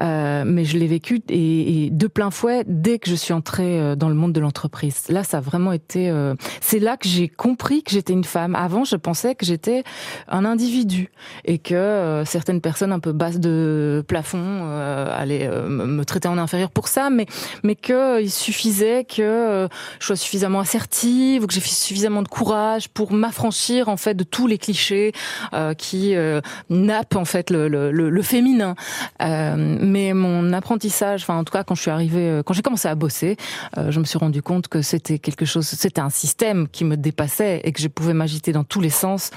euh, 0.00 0.44
mais 0.46 0.64
je 0.64 0.78
l'ai 0.78 0.86
vécu 0.86 1.22
et, 1.28 1.86
et, 1.86 1.90
de 1.90 2.06
plein 2.06 2.30
fouet 2.30 2.64
dès 2.66 2.98
que 2.98 3.08
je 3.10 3.14
suis 3.14 3.32
entrée 3.32 3.73
euh, 3.78 3.96
dans 3.96 4.08
le 4.08 4.14
monde 4.14 4.32
de 4.32 4.40
l'entreprise. 4.40 5.04
Là, 5.08 5.24
ça 5.24 5.38
a 5.38 5.40
vraiment 5.40 5.72
été. 5.72 6.10
Euh, 6.10 6.34
c'est 6.60 6.78
là 6.78 6.96
que 6.96 7.08
j'ai 7.08 7.28
compris 7.28 7.82
que 7.82 7.90
j'étais 7.90 8.12
une 8.12 8.24
femme. 8.24 8.54
Avant, 8.54 8.84
je 8.84 8.96
pensais 8.96 9.34
que 9.34 9.46
j'étais 9.46 9.84
un 10.28 10.44
individu 10.44 11.10
et 11.44 11.58
que 11.58 11.74
euh, 11.74 12.24
certaines 12.24 12.60
personnes 12.60 12.92
un 12.92 13.00
peu 13.00 13.12
basses 13.12 13.40
de 13.40 14.04
plafond 14.06 14.38
euh, 14.42 15.06
allaient 15.10 15.48
me 15.48 16.04
traiter 16.04 16.28
en 16.28 16.38
inférieur 16.38 16.70
pour 16.70 16.88
ça, 16.88 17.10
mais 17.10 17.26
mais 17.62 17.74
que 17.74 18.22
il 18.22 18.30
suffisait 18.30 19.04
que 19.04 19.22
euh, 19.22 19.68
je 20.00 20.06
sois 20.06 20.16
suffisamment 20.16 20.60
assertive 20.60 21.44
ou 21.44 21.46
que 21.46 21.54
j'ai 21.54 21.60
suffisamment 21.60 22.22
de 22.22 22.28
courage 22.28 22.88
pour 22.88 23.12
m'affranchir 23.12 23.88
en 23.88 23.96
fait 23.96 24.14
de 24.14 24.24
tous 24.24 24.46
les 24.46 24.58
clichés 24.58 25.12
euh, 25.52 25.74
qui 25.74 26.14
euh, 26.14 26.40
nappent 26.70 27.16
en 27.16 27.24
fait 27.24 27.50
le, 27.50 27.68
le, 27.68 27.90
le, 27.90 28.22
féminin. 28.22 28.74
Euh, 29.22 29.54
mais 29.56 30.14
mon 30.14 30.52
apprentissage, 30.52 31.22
enfin 31.22 31.36
en 31.36 31.44
tout 31.44 31.52
cas 31.52 31.64
quand 31.64 31.74
je 31.74 31.82
suis 31.82 31.90
arrivée, 31.90 32.28
euh, 32.28 32.42
quand 32.42 32.54
j'ai 32.54 32.62
commencé 32.62 32.88
à 32.88 32.94
bosser, 32.94 33.36
euh, 33.78 33.90
je 33.90 34.00
me 34.00 34.04
suis 34.04 34.18
rendu 34.18 34.42
compte 34.42 34.68
que 34.68 34.82
c'était 34.82 35.18
quelque 35.18 35.44
chose, 35.44 35.66
c'était 35.66 36.00
un 36.00 36.10
système 36.10 36.68
qui 36.68 36.84
me 36.84 36.96
dépassait 36.96 37.60
et 37.64 37.72
que 37.72 37.80
je 37.80 37.88
pouvais 37.88 38.14
m'agiter 38.14 38.52
dans 38.52 38.64
tous 38.64 38.80
les 38.80 38.90
sens. 38.90 39.30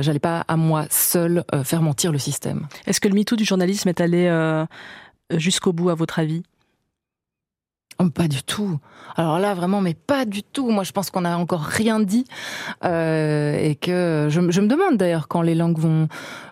J'allais 0.00 0.18
pas 0.18 0.44
à 0.48 0.56
moi 0.56 0.86
seule 0.90 1.44
faire 1.64 1.82
mentir 1.82 2.12
le 2.12 2.18
système. 2.18 2.66
Est-ce 2.86 3.00
que 3.00 3.08
le 3.08 3.14
MeToo 3.14 3.36
du 3.36 3.44
journalisme 3.44 3.88
est 3.88 4.00
allé 4.00 4.28
jusqu'au 5.30 5.72
bout 5.72 5.90
à 5.90 5.94
votre 5.94 6.18
avis? 6.18 6.42
Oh, 7.98 8.08
pas 8.10 8.28
du 8.28 8.42
tout. 8.42 8.78
Alors 9.16 9.38
là, 9.38 9.54
vraiment, 9.54 9.80
mais 9.80 9.94
pas 9.94 10.24
du 10.24 10.42
tout. 10.42 10.70
Moi, 10.70 10.84
je 10.84 10.92
pense 10.92 11.10
qu'on 11.10 11.20
n'a 11.22 11.38
encore 11.38 11.62
rien 11.62 12.00
dit 12.00 12.24
euh, 12.84 13.56
et 13.56 13.74
que 13.74 14.28
je, 14.30 14.50
je 14.50 14.60
me 14.60 14.66
demande 14.66 14.96
d'ailleurs 14.96 15.28
quand 15.28 15.42
les 15.42 15.54
langues 15.54 15.78
vont 15.78 16.08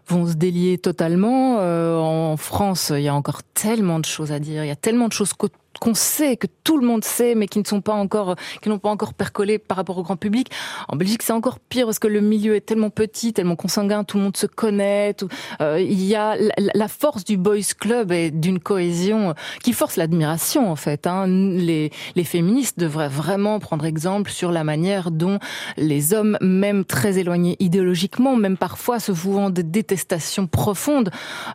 vont 0.09 0.27
se 0.27 0.35
délier 0.35 0.77
totalement. 0.79 1.59
Euh, 1.61 1.97
en 1.97 2.37
France, 2.37 2.93
il 2.95 3.03
y 3.03 3.09
a 3.09 3.15
encore 3.15 3.43
tellement 3.55 4.01
de 4.01 4.05
choses 4.05 4.33
à 4.33 4.39
dire. 4.39 4.65
Il 4.65 4.69
y 4.69 4.73
a 4.73 4.77
tellement 4.77 5.09
de 5.09 5.13
choses 5.13 5.33
qu'on 5.81 5.95
sait, 5.95 6.37
que 6.37 6.47
tout 6.63 6.79
le 6.79 6.87
monde 6.87 7.03
sait, 7.05 7.35
mais 7.35 7.49
qui 7.49 7.59
ne 7.59 7.65
sont 7.65 7.81
pas 7.81 7.95
encore, 7.95 8.37
qui 8.63 8.69
n'ont 8.69 8.79
pas 8.79 8.91
encore 8.91 9.15
percolé 9.15 9.59
par 9.59 9.77
rapport 9.77 9.99
au 9.99 10.03
grand 10.03 10.17
public. 10.17 10.51
En 10.89 10.97
Belgique, 10.97 11.23
c'est 11.23 11.33
encore 11.33 11.59
pire 11.59 11.87
parce 11.87 11.99
que 11.99 12.07
le 12.07 12.21
milieu 12.21 12.55
est 12.55 12.61
tellement 12.61 12.91
petit, 12.91 13.33
tellement 13.33 13.57
consanguin, 13.57 14.05
tout 14.05 14.19
le 14.19 14.25
monde 14.25 14.37
se 14.37 14.47
connaît. 14.47 15.15
Tout, 15.15 15.29
euh, 15.61 15.81
il 15.81 16.05
y 16.05 16.15
a 16.15 16.37
la, 16.75 16.89
force 16.89 17.25
du 17.25 17.37
boys 17.37 17.59
club 17.79 18.13
et 18.13 18.31
d'une 18.31 18.61
cohésion 18.61 19.35
qui 19.63 19.73
force 19.73 19.97
l'admiration 19.97 20.71
en 20.71 20.77
fait. 20.77 21.07
Hein. 21.07 21.27
Les, 21.27 21.91
les 22.15 22.25
féministes 22.25 22.79
devraient 22.79 23.09
vraiment 23.09 23.59
prendre 23.59 23.85
exemple 23.85 24.31
sur 24.31 24.53
la 24.53 24.65
manière 24.65 25.11
dont 25.11 25.39
les 25.77 26.13
hommes, 26.13 26.37
même 26.41 26.85
très 26.85 27.19
éloignés 27.19 27.57
idéologiquement, 27.59 28.37
même 28.37 28.57
parfois 28.57 29.01
se 29.01 29.13
vouant 29.13 29.51
de 29.51 29.63
détestation 29.63 30.47
profonde, 30.47 31.11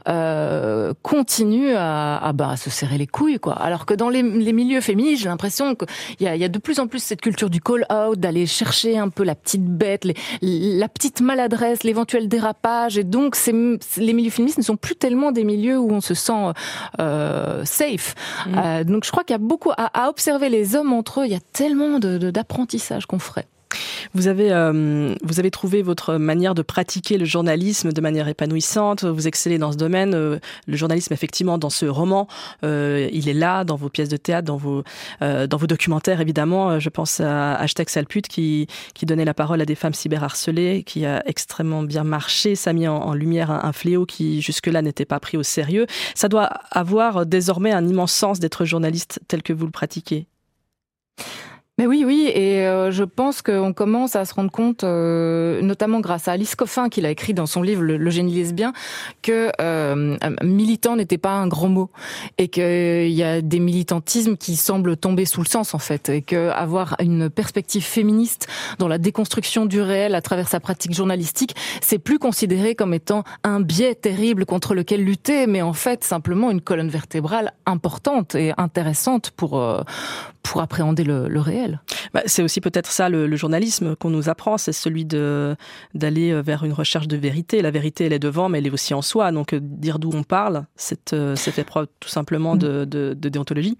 euh, 0.07 0.93
continuent 1.03 1.75
à, 1.75 2.17
à, 2.17 2.33
bah, 2.33 2.49
à 2.49 2.57
se 2.57 2.69
serrer 2.69 2.97
les 2.97 3.07
couilles, 3.07 3.39
quoi. 3.39 3.53
Alors 3.53 3.85
que 3.85 3.93
dans 3.93 4.09
les 4.21 4.54
milieux 4.54 4.82
féministes, 4.82 5.23
j'ai 5.23 5.30
l'impression 5.30 5.75
qu'il 5.75 5.88
y 6.19 6.28
a, 6.28 6.36
y 6.36 6.43
a 6.43 6.49
de 6.49 6.60
plus 6.60 6.80
en 6.80 6.88
plus 6.88 6.99
cette 6.99 7.21
culture 7.21 7.49
du 7.49 7.62
call-out, 7.62 8.19
d'aller 8.19 8.45
chercher 8.45 8.97
un 8.97 9.10
peu 9.10 9.23
la 9.23 9.36
petite 9.36 9.63
bête, 9.63 10.06
les, 10.06 10.15
la 10.41 10.88
petite 10.88 11.21
maladresse, 11.21 11.84
l'éventuel 11.84 12.28
dérapage. 12.28 12.97
Et 12.97 13.04
donc, 13.04 13.38
les 13.45 14.13
milieux 14.13 14.30
féministes 14.30 14.58
ne 14.58 14.63
sont 14.63 14.78
plus 14.78 14.95
tellement 14.95 15.32
des 15.32 15.43
milieux 15.43 15.78
où 15.78 15.91
on 15.91 16.01
se 16.01 16.13
sent 16.13 16.54
euh, 16.99 17.63
safe. 17.65 18.15
Mmh. 18.45 18.58
Euh, 18.58 18.84
donc, 18.84 19.06
je 19.06 19.12
crois 19.12 19.23
qu'il 19.23 19.34
y 19.34 19.36
a 19.36 19.39
beaucoup 19.39 19.71
à, 19.71 20.06
à, 20.06 20.10
observer 20.10 20.49
les 20.49 20.75
hommes 20.75 20.93
entre 20.93 21.21
eux. 21.21 21.25
Il 21.25 21.32
y 21.32 21.36
a 21.36 21.39
tellement 21.54 21.99
d'apprentissage 21.99 23.04
de, 23.04 23.08
qu'on 23.08 23.19
ferait. 23.19 23.47
Vous 24.13 24.27
avez, 24.27 24.51
euh, 24.51 25.15
vous 25.23 25.39
avez 25.39 25.51
trouvé 25.51 25.81
votre 25.81 26.15
manière 26.15 26.55
de 26.55 26.61
pratiquer 26.61 27.17
le 27.17 27.25
journalisme 27.25 27.91
de 27.91 28.01
manière 28.01 28.27
épanouissante. 28.27 29.03
Vous 29.03 29.27
excellez 29.27 29.57
dans 29.57 29.71
ce 29.71 29.77
domaine. 29.77 30.13
Euh, 30.13 30.39
le 30.67 30.77
journalisme, 30.77 31.13
effectivement, 31.13 31.57
dans 31.57 31.69
ce 31.69 31.85
roman, 31.85 32.27
euh, 32.63 33.09
il 33.11 33.29
est 33.29 33.33
là, 33.33 33.63
dans 33.63 33.75
vos 33.75 33.89
pièces 33.89 34.09
de 34.09 34.17
théâtre, 34.17 34.45
dans 34.45 34.57
vos, 34.57 34.83
documentaires, 35.67 36.21
évidemment. 36.21 36.79
Je 36.79 36.89
pense 36.89 37.19
à 37.19 37.55
Hashtag 37.55 37.89
Salpute 37.89 38.27
qui, 38.27 38.67
donnait 39.03 39.25
la 39.25 39.33
parole 39.33 39.61
à 39.61 39.65
des 39.65 39.75
femmes 39.75 39.93
cyberharcelées, 39.93 40.83
qui 40.83 41.05
a 41.05 41.21
extrêmement 41.27 41.83
bien 41.83 42.03
marché. 42.03 42.55
Ça 42.55 42.71
a 42.71 42.73
mis 42.73 42.88
en, 42.88 43.13
lumière 43.13 43.51
un 43.51 43.73
fléau 43.73 44.05
qui, 44.05 44.41
jusque-là, 44.41 44.81
n'était 44.81 45.05
pas 45.05 45.19
pris 45.19 45.38
au 45.38 45.43
sérieux. 45.43 45.85
Ça 46.15 46.27
doit 46.27 46.49
avoir 46.71 47.25
désormais 47.25 47.71
un 47.71 47.88
immense 47.88 48.13
sens 48.13 48.39
d'être 48.39 48.65
journaliste 48.65 49.19
tel 49.27 49.43
que 49.43 49.53
vous 49.53 49.65
le 49.65 49.71
pratiquez. 49.71 50.27
Mais 51.77 51.88
oui, 51.88 52.05
oui, 52.05 52.31
et 52.33 52.65
euh, 52.65 52.89
je 52.89 53.03
pense 53.03 53.41
qu'on 53.41 53.73
commence 53.73 54.15
à 54.15 54.23
se 54.23 54.33
rendre 54.33 54.49
compte, 54.49 54.85
euh, 54.85 55.61
notamment 55.61 55.99
grâce 55.99 56.29
à 56.29 56.31
Alice 56.31 56.55
Coffin, 56.55 56.88
qu'il 56.88 57.05
a 57.05 57.09
écrit 57.09 57.33
dans 57.33 57.47
son 57.47 57.61
livre 57.61 57.83
Le, 57.83 58.09
génie 58.09 58.33
lesbien, 58.33 58.71
que 59.21 59.51
euh, 59.59 60.15
militant 60.41 60.95
n'était 60.95 61.17
pas 61.17 61.33
un 61.33 61.47
grand 61.47 61.67
mot, 61.67 61.89
et 62.38 62.47
qu'il 62.47 63.11
y 63.11 63.23
a 63.23 63.41
des 63.41 63.59
militantismes 63.59 64.38
qui 64.38 64.55
semblent 64.55 64.95
tomber 64.95 65.25
sous 65.25 65.41
le 65.41 65.47
sens 65.47 65.73
en 65.73 65.79
fait, 65.79 66.07
et 66.07 66.21
que 66.21 66.47
avoir 66.51 66.95
une 67.01 67.29
perspective 67.29 67.83
féministe 67.83 68.47
dans 68.79 68.88
la 68.88 68.97
déconstruction 68.97 69.65
du 69.65 69.81
réel 69.81 70.15
à 70.15 70.21
travers 70.21 70.47
sa 70.47 70.61
pratique 70.61 70.93
journalistique, 70.93 71.57
c'est 71.81 71.99
plus 71.99 72.19
considéré 72.19 72.75
comme 72.75 72.93
étant 72.93 73.25
un 73.43 73.59
biais 73.59 73.95
terrible 73.95 74.45
contre 74.45 74.75
lequel 74.75 75.03
lutter, 75.03 75.45
mais 75.45 75.61
en 75.61 75.73
fait 75.73 76.05
simplement 76.05 76.51
une 76.51 76.61
colonne 76.61 76.88
vertébrale 76.88 77.51
importante 77.65 78.33
et 78.35 78.53
intéressante 78.55 79.31
pour 79.31 79.59
euh, 79.59 79.81
pour 80.45 80.62
appréhender 80.62 81.03
le, 81.03 81.27
le 81.27 81.39
réel. 81.39 81.81
Bah, 82.13 82.21
c'est 82.27 82.43
aussi 82.43 82.62
peut-être 82.62 82.91
ça 82.91 83.10
le, 83.10 83.25
le 83.27 83.36
journalisme 83.36 83.95
qu'on 83.95 84.12
nous 84.12 84.29
apprend, 84.29 84.58
c'est 84.58 84.73
celui 84.73 85.03
de 85.03 85.55
d'aller 85.93 86.31
euh, 86.31 86.41
vers 86.41 86.63
une 86.63 86.73
recherche 86.73 87.08
de 87.08 87.17
vérité. 87.17 87.62
La 87.62 87.71
vérité, 87.71 88.05
elle 88.05 88.13
est 88.13 88.19
devant, 88.19 88.47
mais 88.47 88.60
elle 88.60 88.67
est 88.67 88.71
aussi 88.71 88.93
en 88.93 89.01
soi. 89.01 89.31
Donc 89.31 89.53
euh, 89.53 89.60
dire 89.62 89.97
d'où 89.97 90.12
on 90.13 90.23
parle, 90.23 90.65
c'est 90.75 91.13
euh, 91.13 91.36
fait 91.36 91.63
preuve 91.63 91.88
tout 91.99 92.10
simplement 92.10 92.55
de, 92.55 92.86
de, 92.86 93.15
de 93.17 93.29
déontologie. 93.29 93.77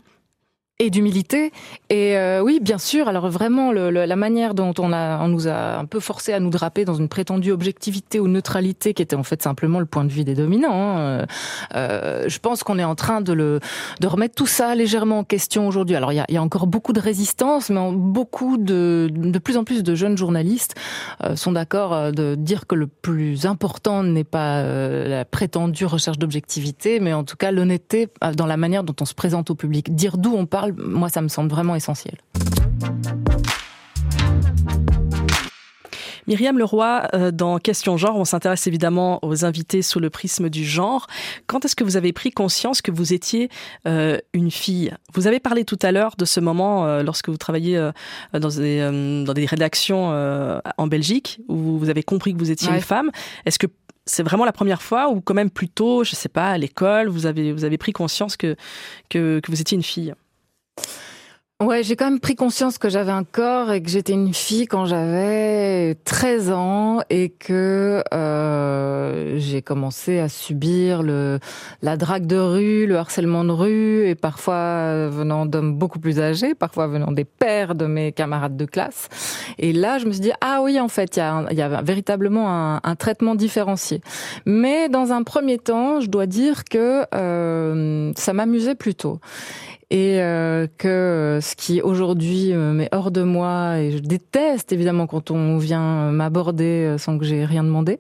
Et 0.78 0.90
d'humilité. 0.90 1.54
Et 1.90 2.18
euh, 2.18 2.42
oui, 2.42 2.60
bien 2.62 2.78
sûr. 2.78 3.08
Alors 3.08 3.30
vraiment, 3.30 3.72
le, 3.72 3.90
la 3.90 4.16
manière 4.18 4.54
dont 4.54 4.74
on, 4.78 4.92
a, 4.92 5.24
on 5.24 5.30
nous 5.30 5.48
a 5.48 5.78
un 5.78 5.86
peu 5.86 6.02
forcé 6.02 6.34
à 6.34 6.42
nous 6.42 6.50
draper 6.50 6.84
dans 6.84 6.96
une 6.96 7.08
prétendue 7.08 7.52
objectivité 7.52 8.20
ou 8.20 8.28
neutralité, 8.28 8.94
qui 8.94 9.02
était 9.02 9.16
en 9.16 9.24
fait 9.24 9.42
simplement 9.42 9.80
le 9.80 9.86
point 9.86 10.04
de 10.04 10.12
vue 10.12 10.26
des 10.26 10.36
dominants. 10.36 10.74
Hein, 10.74 11.00
euh, 11.00 11.26
euh 11.76 12.26
je 12.28 12.40
pense 12.40 12.64
qu'on 12.64 12.78
est 12.78 12.84
en 12.84 12.96
train 12.96 13.22
de, 13.22 13.32
le, 13.32 13.60
de 14.02 14.08
remettre 14.08 14.36
tout 14.36 14.48
ça 14.48 14.76
légèrement 14.76 15.20
en 15.20 15.24
question 15.24 15.68
aujourd'hui. 15.68 15.96
Alors 15.96 16.12
il 16.12 16.16
y 16.16 16.20
a, 16.20 16.26
y 16.28 16.38
a, 16.38 16.42
encore 16.42 16.68
beaucoup 16.68 16.92
de 16.92 17.00
résistance, 17.00 17.70
mais 17.70 17.80
beaucoup 17.94 18.58
de, 18.58 19.10
de 19.14 19.40
plus 19.40 19.56
en 19.56 19.64
plus 19.64 19.82
de 19.82 19.96
jeunes 19.96 20.18
journalistes 20.18 20.76
euh, 21.24 21.38
sont 21.38 21.54
d'accord 21.54 21.94
euh, 21.94 22.12
de 22.12 22.36
dire 22.36 22.68
que 22.68 22.76
le 22.76 22.88
plus 22.88 23.46
important 23.46 24.04
n'est 24.04 24.26
pas 24.26 24.64
la 24.64 25.24
prétendue 25.24 25.86
recherche 25.86 26.18
d'objectivité, 26.18 27.00
mais 27.00 27.14
en 27.14 27.24
tout 27.24 27.38
cas 27.38 27.52
l'honnêteté 27.52 28.10
dans 28.36 28.46
la 28.46 28.58
manière 28.58 28.84
dont 28.84 28.96
on 29.00 29.06
se 29.06 29.14
présente 29.14 29.50
au 29.50 29.56
public, 29.56 29.96
dire 29.96 30.18
d'où 30.18 30.34
on 30.36 30.46
parle 30.46 30.65
moi, 30.78 31.10
ça 31.10 31.22
me 31.22 31.28
semble 31.28 31.50
vraiment 31.50 31.76
essentiel. 31.76 32.16
Myriam 36.28 36.58
Leroy, 36.58 37.08
euh, 37.14 37.32
dans 37.32 37.60
Question 37.60 37.98
Genre, 37.98 38.18
on 38.18 38.26
s'intéresse 38.26 38.66
évidemment 38.68 39.20
aux 39.24 39.46
invités 39.46 39.82
sous 39.82 40.00
le 40.00 40.10
prisme 40.10 40.50
du 40.50 40.66
genre. 40.66 41.08
Quand 41.46 41.66
est-ce 41.66 41.76
que 41.76 41.84
vous 41.84 41.98
avez 41.98 42.14
pris 42.14 42.32
conscience 42.32 42.82
que 42.82 42.92
vous 42.92 43.14
étiez 43.14 43.50
euh, 43.88 44.18
une 44.34 44.50
fille? 44.50 44.92
Vous 45.14 45.28
avez 45.28 45.40
parlé 45.40 45.66
tout 45.66 45.78
à 45.82 45.92
l'heure 45.92 46.16
de 46.18 46.26
ce 46.26 46.40
moment 46.40 46.88
euh, 46.88 47.04
lorsque 47.04 47.30
vous 47.30 47.38
travailliez 47.38 47.92
dans, 48.34 48.50
des, 48.50 48.80
dans 49.26 49.34
des 49.34 49.46
rédactions 49.46 49.86
en 50.78 50.88
Belgique, 50.88 51.40
où 51.48 51.78
vous 51.78 51.90
avez 51.90 52.04
compris 52.04 52.34
que 52.34 52.40
vous 52.40 52.52
étiez 52.52 52.70
une 52.70 52.82
femme. 52.82 53.12
Est-ce 53.46 53.60
que 53.60 53.68
c'est 54.06 54.24
vraiment 54.24 54.46
la 54.46 54.52
première 54.52 54.82
fois 54.82 55.10
ou 55.10 55.22
quand 55.22 55.34
même 55.34 55.50
plus 55.50 55.70
tôt, 55.70 56.04
je 56.04 56.16
sais 56.16 56.30
pas, 56.30 56.52
à 56.52 56.58
l'école, 56.58 57.08
vous 57.08 57.26
avez, 57.26 57.52
vous 57.52 57.66
avez 57.66 57.78
pris 57.78 57.92
conscience 57.92 58.38
que, 58.38 58.56
que, 59.10 59.40
que 59.40 59.52
vous 59.52 59.62
étiez 59.62 59.76
une 59.76 59.84
fille? 59.84 60.14
Ouais, 61.64 61.84
j'ai 61.84 61.96
quand 61.96 62.10
même 62.10 62.20
pris 62.20 62.36
conscience 62.36 62.78
que 62.78 62.90
j'avais 62.90 63.14
un 63.14 63.24
corps 63.24 63.72
et 63.72 63.82
que 63.82 63.90
j'étais 63.90 64.12
une 64.12 64.34
fille 64.34 64.68
quand 64.68 64.86
j'avais 64.86 65.96
13 66.04 66.52
ans 66.52 67.00
et 67.10 67.30
que 67.30 68.04
euh, 68.14 69.40
j'ai 69.40 69.62
commencé 69.62 70.20
à 70.20 70.28
subir 70.28 71.02
le 71.02 71.40
la 71.82 71.96
drague 71.96 72.28
de 72.28 72.36
rue, 72.36 72.86
le 72.88 72.98
harcèlement 72.98 73.46
de 73.46 73.54
rue 73.54 74.06
et 74.06 74.16
parfois 74.16 75.08
venant 75.08 75.46
d'hommes 75.46 75.74
beaucoup 75.74 76.00
plus 76.00 76.20
âgés, 76.20 76.56
parfois 76.56 76.88
venant 76.88 77.14
des 77.14 77.24
pères 77.24 77.74
de 77.74 77.86
mes 77.86 78.12
camarades 78.12 78.58
de 78.58 78.66
classe. 78.66 79.08
Et 79.58 79.72
là, 79.72 79.98
je 79.98 80.08
me 80.08 80.12
suis 80.12 80.22
dit 80.22 80.34
ah 80.42 80.60
oui, 80.62 80.78
en 80.78 80.90
fait, 80.90 81.16
il 81.16 81.58
y 81.58 81.62
a, 81.62 81.82
véritablement 81.84 82.50
un, 82.50 82.82
un, 82.84 82.96
traitement 82.98 83.34
différencié. 83.34 84.02
Mais 84.46 84.90
dans 84.90 85.14
un 85.14 85.24
premier 85.24 85.58
temps, 85.58 86.02
je 86.02 86.10
dois 86.10 86.26
dire 86.26 86.66
que 86.66 87.06
euh, 87.16 88.12
ça 88.18 88.34
m'amusait 88.34 88.76
plutôt 88.76 89.22
et 89.92 90.20
euh, 90.20 90.68
que 90.78 90.88
euh, 90.88 91.42
ce 91.42 91.56
qui 91.56 91.82
aujourd'hui 91.82 92.54
me 92.54 92.72
met 92.74 92.90
hors 92.92 93.12
de 93.12 93.22
moi 93.22 93.80
et 93.80 93.92
je 93.92 94.00
déteste 94.00 94.72
évidemment 94.72 95.06
quand 95.06 95.30
on 95.32 95.58
vient 95.58 96.12
m'aborder 96.12 96.86
euh, 96.86 96.98
sans 96.98 97.20
que 97.20 97.26
j'ai 97.26 97.46
rien 97.46 97.64
demandé. 97.64 98.00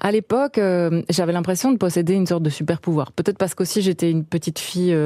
À 0.00 0.12
l'époque, 0.12 0.60
j'avais 1.08 1.32
l'impression 1.32 1.72
de 1.72 1.76
posséder 1.76 2.14
une 2.14 2.26
sorte 2.26 2.42
de 2.42 2.50
super 2.50 2.80
pouvoir. 2.80 3.12
Peut-être 3.12 3.38
parce 3.38 3.54
qu'aussi 3.54 3.82
j'étais 3.82 4.10
une 4.10 4.24
petite 4.24 4.58
fille 4.58 4.96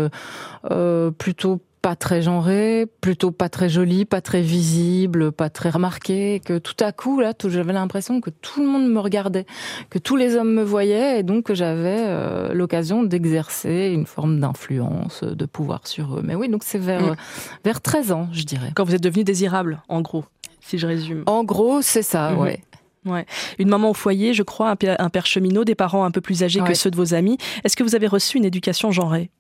plutôt 1.18 1.61
pas 1.89 1.97
très 1.97 2.20
genrée, 2.20 2.84
plutôt 3.01 3.30
pas 3.30 3.49
très 3.49 3.70
jolie, 3.70 4.05
pas 4.05 4.20
très 4.20 4.43
visible, 4.43 5.32
pas 5.32 5.49
très 5.49 5.70
remarquée, 5.70 6.39
que 6.45 6.59
tout 6.59 6.76
à 6.80 6.93
coup, 6.93 7.18
là, 7.18 7.32
j'avais 7.43 7.72
l'impression 7.72 8.20
que 8.20 8.28
tout 8.28 8.61
le 8.61 8.66
monde 8.66 8.91
me 8.91 9.01
regardait, 9.01 9.47
que 9.89 9.99
tous 9.99 10.14
les 10.14 10.36
hommes 10.36 10.53
me 10.53 10.62
voyaient, 10.62 11.20
et 11.20 11.22
donc 11.22 11.47
que 11.47 11.55
j'avais 11.55 11.97
euh, 12.01 12.53
l'occasion 12.53 13.05
d'exercer 13.05 13.91
une 13.95 14.05
forme 14.05 14.39
d'influence, 14.39 15.24
de 15.24 15.47
pouvoir 15.47 15.86
sur 15.86 16.18
eux. 16.18 16.22
Mais 16.22 16.34
oui, 16.34 16.51
donc 16.51 16.62
c'est 16.62 16.76
vers, 16.78 17.12
mm. 17.12 17.16
vers 17.64 17.80
13 17.80 18.12
ans, 18.12 18.28
je 18.32 18.43
dirais. 18.43 18.70
Quand 18.74 18.84
vous 18.84 18.95
êtes 18.95 19.03
devenue 19.03 19.24
désirable, 19.24 19.80
en 19.89 20.03
gros, 20.03 20.26
si 20.61 20.76
je 20.76 20.86
résume. 20.86 21.22
En 21.24 21.43
gros, 21.43 21.80
c'est 21.80 22.03
ça, 22.03 22.32
mm-hmm. 22.32 22.39
ouais. 22.39 22.61
Ouais. 23.07 23.24
Une 23.59 23.70
maman 23.70 23.89
au 23.89 23.95
foyer, 23.95 24.34
je 24.34 24.43
crois, 24.43 24.68
un 24.68 25.09
père, 25.09 25.24
cheminot, 25.24 25.64
des 25.64 25.74
parents 25.74 26.05
un 26.05 26.11
peu 26.11 26.20
plus 26.20 26.43
âgés 26.43 26.61
que 26.61 26.74
ceux 26.74 26.91
de 26.91 26.97
vos 26.97 27.14
amis. 27.14 27.39
Est-ce 27.64 27.78
que 27.78 27.82
vous 27.82 27.95
avez 27.95 28.09
reçu 28.09 28.36
une 28.36 28.45
éducation 28.45 28.93
genrée? 28.93 29.30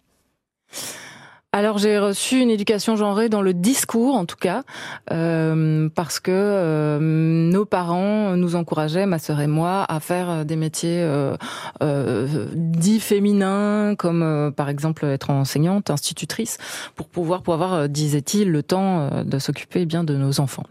Alors 1.52 1.78
j'ai 1.78 1.98
reçu 1.98 2.40
une 2.40 2.50
éducation 2.50 2.94
genrée 2.94 3.30
dans 3.30 3.40
le 3.40 3.54
discours 3.54 4.16
en 4.16 4.26
tout 4.26 4.36
cas, 4.36 4.64
euh, 5.10 5.88
parce 5.94 6.20
que 6.20 6.30
euh, 6.30 6.98
nos 7.00 7.64
parents 7.64 8.36
nous 8.36 8.54
encourageaient, 8.54 9.06
ma 9.06 9.18
sœur 9.18 9.40
et 9.40 9.46
moi, 9.46 9.86
à 9.88 9.98
faire 9.98 10.28
euh, 10.28 10.44
des 10.44 10.56
métiers 10.56 11.08
dits 12.54 13.00
féminins, 13.00 13.94
comme 13.96 14.52
par 14.54 14.68
exemple 14.68 15.06
être 15.06 15.30
enseignante, 15.30 15.90
institutrice, 15.90 16.58
pour 16.94 17.08
pouvoir 17.08 17.42
pour 17.42 17.54
avoir, 17.54 17.88
disait-il, 17.88 18.50
le 18.50 18.62
temps 18.62 19.24
de 19.24 19.38
s'occuper 19.38 19.86
bien 19.86 20.04
de 20.04 20.14
nos 20.14 20.40
enfants, 20.40 20.64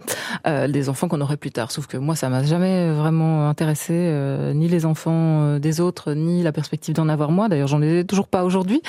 des 0.45 0.89
enfants 0.89 1.07
qu'on 1.07 1.21
aurait 1.21 1.37
plus 1.37 1.51
tard. 1.51 1.71
Sauf 1.71 1.87
que 1.87 1.97
moi, 1.97 2.15
ça 2.15 2.29
m'a 2.29 2.43
jamais 2.43 2.91
vraiment 2.91 3.49
intéressé, 3.49 4.13
ni 4.53 4.67
les 4.67 4.85
enfants 4.85 5.57
des 5.57 5.81
autres, 5.81 6.13
ni 6.13 6.43
la 6.43 6.51
perspective 6.51 6.93
d'en 6.93 7.09
avoir 7.09 7.31
moi. 7.31 7.49
D'ailleurs, 7.49 7.67
j'en 7.67 7.81
ai 7.81 8.03
toujours 8.03 8.27
pas 8.27 8.43
aujourd'hui. 8.43 8.81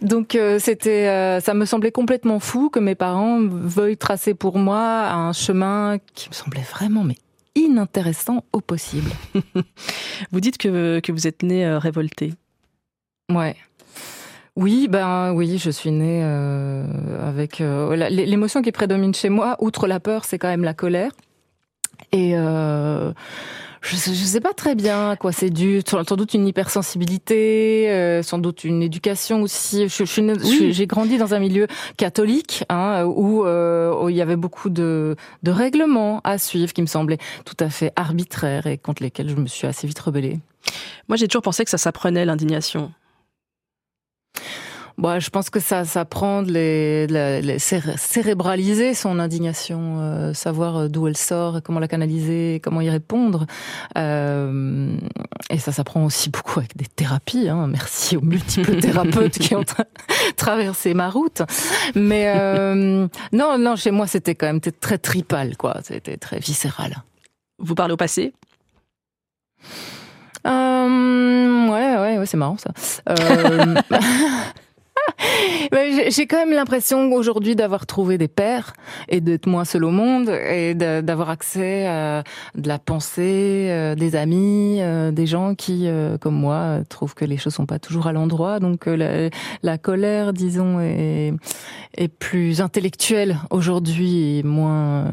Donc 0.00 0.38
c'était 0.58 1.33
euh, 1.34 1.40
ça 1.40 1.54
me 1.54 1.64
semblait 1.64 1.92
complètement 1.92 2.38
fou 2.38 2.70
que 2.70 2.78
mes 2.78 2.94
parents 2.94 3.40
veuillent 3.40 3.96
tracer 3.96 4.34
pour 4.34 4.58
moi 4.58 5.10
un 5.10 5.32
chemin 5.32 5.98
qui 6.14 6.28
me 6.28 6.34
semblait 6.34 6.62
vraiment 6.62 7.04
mais 7.04 7.16
inintéressant 7.54 8.44
au 8.52 8.60
possible. 8.60 9.10
vous 10.32 10.40
dites 10.40 10.58
que, 10.58 11.00
que 11.00 11.12
vous 11.12 11.26
êtes 11.26 11.42
né 11.42 11.64
euh, 11.64 11.78
révolté. 11.78 12.34
Ouais. 13.32 13.56
Oui, 14.56 14.86
ben 14.88 15.32
oui, 15.32 15.58
je 15.58 15.70
suis 15.70 15.90
née 15.90 16.20
euh, 16.22 16.84
avec 17.28 17.58
l'émotion 17.58 18.62
qui 18.62 18.70
prédomine 18.70 19.12
chez 19.12 19.28
moi, 19.28 19.56
outre 19.58 19.88
la 19.88 19.98
peur, 19.98 20.24
c'est 20.24 20.38
quand 20.38 20.48
même 20.48 20.62
la 20.62 20.74
colère. 20.74 21.10
Et 22.12 22.34
je 23.84 23.96
sais, 23.96 24.14
sais 24.14 24.40
pas 24.40 24.54
très 24.54 24.74
bien 24.74 25.10
à 25.10 25.16
quoi 25.16 25.30
c'est 25.32 25.50
dû. 25.50 25.82
Sans 25.86 26.16
doute 26.16 26.34
une 26.34 26.46
hypersensibilité, 26.46 27.90
euh, 27.90 28.22
sans 28.22 28.38
doute 28.38 28.64
une 28.64 28.82
éducation 28.82 29.42
aussi. 29.42 29.88
Je, 29.88 30.04
je, 30.04 30.70
j'ai 30.70 30.86
grandi 30.86 31.18
dans 31.18 31.34
un 31.34 31.38
milieu 31.38 31.66
catholique 31.96 32.64
hein, 32.70 33.04
où, 33.04 33.44
euh, 33.44 33.94
où, 34.02 34.08
il 34.08 34.16
y 34.16 34.22
avait 34.22 34.36
beaucoup 34.36 34.70
de, 34.70 35.16
de 35.42 35.50
règlements 35.50 36.20
à 36.24 36.38
suivre 36.38 36.72
qui 36.72 36.82
me 36.82 36.86
semblaient 36.86 37.18
tout 37.44 37.56
à 37.60 37.68
fait 37.68 37.92
arbitraires 37.96 38.66
et 38.66 38.78
contre 38.78 39.02
lesquels 39.02 39.28
je 39.28 39.36
me 39.36 39.46
suis 39.46 39.66
assez 39.66 39.86
vite 39.86 39.98
rebellée. 39.98 40.40
Moi, 41.08 41.16
j'ai 41.16 41.28
toujours 41.28 41.42
pensé 41.42 41.64
que 41.64 41.70
ça 41.70 41.78
s'apprenait 41.78 42.24
l'indignation. 42.24 42.90
Bon, 44.96 45.18
je 45.18 45.28
pense 45.28 45.50
que 45.50 45.58
ça, 45.58 45.84
ça 45.84 46.04
prend 46.04 46.42
les, 46.42 47.08
les, 47.08 47.58
cérébraliser 47.58 48.94
son 48.94 49.18
indignation, 49.18 49.98
euh, 50.00 50.34
savoir 50.34 50.76
euh, 50.76 50.88
d'où 50.88 51.08
elle 51.08 51.16
sort, 51.16 51.60
comment 51.64 51.80
la 51.80 51.88
canaliser, 51.88 52.60
comment 52.62 52.80
y 52.80 52.88
répondre. 52.88 53.46
Euh, 53.98 54.96
et 55.50 55.58
ça 55.58 55.72
s'apprend 55.72 56.04
aussi 56.04 56.30
beaucoup 56.30 56.60
avec 56.60 56.76
des 56.76 56.86
thérapies. 56.86 57.48
Hein. 57.48 57.66
Merci 57.66 58.16
aux 58.16 58.20
multiples 58.20 58.78
thérapeutes 58.78 59.38
qui 59.38 59.56
ont 59.56 59.64
traversé 60.36 60.94
ma 60.94 61.10
route. 61.10 61.42
Mais 61.96 62.32
euh, 62.36 63.08
non, 63.32 63.58
non, 63.58 63.74
chez 63.74 63.90
moi 63.90 64.06
c'était 64.06 64.36
quand 64.36 64.46
même 64.46 64.60
très 64.60 64.98
tripal, 64.98 65.56
quoi. 65.56 65.78
C'était 65.82 66.16
très 66.18 66.38
viscéral. 66.38 67.02
Vous 67.58 67.74
parlez 67.74 67.94
au 67.94 67.96
passé? 67.96 68.32
Euh, 70.46 71.68
ouais, 71.68 71.96
ouais, 71.96 72.18
ouais, 72.18 72.26
c'est 72.26 72.36
marrant 72.36 72.58
ça. 72.58 72.70
Euh, 73.08 73.74
J'ai 76.08 76.26
quand 76.26 76.38
même 76.38 76.52
l'impression 76.52 77.12
aujourd'hui 77.12 77.56
d'avoir 77.56 77.86
trouvé 77.86 78.18
des 78.18 78.28
pères 78.28 78.72
et 79.08 79.20
d'être 79.20 79.46
moins 79.46 79.64
seul 79.64 79.84
au 79.84 79.90
monde 79.90 80.28
et 80.28 80.74
d'avoir 80.74 81.30
accès 81.30 81.86
à 81.86 82.24
de 82.54 82.68
la 82.68 82.78
pensée, 82.78 83.68
euh, 83.70 83.94
des 83.94 84.16
amis, 84.16 84.78
euh, 84.80 85.10
des 85.10 85.26
gens 85.26 85.54
qui, 85.54 85.86
euh, 85.86 86.18
comme 86.18 86.34
moi, 86.34 86.80
trouvent 86.88 87.14
que 87.14 87.24
les 87.24 87.36
choses 87.36 87.54
sont 87.54 87.66
pas 87.66 87.78
toujours 87.78 88.06
à 88.06 88.12
l'endroit. 88.12 88.60
Donc 88.60 88.86
la, 88.86 89.30
la, 89.62 89.78
colère, 89.78 90.32
disons, 90.32 90.80
est, 90.80 91.32
est 91.96 92.08
plus 92.08 92.60
intellectuelle 92.60 93.38
aujourd'hui 93.50 94.38
et 94.38 94.42
moins, 94.42 95.10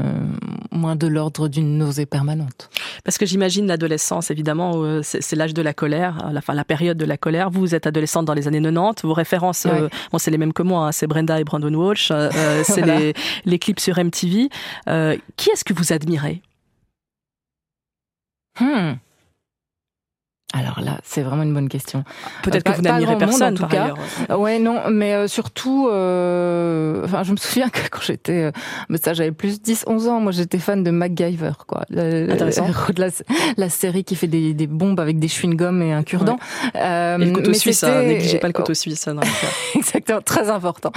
moins 0.71 0.95
de 0.95 1.07
l'ordre 1.07 1.47
d'une 1.47 1.77
nausée 1.77 2.05
permanente. 2.05 2.69
Parce 3.03 3.17
que 3.17 3.25
j'imagine 3.25 3.67
l'adolescence, 3.67 4.31
évidemment, 4.31 5.01
c'est 5.01 5.35
l'âge 5.35 5.53
de 5.53 5.61
la 5.61 5.73
colère, 5.73 6.29
la, 6.31 6.41
fin, 6.41 6.53
la 6.53 6.63
période 6.63 6.97
de 6.97 7.05
la 7.05 7.17
colère. 7.17 7.49
Vous 7.49 7.73
êtes 7.75 7.87
adolescente 7.87 8.25
dans 8.25 8.33
les 8.33 8.47
années 8.47 8.61
90, 8.61 9.03
vos 9.03 9.13
références 9.13 9.67
euh, 9.81 9.89
bon, 10.11 10.17
c'est 10.17 10.31
les 10.31 10.37
mêmes 10.37 10.53
que 10.53 10.63
moi, 10.63 10.87
hein. 10.87 10.91
c'est 10.91 11.07
Brenda 11.07 11.39
et 11.39 11.43
Brandon 11.43 11.73
Walsh, 11.73 12.11
euh, 12.11 12.29
euh, 12.35 12.63
c'est 12.65 12.81
les, 12.81 13.13
les, 13.45 13.59
clips 13.59 13.79
sur 13.79 13.97
MTV. 13.97 14.49
qui 15.37 15.49
est-ce 15.49 15.63
que 15.63 15.73
vous 15.73 15.93
admirez? 15.93 16.41
Hmm. 18.59 18.93
Alors 20.53 20.81
là, 20.81 20.97
c'est 21.03 21.21
vraiment 21.21 21.43
une 21.43 21.53
bonne 21.53 21.69
question. 21.69 22.03
Peut-être 22.43 22.63
que 22.63 22.75
vous 22.75 22.81
n'admirez 22.81 23.17
personne, 23.17 23.53
en 23.53 23.55
tout 23.55 23.67
cas. 23.67 23.93
Ouais, 24.35 24.59
non, 24.59 24.81
mais 24.89 25.13
euh, 25.13 25.27
surtout, 25.27 25.87
euh, 25.89 27.05
enfin, 27.05 27.23
je 27.23 27.31
me 27.31 27.37
souviens 27.37 27.69
que 27.69 27.79
quand 27.89 28.01
j'étais, 28.01 28.43
euh, 28.43 28.51
mais 28.89 28.97
ça, 28.97 29.13
j'avais 29.13 29.31
plus 29.31 29.61
10, 29.61 29.85
11 29.87 30.07
ans. 30.09 30.19
Moi, 30.19 30.33
j'étais 30.33 30.57
fan 30.57 30.83
de 30.83 30.91
MacGyver, 30.91 31.53
quoi. 31.67 31.83
Intéressant. 31.91 32.67
La, 32.97 33.07
la, 33.57 33.69
série 33.69 34.03
qui 34.03 34.15
fait 34.15 34.27
des, 34.27 34.53
des 34.53 34.67
bombes 34.67 34.99
avec 34.99 35.17
des 35.17 35.27
chewing-gums 35.27 35.81
et 35.81 35.93
un 35.93 36.03
cure-dent. 36.03 36.37
Euh, 36.75 37.17
et 37.17 37.25
le 37.25 37.31
couteau 37.31 37.53
suisse, 37.53 37.83
hein, 37.83 38.03
négligez 38.03 38.37
pas 38.37 38.47
le 38.47 38.53
couteau 38.53 38.73
suisse. 38.73 39.07
Hein, 39.07 39.17
Exactement, 39.75 40.21
très 40.21 40.49
important. 40.49 40.91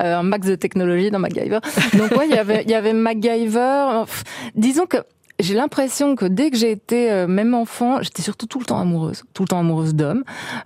un 0.00 0.22
max 0.22 0.46
de 0.46 0.54
technologie 0.54 1.10
dans 1.10 1.18
MacGyver. 1.18 1.58
Donc 1.96 2.10
ouais, 2.12 2.26
il 2.28 2.34
y 2.34 2.38
avait, 2.38 2.62
il 2.62 2.70
y 2.70 2.74
avait 2.74 2.94
MacGyver. 2.94 4.04
Disons 4.54 4.86
que 4.86 4.98
j'ai 5.38 5.54
l'impression 5.54 6.16
que 6.16 6.24
dès 6.24 6.50
que 6.50 6.56
j'ai 6.56 6.70
été 6.70 7.12
euh, 7.12 7.26
même 7.26 7.54
enfant, 7.54 8.00
j'étais 8.00 8.22
surtout 8.22 8.46
tout 8.46 8.58
le 8.58 8.64
temps 8.64 8.78
amoureuse, 8.78 9.24
tout 9.34 9.42
le 9.42 9.48
temps 9.48 9.58
amoureuse 9.58 9.94
d'hommes. 9.94 10.24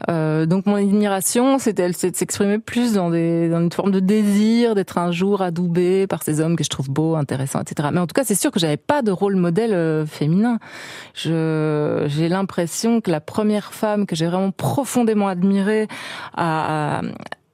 Euh, 0.08 0.46
donc 0.46 0.66
mon 0.66 0.76
admiration, 0.76 1.58
c'était 1.58 1.82
elle 1.82 1.96
s'exprimait 1.96 2.60
plus 2.60 2.92
dans 2.92 3.10
des 3.10 3.48
dans 3.48 3.60
une 3.60 3.72
forme 3.72 3.90
de 3.90 4.00
désir 4.00 4.74
d'être 4.76 4.98
un 4.98 5.10
jour 5.10 5.42
adoubée 5.42 6.06
par 6.06 6.22
ces 6.22 6.40
hommes 6.40 6.54
que 6.54 6.62
je 6.62 6.68
trouve 6.68 6.88
beaux, 6.88 7.16
intéressants, 7.16 7.60
etc. 7.60 7.88
Mais 7.92 8.00
en 8.00 8.06
tout 8.06 8.14
cas, 8.14 8.22
c'est 8.24 8.36
sûr 8.36 8.52
que 8.52 8.60
j'avais 8.60 8.76
pas 8.76 9.02
de 9.02 9.10
rôle 9.10 9.34
modèle 9.34 9.74
euh, 9.74 10.06
féminin. 10.06 10.58
Je 11.14 12.04
j'ai 12.06 12.28
l'impression 12.28 13.00
que 13.00 13.10
la 13.10 13.20
première 13.20 13.72
femme 13.72 14.06
que 14.06 14.14
j'ai 14.14 14.26
vraiment 14.26 14.52
profondément 14.52 15.26
admirée 15.26 15.88
à, 16.36 17.00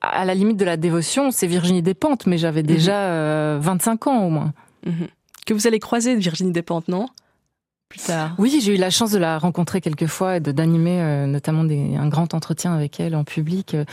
à, 0.03 0.25
la 0.25 0.35
limite 0.35 0.59
de 0.59 0.65
la 0.65 0.77
dévotion, 0.77 1.31
c'est 1.31 1.47
Virginie 1.47 1.83
Despentes, 1.83 2.27
mais 2.27 2.37
j'avais 2.37 2.63
déjà 2.63 3.57
25 3.59 4.05
mhm. 4.07 4.13
ans 4.13 4.27
au 4.27 4.31
moins. 4.31 4.53
Mhm 4.85 5.09
que 5.47 5.55
vous 5.55 5.67
allez 5.67 5.81
croiser 5.81 6.15
Virginie 6.17 6.53
Despentes, 6.53 6.89
non? 6.89 7.09
Plus 7.89 8.01
tard. 8.01 8.35
Oui, 8.39 8.61
j'ai 8.63 8.75
eu 8.75 8.79
la 8.79 8.91
chance 8.91 9.13
de 9.13 9.19
la 9.19 9.39
rencontrer 9.39 9.81
quelques 9.81 10.07
fois 10.07 10.37
et 10.37 10.41
d'animer 10.41 11.01
euh, 11.01 11.27
notamment 11.27 11.63
des, 11.63 11.95
un 11.97 12.09
grand 12.09 12.35
entretien 12.35 12.75
avec 12.75 12.99
elle 12.99 13.15
en 13.15 13.23
public 13.23 13.75
euh, 13.75 13.85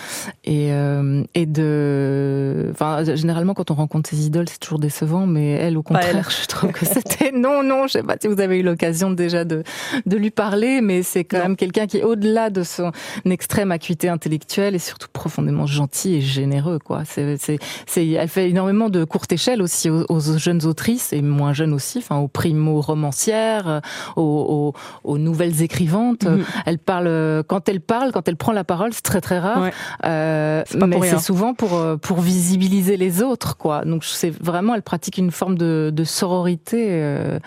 et, 0.43 0.71
euh, 0.71 1.23
et 1.35 1.45
de. 1.45 2.69
Enfin, 2.71 3.03
généralement 3.15 3.53
quand 3.53 3.69
on 3.69 3.75
rencontre 3.75 4.09
ses 4.09 4.25
idoles, 4.25 4.49
c'est 4.49 4.59
toujours 4.59 4.79
décevant, 4.79 5.27
mais 5.27 5.51
elle, 5.51 5.77
au 5.77 5.83
contraire, 5.83 6.29
je 6.31 6.47
trouve 6.47 6.71
que 6.71 6.85
c'était 6.85 7.31
non, 7.35 7.61
non. 7.61 7.85
Je 7.87 7.93
sais 7.93 8.03
pas 8.03 8.15
si 8.19 8.27
vous 8.27 8.39
avez 8.39 8.59
eu 8.59 8.63
l'occasion 8.63 9.11
déjà 9.11 9.45
de 9.45 9.63
de 10.07 10.17
lui 10.17 10.31
parler, 10.31 10.81
mais 10.81 11.03
c'est 11.03 11.23
quand 11.23 11.39
même 11.39 11.55
quelqu'un 11.55 11.85
qui, 11.85 12.01
au-delà 12.01 12.49
de 12.49 12.63
son 12.63 12.91
extrême 13.25 13.71
acuité 13.71 14.09
intellectuelle, 14.09 14.73
est 14.73 14.79
surtout 14.79 15.09
profondément 15.13 15.67
gentil 15.67 16.15
et 16.15 16.21
généreux. 16.21 16.79
Quoi. 16.79 17.03
C'est, 17.05 17.37
c'est, 17.37 17.59
c'est, 17.85 18.07
elle 18.07 18.27
fait 18.27 18.49
énormément 18.49 18.89
de 18.89 19.03
courte 19.03 19.31
échelle 19.31 19.61
aussi 19.61 19.91
aux, 19.91 20.05
aux 20.09 20.37
jeunes 20.37 20.65
autrices 20.65 21.13
et 21.13 21.21
moins 21.21 21.53
jeunes 21.53 21.73
aussi, 21.73 21.99
enfin 21.99 22.17
aux 22.17 22.27
primo 22.27 22.81
romancières 22.81 23.81
aux, 24.15 24.73
nouvelles 25.05 25.61
écrivantes. 25.61 26.23
Mhm. 26.25 26.43
Elle 26.65 26.79
parle 26.79 27.43
quand 27.47 27.69
elle 27.69 27.81
parle, 27.81 28.11
quand 28.11 28.27
elle 28.27 28.37
prend 28.37 28.51
la 28.51 28.63
parole, 28.63 28.93
c'est 28.93 29.01
très 29.01 29.21
très 29.21 29.39
rare. 29.39 29.69
Euh, 30.05 30.63
mais 30.75 31.09
c'est 31.09 31.19
souvent 31.19 31.53
pour 31.53 31.75
euh, 31.75 31.97
pour 31.97 32.21
visibiliser 32.21 32.97
les 32.97 33.21
autres, 33.21 33.57
quoi. 33.57 33.85
Donc 33.85 34.03
c'est 34.03 34.31
vraiment, 34.31 34.75
elle 34.75 34.81
pratique 34.81 35.17
une 35.17 35.31
forme 35.31 35.57
de, 35.57 35.91
de 35.93 36.03
sororité. 36.03 36.87
Euh, 36.89 37.39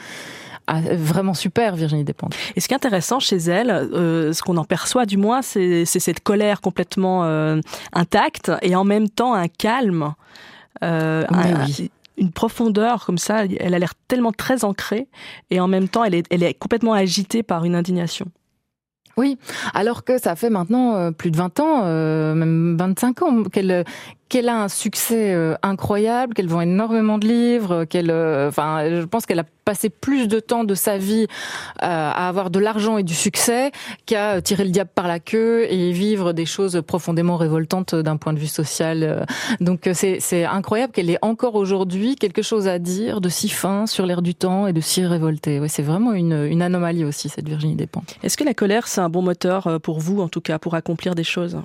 vraiment 0.68 1.34
super, 1.34 1.76
Virginie 1.76 2.04
Despentes. 2.04 2.34
Et 2.56 2.60
ce 2.60 2.68
qui 2.68 2.74
est 2.74 2.76
intéressant 2.76 3.20
chez 3.20 3.36
elle, 3.36 3.70
euh, 3.70 4.32
ce 4.32 4.42
qu'on 4.42 4.56
en 4.56 4.64
perçoit 4.64 5.06
du 5.06 5.16
moins, 5.16 5.42
c'est 5.42 5.84
cette 5.84 6.20
colère 6.20 6.60
complètement 6.60 7.24
euh, 7.24 7.60
intacte 7.92 8.50
et 8.62 8.74
en 8.74 8.84
même 8.84 9.08
temps 9.08 9.34
un 9.34 9.48
calme. 9.48 10.14
Euh, 10.82 11.24
oui 11.30 11.90
une 12.18 12.32
profondeur 12.32 13.04
comme 13.04 13.18
ça. 13.18 13.44
Elle 13.44 13.74
a 13.74 13.78
l'air 13.78 13.94
tellement 14.08 14.32
très 14.32 14.64
ancrée 14.64 15.08
et 15.50 15.60
en 15.60 15.68
même 15.68 15.88
temps, 15.88 16.04
elle 16.04 16.14
est, 16.14 16.26
elle 16.30 16.42
est 16.42 16.54
complètement 16.54 16.92
agitée 16.92 17.42
par 17.42 17.64
une 17.64 17.74
indignation. 17.74 18.26
Oui, 19.18 19.38
alors 19.72 20.04
que 20.04 20.18
ça 20.18 20.36
fait 20.36 20.50
maintenant 20.50 20.94
euh, 20.94 21.10
plus 21.10 21.30
de 21.30 21.38
20 21.38 21.60
ans, 21.60 21.84
euh, 21.84 22.34
même 22.34 22.76
25 22.78 23.22
ans, 23.22 23.44
qu'elle 23.44 23.84
qu'elle 24.28 24.48
a 24.48 24.60
un 24.60 24.68
succès 24.68 25.32
euh, 25.34 25.54
incroyable, 25.62 26.34
qu'elle 26.34 26.48
vend 26.48 26.60
énormément 26.60 27.18
de 27.18 27.26
livres, 27.26 27.84
qu'elle, 27.84 28.10
euh, 28.10 28.48
enfin, 28.48 28.88
je 28.88 29.04
pense 29.04 29.24
qu'elle 29.24 29.38
a 29.38 29.44
passé 29.64 29.88
plus 29.88 30.28
de 30.28 30.40
temps 30.40 30.64
de 30.64 30.74
sa 30.74 30.98
vie 30.98 31.26
euh, 31.82 31.86
à 31.86 32.28
avoir 32.28 32.50
de 32.50 32.58
l'argent 32.58 32.98
et 32.98 33.02
du 33.02 33.14
succès 33.14 33.72
qu'à 34.04 34.40
tirer 34.40 34.64
le 34.64 34.70
diable 34.70 34.90
par 34.94 35.08
la 35.08 35.20
queue 35.20 35.66
et 35.70 35.92
vivre 35.92 36.32
des 36.32 36.46
choses 36.46 36.82
profondément 36.86 37.36
révoltantes 37.36 37.94
d'un 37.94 38.16
point 38.16 38.32
de 38.32 38.38
vue 38.38 38.46
social. 38.46 39.26
Donc 39.60 39.88
c'est, 39.92 40.44
incroyable 40.44 40.92
qu'elle 40.92 41.10
ait 41.10 41.18
encore 41.22 41.56
aujourd'hui 41.56 42.14
quelque 42.14 42.42
chose 42.42 42.68
à 42.68 42.78
dire 42.78 43.20
de 43.20 43.28
si 43.28 43.48
fin 43.48 43.86
sur 43.86 44.06
l'air 44.06 44.22
du 44.22 44.34
temps 44.34 44.66
et 44.66 44.72
de 44.72 44.80
si 44.80 45.04
révolté. 45.04 45.58
Ouais, 45.58 45.68
c'est 45.68 45.82
vraiment 45.82 46.12
une, 46.12 46.46
une 46.46 46.62
anomalie 46.62 47.04
aussi 47.04 47.28
cette 47.28 47.48
Virginie 47.48 47.74
Despentes. 47.74 48.16
Est-ce 48.22 48.36
que 48.36 48.44
la 48.44 48.54
colère 48.54 48.86
c'est 48.86 49.00
un 49.00 49.08
bon 49.08 49.22
moteur 49.22 49.80
pour 49.82 49.98
vous 49.98 50.20
en 50.20 50.28
tout 50.28 50.40
cas 50.40 50.58
pour 50.58 50.74
accomplir 50.74 51.14
des 51.14 51.24
choses? 51.24 51.58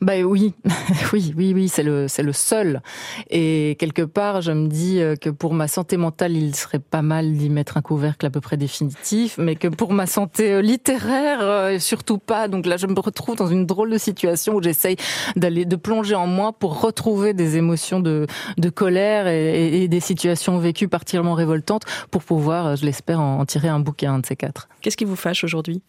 Ben 0.00 0.24
oui, 0.24 0.54
oui, 1.12 1.34
oui, 1.36 1.52
oui, 1.54 1.68
c'est 1.68 1.82
le, 1.82 2.08
c'est 2.08 2.22
le 2.22 2.32
seul. 2.32 2.82
Et 3.30 3.76
quelque 3.78 4.02
part, 4.02 4.40
je 4.40 4.52
me 4.52 4.68
dis 4.68 5.00
euh, 5.00 5.16
que 5.16 5.30
pour 5.30 5.54
ma 5.54 5.68
santé 5.68 5.96
mentale, 5.96 6.36
il 6.36 6.54
serait 6.54 6.78
pas 6.78 7.02
mal 7.02 7.32
d'y 7.32 7.50
mettre 7.50 7.76
un 7.76 7.82
couvercle 7.82 8.26
à 8.26 8.30
peu 8.30 8.40
près 8.40 8.56
définitif, 8.56 9.36
mais 9.38 9.56
que 9.56 9.68
pour 9.68 9.92
ma 9.92 10.06
santé 10.06 10.52
euh, 10.52 10.62
littéraire, 10.62 11.38
euh, 11.42 11.78
surtout 11.78 12.18
pas. 12.18 12.48
Donc 12.48 12.66
là, 12.66 12.76
je 12.76 12.86
me 12.86 12.98
retrouve 12.98 13.36
dans 13.36 13.48
une 13.48 13.66
drôle 13.66 13.90
de 13.90 13.98
situation 13.98 14.54
où 14.54 14.62
j'essaye 14.62 14.96
d'aller, 15.36 15.64
de 15.64 15.76
plonger 15.76 16.14
en 16.14 16.26
moi 16.26 16.52
pour 16.52 16.80
retrouver 16.80 17.34
des 17.34 17.56
émotions 17.56 18.00
de, 18.00 18.26
de 18.56 18.70
colère 18.70 19.26
et, 19.26 19.88
des 19.88 20.00
situations 20.00 20.58
vécues 20.58 20.88
particulièrement 20.88 21.34
révoltantes 21.34 21.84
pour 22.10 22.22
pouvoir, 22.22 22.76
je 22.76 22.84
l'espère, 22.84 23.20
en, 23.20 23.40
en 23.40 23.46
tirer 23.46 23.68
un 23.68 23.80
bouquin, 23.80 24.14
un 24.14 24.18
de 24.18 24.26
ces 24.26 24.36
quatre. 24.36 24.68
Qu'est-ce 24.80 24.96
qui 24.96 25.04
vous 25.04 25.16
fâche 25.16 25.44
aujourd'hui? 25.44 25.82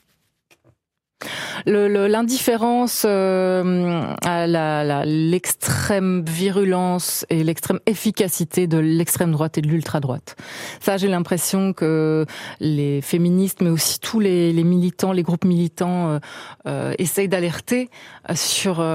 L'indifférence 1.65 3.03
euh, 3.05 4.15
à 4.26 5.05
l'extrême 5.05 6.24
virulence 6.26 7.26
et 7.30 7.43
l'extrême 7.43 7.80
efficacité 7.86 8.67
de 8.67 8.78
l'extrême 8.78 9.32
droite 9.32 9.57
et 9.57 9.61
de 9.61 9.67
l'ultra 9.67 9.99
droite. 9.99 10.36
Ça, 10.80 10.97
j'ai 10.97 11.07
l'impression 11.07 11.74
que 11.74 12.26
les 12.59 13.01
féministes, 13.01 13.61
mais 13.61 13.70
aussi 13.70 13.99
tous 13.99 14.20
les, 14.20 14.53
militants, 14.63 15.11
les 15.11 15.24
groupes 15.24 15.45
militants, 15.45 16.09
euh, 16.09 16.20
euh, 16.67 16.93
essayent 16.97 17.30
d'alerter 17.30 17.89
sur 18.36 18.86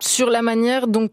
sur 0.00 0.30
la 0.30 0.42
manière 0.42 0.86
dont 0.86 1.08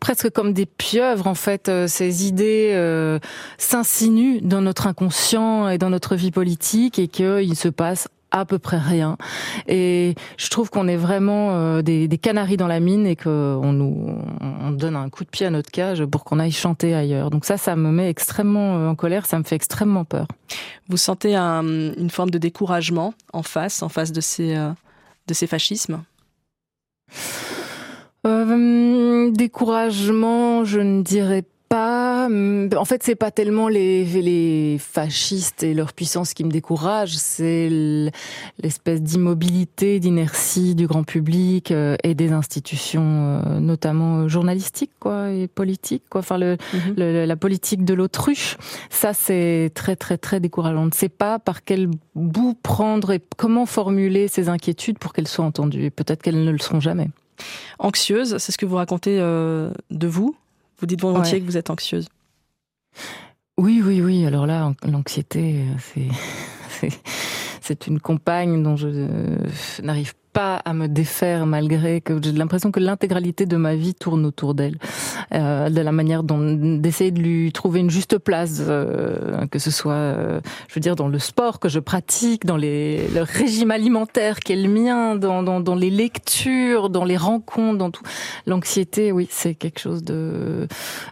presque 0.00 0.30
comme 0.30 0.52
des 0.52 0.66
pieuvres 0.66 1.26
en 1.26 1.34
fait 1.34 1.70
ces 1.86 2.26
idées 2.26 3.18
s'insinuent 3.58 4.40
dans 4.42 4.60
notre 4.60 4.86
inconscient 4.86 5.68
et 5.68 5.78
dans 5.78 5.90
notre 5.90 6.16
vie 6.16 6.30
politique 6.30 6.98
et 6.98 7.08
qu'il 7.08 7.56
se 7.56 7.68
passe 7.68 8.08
à 8.32 8.44
peu 8.44 8.58
près 8.58 8.78
rien. 8.78 9.16
Et 9.68 10.14
je 10.36 10.48
trouve 10.48 10.70
qu'on 10.70 10.88
est 10.88 10.96
vraiment 10.96 11.52
euh, 11.52 11.82
des, 11.82 12.08
des, 12.08 12.18
canaris 12.18 12.56
dans 12.56 12.66
la 12.66 12.80
mine 12.80 13.06
et 13.06 13.14
qu'on 13.14 13.72
nous 13.72 14.18
on 14.40 14.70
donne 14.70 14.96
un 14.96 15.08
coup 15.10 15.24
de 15.24 15.28
pied 15.28 15.46
à 15.46 15.50
notre 15.50 15.70
cage 15.70 16.04
pour 16.04 16.24
qu'on 16.24 16.38
aille 16.38 16.52
chanter 16.52 16.94
ailleurs. 16.94 17.30
Donc 17.30 17.44
ça, 17.44 17.56
ça 17.56 17.76
me 17.76 17.90
met 17.90 18.08
extrêmement 18.08 18.78
euh, 18.78 18.88
en 18.88 18.94
colère, 18.94 19.26
ça 19.26 19.38
me 19.38 19.44
fait 19.44 19.56
extrêmement 19.56 20.04
peur. 20.04 20.26
Vous 20.88 20.96
sentez 20.96 21.36
un, 21.36 21.62
une 21.62 22.10
forme 22.10 22.30
de 22.30 22.38
découragement 22.38 23.14
en 23.32 23.42
face, 23.42 23.82
en 23.82 23.88
face 23.88 24.12
de 24.12 24.20
ces, 24.20 24.56
euh, 24.56 24.70
de 25.26 25.34
ces 25.34 25.46
fascismes? 25.46 26.02
Euh, 28.26 29.30
découragement, 29.32 30.64
je 30.64 30.80
ne 30.80 31.02
dirais 31.02 31.44
pas. 31.72 32.26
Hum, 32.26 32.68
en 32.76 32.84
fait, 32.84 33.02
c'est 33.02 33.14
pas 33.14 33.30
tellement 33.30 33.68
les, 33.68 34.04
les 34.04 34.76
fascistes 34.78 35.62
et 35.62 35.72
leur 35.72 35.94
puissance 35.94 36.34
qui 36.34 36.44
me 36.44 36.50
découragent, 36.50 37.16
c'est 37.16 37.70
l'espèce 37.70 39.00
d'immobilité, 39.00 39.98
d'inertie 39.98 40.74
du 40.74 40.86
grand 40.86 41.02
public 41.02 41.70
euh, 41.70 41.96
et 42.04 42.14
des 42.14 42.32
institutions, 42.32 43.40
euh, 43.46 43.58
notamment 43.58 44.28
journalistiques, 44.28 44.92
quoi, 45.00 45.30
et 45.30 45.48
politiques, 45.48 46.02
quoi. 46.10 46.18
Enfin, 46.20 46.36
mhm. 46.36 46.58
le, 46.98 47.24
la 47.24 47.36
politique 47.36 47.86
de 47.86 47.94
l'autruche, 47.94 48.58
ça, 48.90 49.14
c'est 49.14 49.70
très, 49.74 49.96
très, 49.96 50.18
très 50.18 50.40
décourageant. 50.40 50.82
On 50.82 50.86
ne 50.86 50.92
sait 50.92 51.08
pas 51.08 51.38
par 51.38 51.64
quel 51.64 51.88
bout 52.14 52.54
prendre 52.62 53.12
et 53.12 53.22
comment 53.38 53.64
formuler 53.64 54.28
ces 54.28 54.50
inquiétudes 54.50 54.98
pour 54.98 55.14
qu'elles 55.14 55.28
soient 55.28 55.46
entendues. 55.46 55.90
Peut-être 55.90 56.20
qu'elles 56.20 56.44
ne 56.44 56.50
le 56.50 56.58
seront 56.58 56.80
jamais. 56.80 57.08
Anxieuse, 57.78 58.36
c'est 58.38 58.52
ce 58.52 58.58
que 58.58 58.66
vous 58.66 58.76
racontez 58.76 59.18
euh, 59.18 59.70
de 59.90 60.06
vous? 60.06 60.36
Vous 60.82 60.86
dites 60.86 61.00
volontiers 61.00 61.40
que 61.40 61.46
vous 61.46 61.56
êtes 61.56 61.70
anxieuse. 61.70 62.08
Oui, 63.56 63.80
oui, 63.84 64.02
oui. 64.02 64.26
Alors 64.26 64.46
là, 64.46 64.72
l'anxiété, 64.84 65.64
c'est 65.78 66.90
c'est 67.60 67.86
une 67.86 68.00
compagne 68.00 68.62
dont 68.62 68.74
je 68.76 68.88
n'arrive 69.80 70.14
pas 70.32 70.56
à 70.56 70.72
me 70.72 70.88
défaire 70.88 71.46
malgré 71.46 72.00
que 72.00 72.14
j'ai 72.22 72.32
l'impression 72.32 72.70
que 72.70 72.80
l'intégralité 72.80 73.46
de 73.46 73.56
ma 73.56 73.74
vie 73.74 73.94
tourne 73.94 74.24
autour 74.24 74.54
d'elle, 74.54 74.78
euh, 75.34 75.68
de 75.68 75.80
la 75.80 75.92
manière 75.92 76.22
dont 76.22 76.40
d'essayer 76.78 77.10
de 77.10 77.20
lui 77.20 77.52
trouver 77.52 77.80
une 77.80 77.90
juste 77.90 78.18
place, 78.18 78.58
euh, 78.60 79.46
que 79.48 79.58
ce 79.58 79.70
soit, 79.70 79.92
euh, 79.92 80.40
je 80.68 80.74
veux 80.74 80.80
dire, 80.80 80.96
dans 80.96 81.08
le 81.08 81.18
sport 81.18 81.60
que 81.60 81.68
je 81.68 81.78
pratique, 81.78 82.46
dans 82.46 82.56
les, 82.56 83.08
le 83.08 83.22
régime 83.22 83.70
alimentaire 83.70 84.40
qui 84.40 84.52
est 84.52 84.56
le 84.56 84.68
mien, 84.68 85.16
dans, 85.16 85.42
dans, 85.42 85.60
dans 85.60 85.74
les 85.74 85.90
lectures, 85.90 86.90
dans 86.90 87.04
les 87.04 87.16
rencontres, 87.16 87.78
dans 87.78 87.90
tout. 87.90 88.04
L'anxiété, 88.46 89.12
oui, 89.12 89.28
c'est 89.30 89.54
quelque 89.54 89.78
chose 89.78 90.02
de 90.02 90.66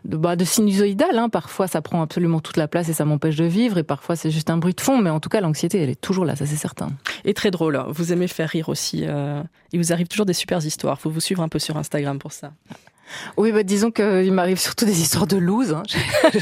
de, 0.05 0.16
bah, 0.16 0.37
de 0.37 0.45
sinusoïdal. 0.45 1.18
Hein. 1.18 1.29
Parfois, 1.29 1.66
ça 1.66 1.83
prend 1.83 2.03
absolument 2.03 2.41
toute 2.41 2.57
la 2.57 2.68
place 2.68 2.89
et 2.89 2.93
ça 2.93 3.05
m'empêche 3.05 3.37
de 3.37 3.45
vivre, 3.45 3.79
et 3.79 3.83
parfois 3.83 4.16
c'est 4.16 4.31
juste 4.31 4.51
un 4.51 4.57
bruit 4.57 4.75
de 4.75 4.81
fond. 4.81 4.99
Mais 4.99 5.11
en 5.11 5.21
tout 5.21 5.29
cas, 5.29 5.41
l'anxiété, 5.41 5.81
elle 5.83 5.91
est 5.91 6.01
toujours 6.01 6.25
là, 6.25 6.37
ça 6.37 6.47
c'est 6.47 6.57
certain. 6.57 6.89
Et 7.25 7.35
très 7.35 7.51
drôle. 7.51 7.81
Vous 7.89 8.12
aimez 8.12 8.29
faire 8.29 8.49
rire 8.49 8.68
aussi. 8.68 9.05
Euh, 9.11 9.42
il 9.72 9.78
vous 9.78 9.92
arrive 9.92 10.08
toujours 10.08 10.26
des 10.26 10.32
super 10.32 10.64
histoires. 10.64 11.00
Faut 11.00 11.11
vous 11.11 11.20
suivre 11.20 11.42
un 11.42 11.48
peu 11.48 11.58
sur 11.58 11.76
Instagram 11.76 12.18
pour 12.18 12.32
ça. 12.32 12.52
Oui, 13.36 13.52
bah, 13.52 13.62
disons 13.62 13.90
qu'il 13.90 14.32
m'arrive 14.32 14.58
surtout 14.58 14.84
des 14.84 15.00
histoires 15.00 15.26
de 15.26 15.36
loose. 15.36 15.72
Hein. 15.72 15.82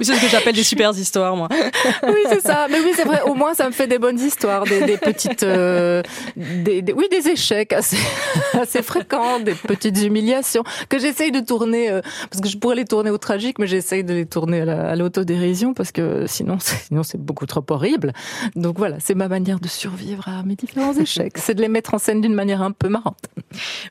c'est 0.00 0.14
ce 0.14 0.20
que 0.20 0.28
j'appelle 0.28 0.54
des 0.54 0.62
super 0.62 0.90
histoires, 0.90 1.36
moi. 1.36 1.48
oui, 2.02 2.20
c'est 2.28 2.40
ça. 2.40 2.66
Mais 2.70 2.80
oui, 2.80 2.92
c'est 2.94 3.04
vrai. 3.04 3.22
Au 3.22 3.34
moins, 3.34 3.54
ça 3.54 3.66
me 3.66 3.72
fait 3.72 3.86
des 3.86 3.98
bonnes 3.98 4.18
histoires, 4.18 4.64
des, 4.64 4.82
des 4.82 4.96
petites, 4.96 5.42
euh, 5.42 6.02
des, 6.36 6.84
oui, 6.94 7.06
des 7.10 7.28
échecs 7.28 7.72
assez, 7.72 7.98
assez 8.60 8.82
fréquents, 8.82 9.40
des 9.40 9.54
petites 9.54 10.00
humiliations 10.02 10.64
que 10.88 10.98
j'essaye 10.98 11.32
de 11.32 11.40
tourner, 11.40 11.90
euh, 11.90 12.00
parce 12.30 12.40
que 12.40 12.48
je 12.48 12.56
pourrais 12.58 12.76
les 12.76 12.84
tourner 12.84 13.10
au 13.10 13.18
tragique, 13.18 13.58
mais 13.58 13.66
j'essaye 13.66 14.04
de 14.04 14.14
les 14.14 14.26
tourner 14.26 14.62
à 14.62 14.96
l'autodérision 14.96 15.74
parce 15.74 15.92
que 15.92 16.26
sinon, 16.26 16.58
sinon 16.60 17.02
c'est 17.02 17.20
beaucoup 17.20 17.46
trop 17.46 17.64
horrible. 17.68 18.12
Donc 18.56 18.78
voilà, 18.78 18.96
c'est 19.00 19.14
ma 19.14 19.28
manière 19.28 19.60
de 19.60 19.68
survivre 19.68 20.28
à 20.28 20.42
mes 20.42 20.56
différents 20.56 20.94
échecs. 20.94 21.34
C'est 21.36 21.54
de 21.54 21.60
les 21.60 21.68
mettre 21.68 21.94
en 21.94 21.98
scène 21.98 22.20
d'une 22.20 22.34
manière 22.34 22.62
un 22.62 22.72
peu 22.72 22.88
marrante. 22.88 23.24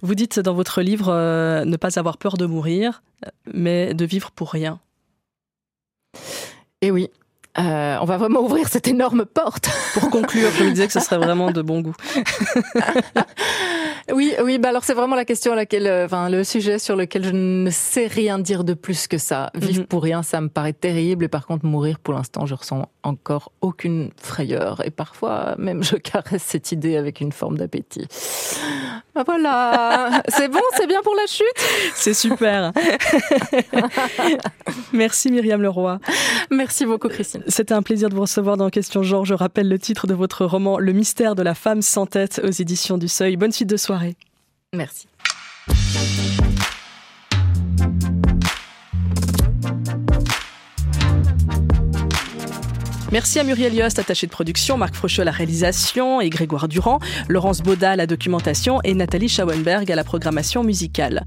Vous 0.02 0.16
dites 0.16 0.40
dans 0.40 0.54
votre 0.54 0.82
livre 0.82 1.08
euh, 1.10 1.66
pas 1.80 1.98
avoir 1.98 2.18
peur 2.18 2.38
de 2.38 2.46
mourir, 2.46 3.02
mais 3.52 3.94
de 3.94 4.06
vivre 4.06 4.32
pour 4.32 4.52
rien. 4.52 4.80
Et 6.82 6.88
eh 6.88 6.92
oui, 6.92 7.10
euh, 7.58 7.98
on 8.00 8.06
va 8.06 8.18
vraiment 8.18 8.42
ouvrir 8.42 8.68
cette 8.70 8.88
énorme 8.88 9.26
porte. 9.26 9.70
Pour 9.94 10.10
conclure, 10.10 10.50
je 10.58 10.64
me 10.64 10.70
disais 10.70 10.88
que 10.88 10.94
ce 10.94 11.02
serait 11.02 11.18
vraiment 11.18 11.52
de 11.52 11.62
bon 11.62 11.82
goût. 11.82 11.96
Oui, 14.12 14.34
oui, 14.44 14.58
bah 14.58 14.70
alors 14.70 14.84
c'est 14.84 14.94
vraiment 14.94 15.16
la 15.16 15.26
question 15.26 15.52
à 15.52 15.56
laquelle, 15.56 15.88
euh, 15.88 16.06
enfin 16.06 16.30
le 16.30 16.44
sujet 16.44 16.80
sur 16.80 16.96
lequel 16.96 17.24
je 17.24 17.32
ne 17.32 17.70
sais 17.70 18.08
rien 18.08 18.40
dire 18.40 18.64
de 18.64 18.74
plus 18.74 19.08
que 19.08 19.18
ça. 19.18 19.52
Vivre 19.54 19.82
mhm. 19.82 19.88
pour 19.88 20.02
rien, 20.02 20.24
ça 20.24 20.42
me 20.42 20.50
paraît 20.50 20.74
terrible, 20.74 21.26
et 21.26 21.28
par 21.28 21.46
contre 21.46 21.66
mourir, 21.66 22.00
pour 22.00 22.14
l'instant, 22.14 22.46
je 22.46 22.56
ressens 22.56 22.90
encore 23.04 23.52
aucune 23.62 24.10
frayeur, 24.18 24.84
et 24.86 24.90
parfois 24.90 25.56
même 25.58 25.84
je 25.84 25.96
caresse 25.96 26.44
cette 26.44 26.72
idée 26.72 26.98
avec 26.98 27.22
une 27.22 27.32
forme 27.32 27.58
d'appétit. 27.58 28.08
Ah, 29.20 29.24
voilà, 29.26 30.24
c'est 30.30 30.48
bon, 30.48 30.62
c'est 30.78 30.88
bien 30.88 31.02
pour 31.02 31.14
la 31.14 31.26
chute? 31.28 31.46
C'est 31.94 32.14
super. 32.14 32.72
Merci 34.94 35.30
Myriam 35.30 35.62
Leroy. 35.62 36.00
Merci 36.50 36.86
beaucoup 36.86 37.10
Christine. 37.10 37.44
C'était 37.48 37.74
un 37.74 37.82
plaisir 37.82 38.08
de 38.08 38.16
vous 38.16 38.22
recevoir 38.22 38.56
dans 38.56 38.70
Question 38.70 39.04
Genre. 39.04 39.26
Je 39.26 39.34
rappelle 39.34 39.68
le 39.68 39.78
titre 39.78 40.08
de 40.08 40.14
votre 40.14 40.46
roman 40.46 40.80
Le 40.80 40.94
mystère 40.94 41.36
de 41.36 41.44
la 41.44 41.54
femme 41.54 41.82
sans 41.82 42.06
tête 42.06 42.40
aux 42.46 42.52
éditions 42.52 42.98
du 42.98 43.10
Seuil. 43.10 43.36
Bonne 43.36 43.52
suite 43.52 43.70
de 43.70 43.76
soirée. 43.76 44.16
Merci. 44.74 45.10
Merci 53.12 53.40
à 53.40 53.44
Muriel 53.44 53.74
Yost, 53.74 53.98
attachée 53.98 54.28
de 54.28 54.32
production, 54.32 54.78
Marc 54.78 54.94
Frocheux 54.94 55.24
à 55.24 55.26
la 55.26 55.32
réalisation 55.32 56.22
et 56.22 56.30
Grégoire 56.30 56.68
Durand, 56.68 57.00
Laurence 57.28 57.62
Baudat 57.62 57.92
à 57.92 57.96
la 57.96 58.06
documentation 58.06 58.82
et 58.84 58.94
Nathalie 58.94 59.30
Schauenberg 59.30 59.92
à 59.92 59.96
la 59.96 60.04
programmation 60.04 60.64
musicale. 60.64 61.26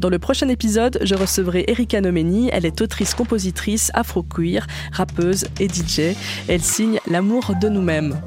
Dans 0.00 0.08
le 0.08 0.18
prochain 0.18 0.48
épisode, 0.48 0.98
je 1.02 1.14
recevrai 1.14 1.64
Erika 1.68 2.00
Nomeni. 2.00 2.48
Elle 2.52 2.64
est 2.64 2.80
autrice-compositrice, 2.80 3.90
afro-queer, 3.94 4.66
rappeuse 4.92 5.44
et 5.60 5.68
DJ. 5.68 6.16
Elle 6.48 6.62
signe 6.62 6.98
L'amour 7.06 7.52
de 7.60 7.68
nous-mêmes. 7.68 8.18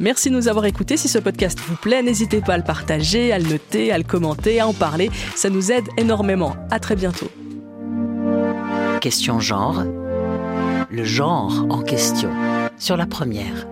Merci 0.00 0.30
de 0.30 0.34
nous 0.34 0.48
avoir 0.48 0.64
écoutés. 0.64 0.96
Si 0.96 1.08
ce 1.08 1.18
podcast 1.18 1.58
vous 1.68 1.76
plaît, 1.76 2.02
n'hésitez 2.02 2.40
pas 2.40 2.54
à 2.54 2.58
le 2.58 2.64
partager, 2.64 3.32
à 3.32 3.38
le 3.38 3.48
noter, 3.48 3.92
à 3.92 3.98
le 3.98 4.04
commenter, 4.04 4.60
à 4.60 4.66
en 4.66 4.72
parler. 4.72 5.10
Ça 5.36 5.50
nous 5.50 5.70
aide 5.70 5.86
énormément. 5.98 6.56
À 6.70 6.80
très 6.80 6.96
bientôt. 6.96 7.30
Question 9.00 9.38
genre. 9.40 9.84
Le 10.94 11.02
genre 11.02 11.66
en 11.70 11.82
question. 11.82 12.30
Sur 12.78 12.96
la 12.96 13.04
première. 13.04 13.66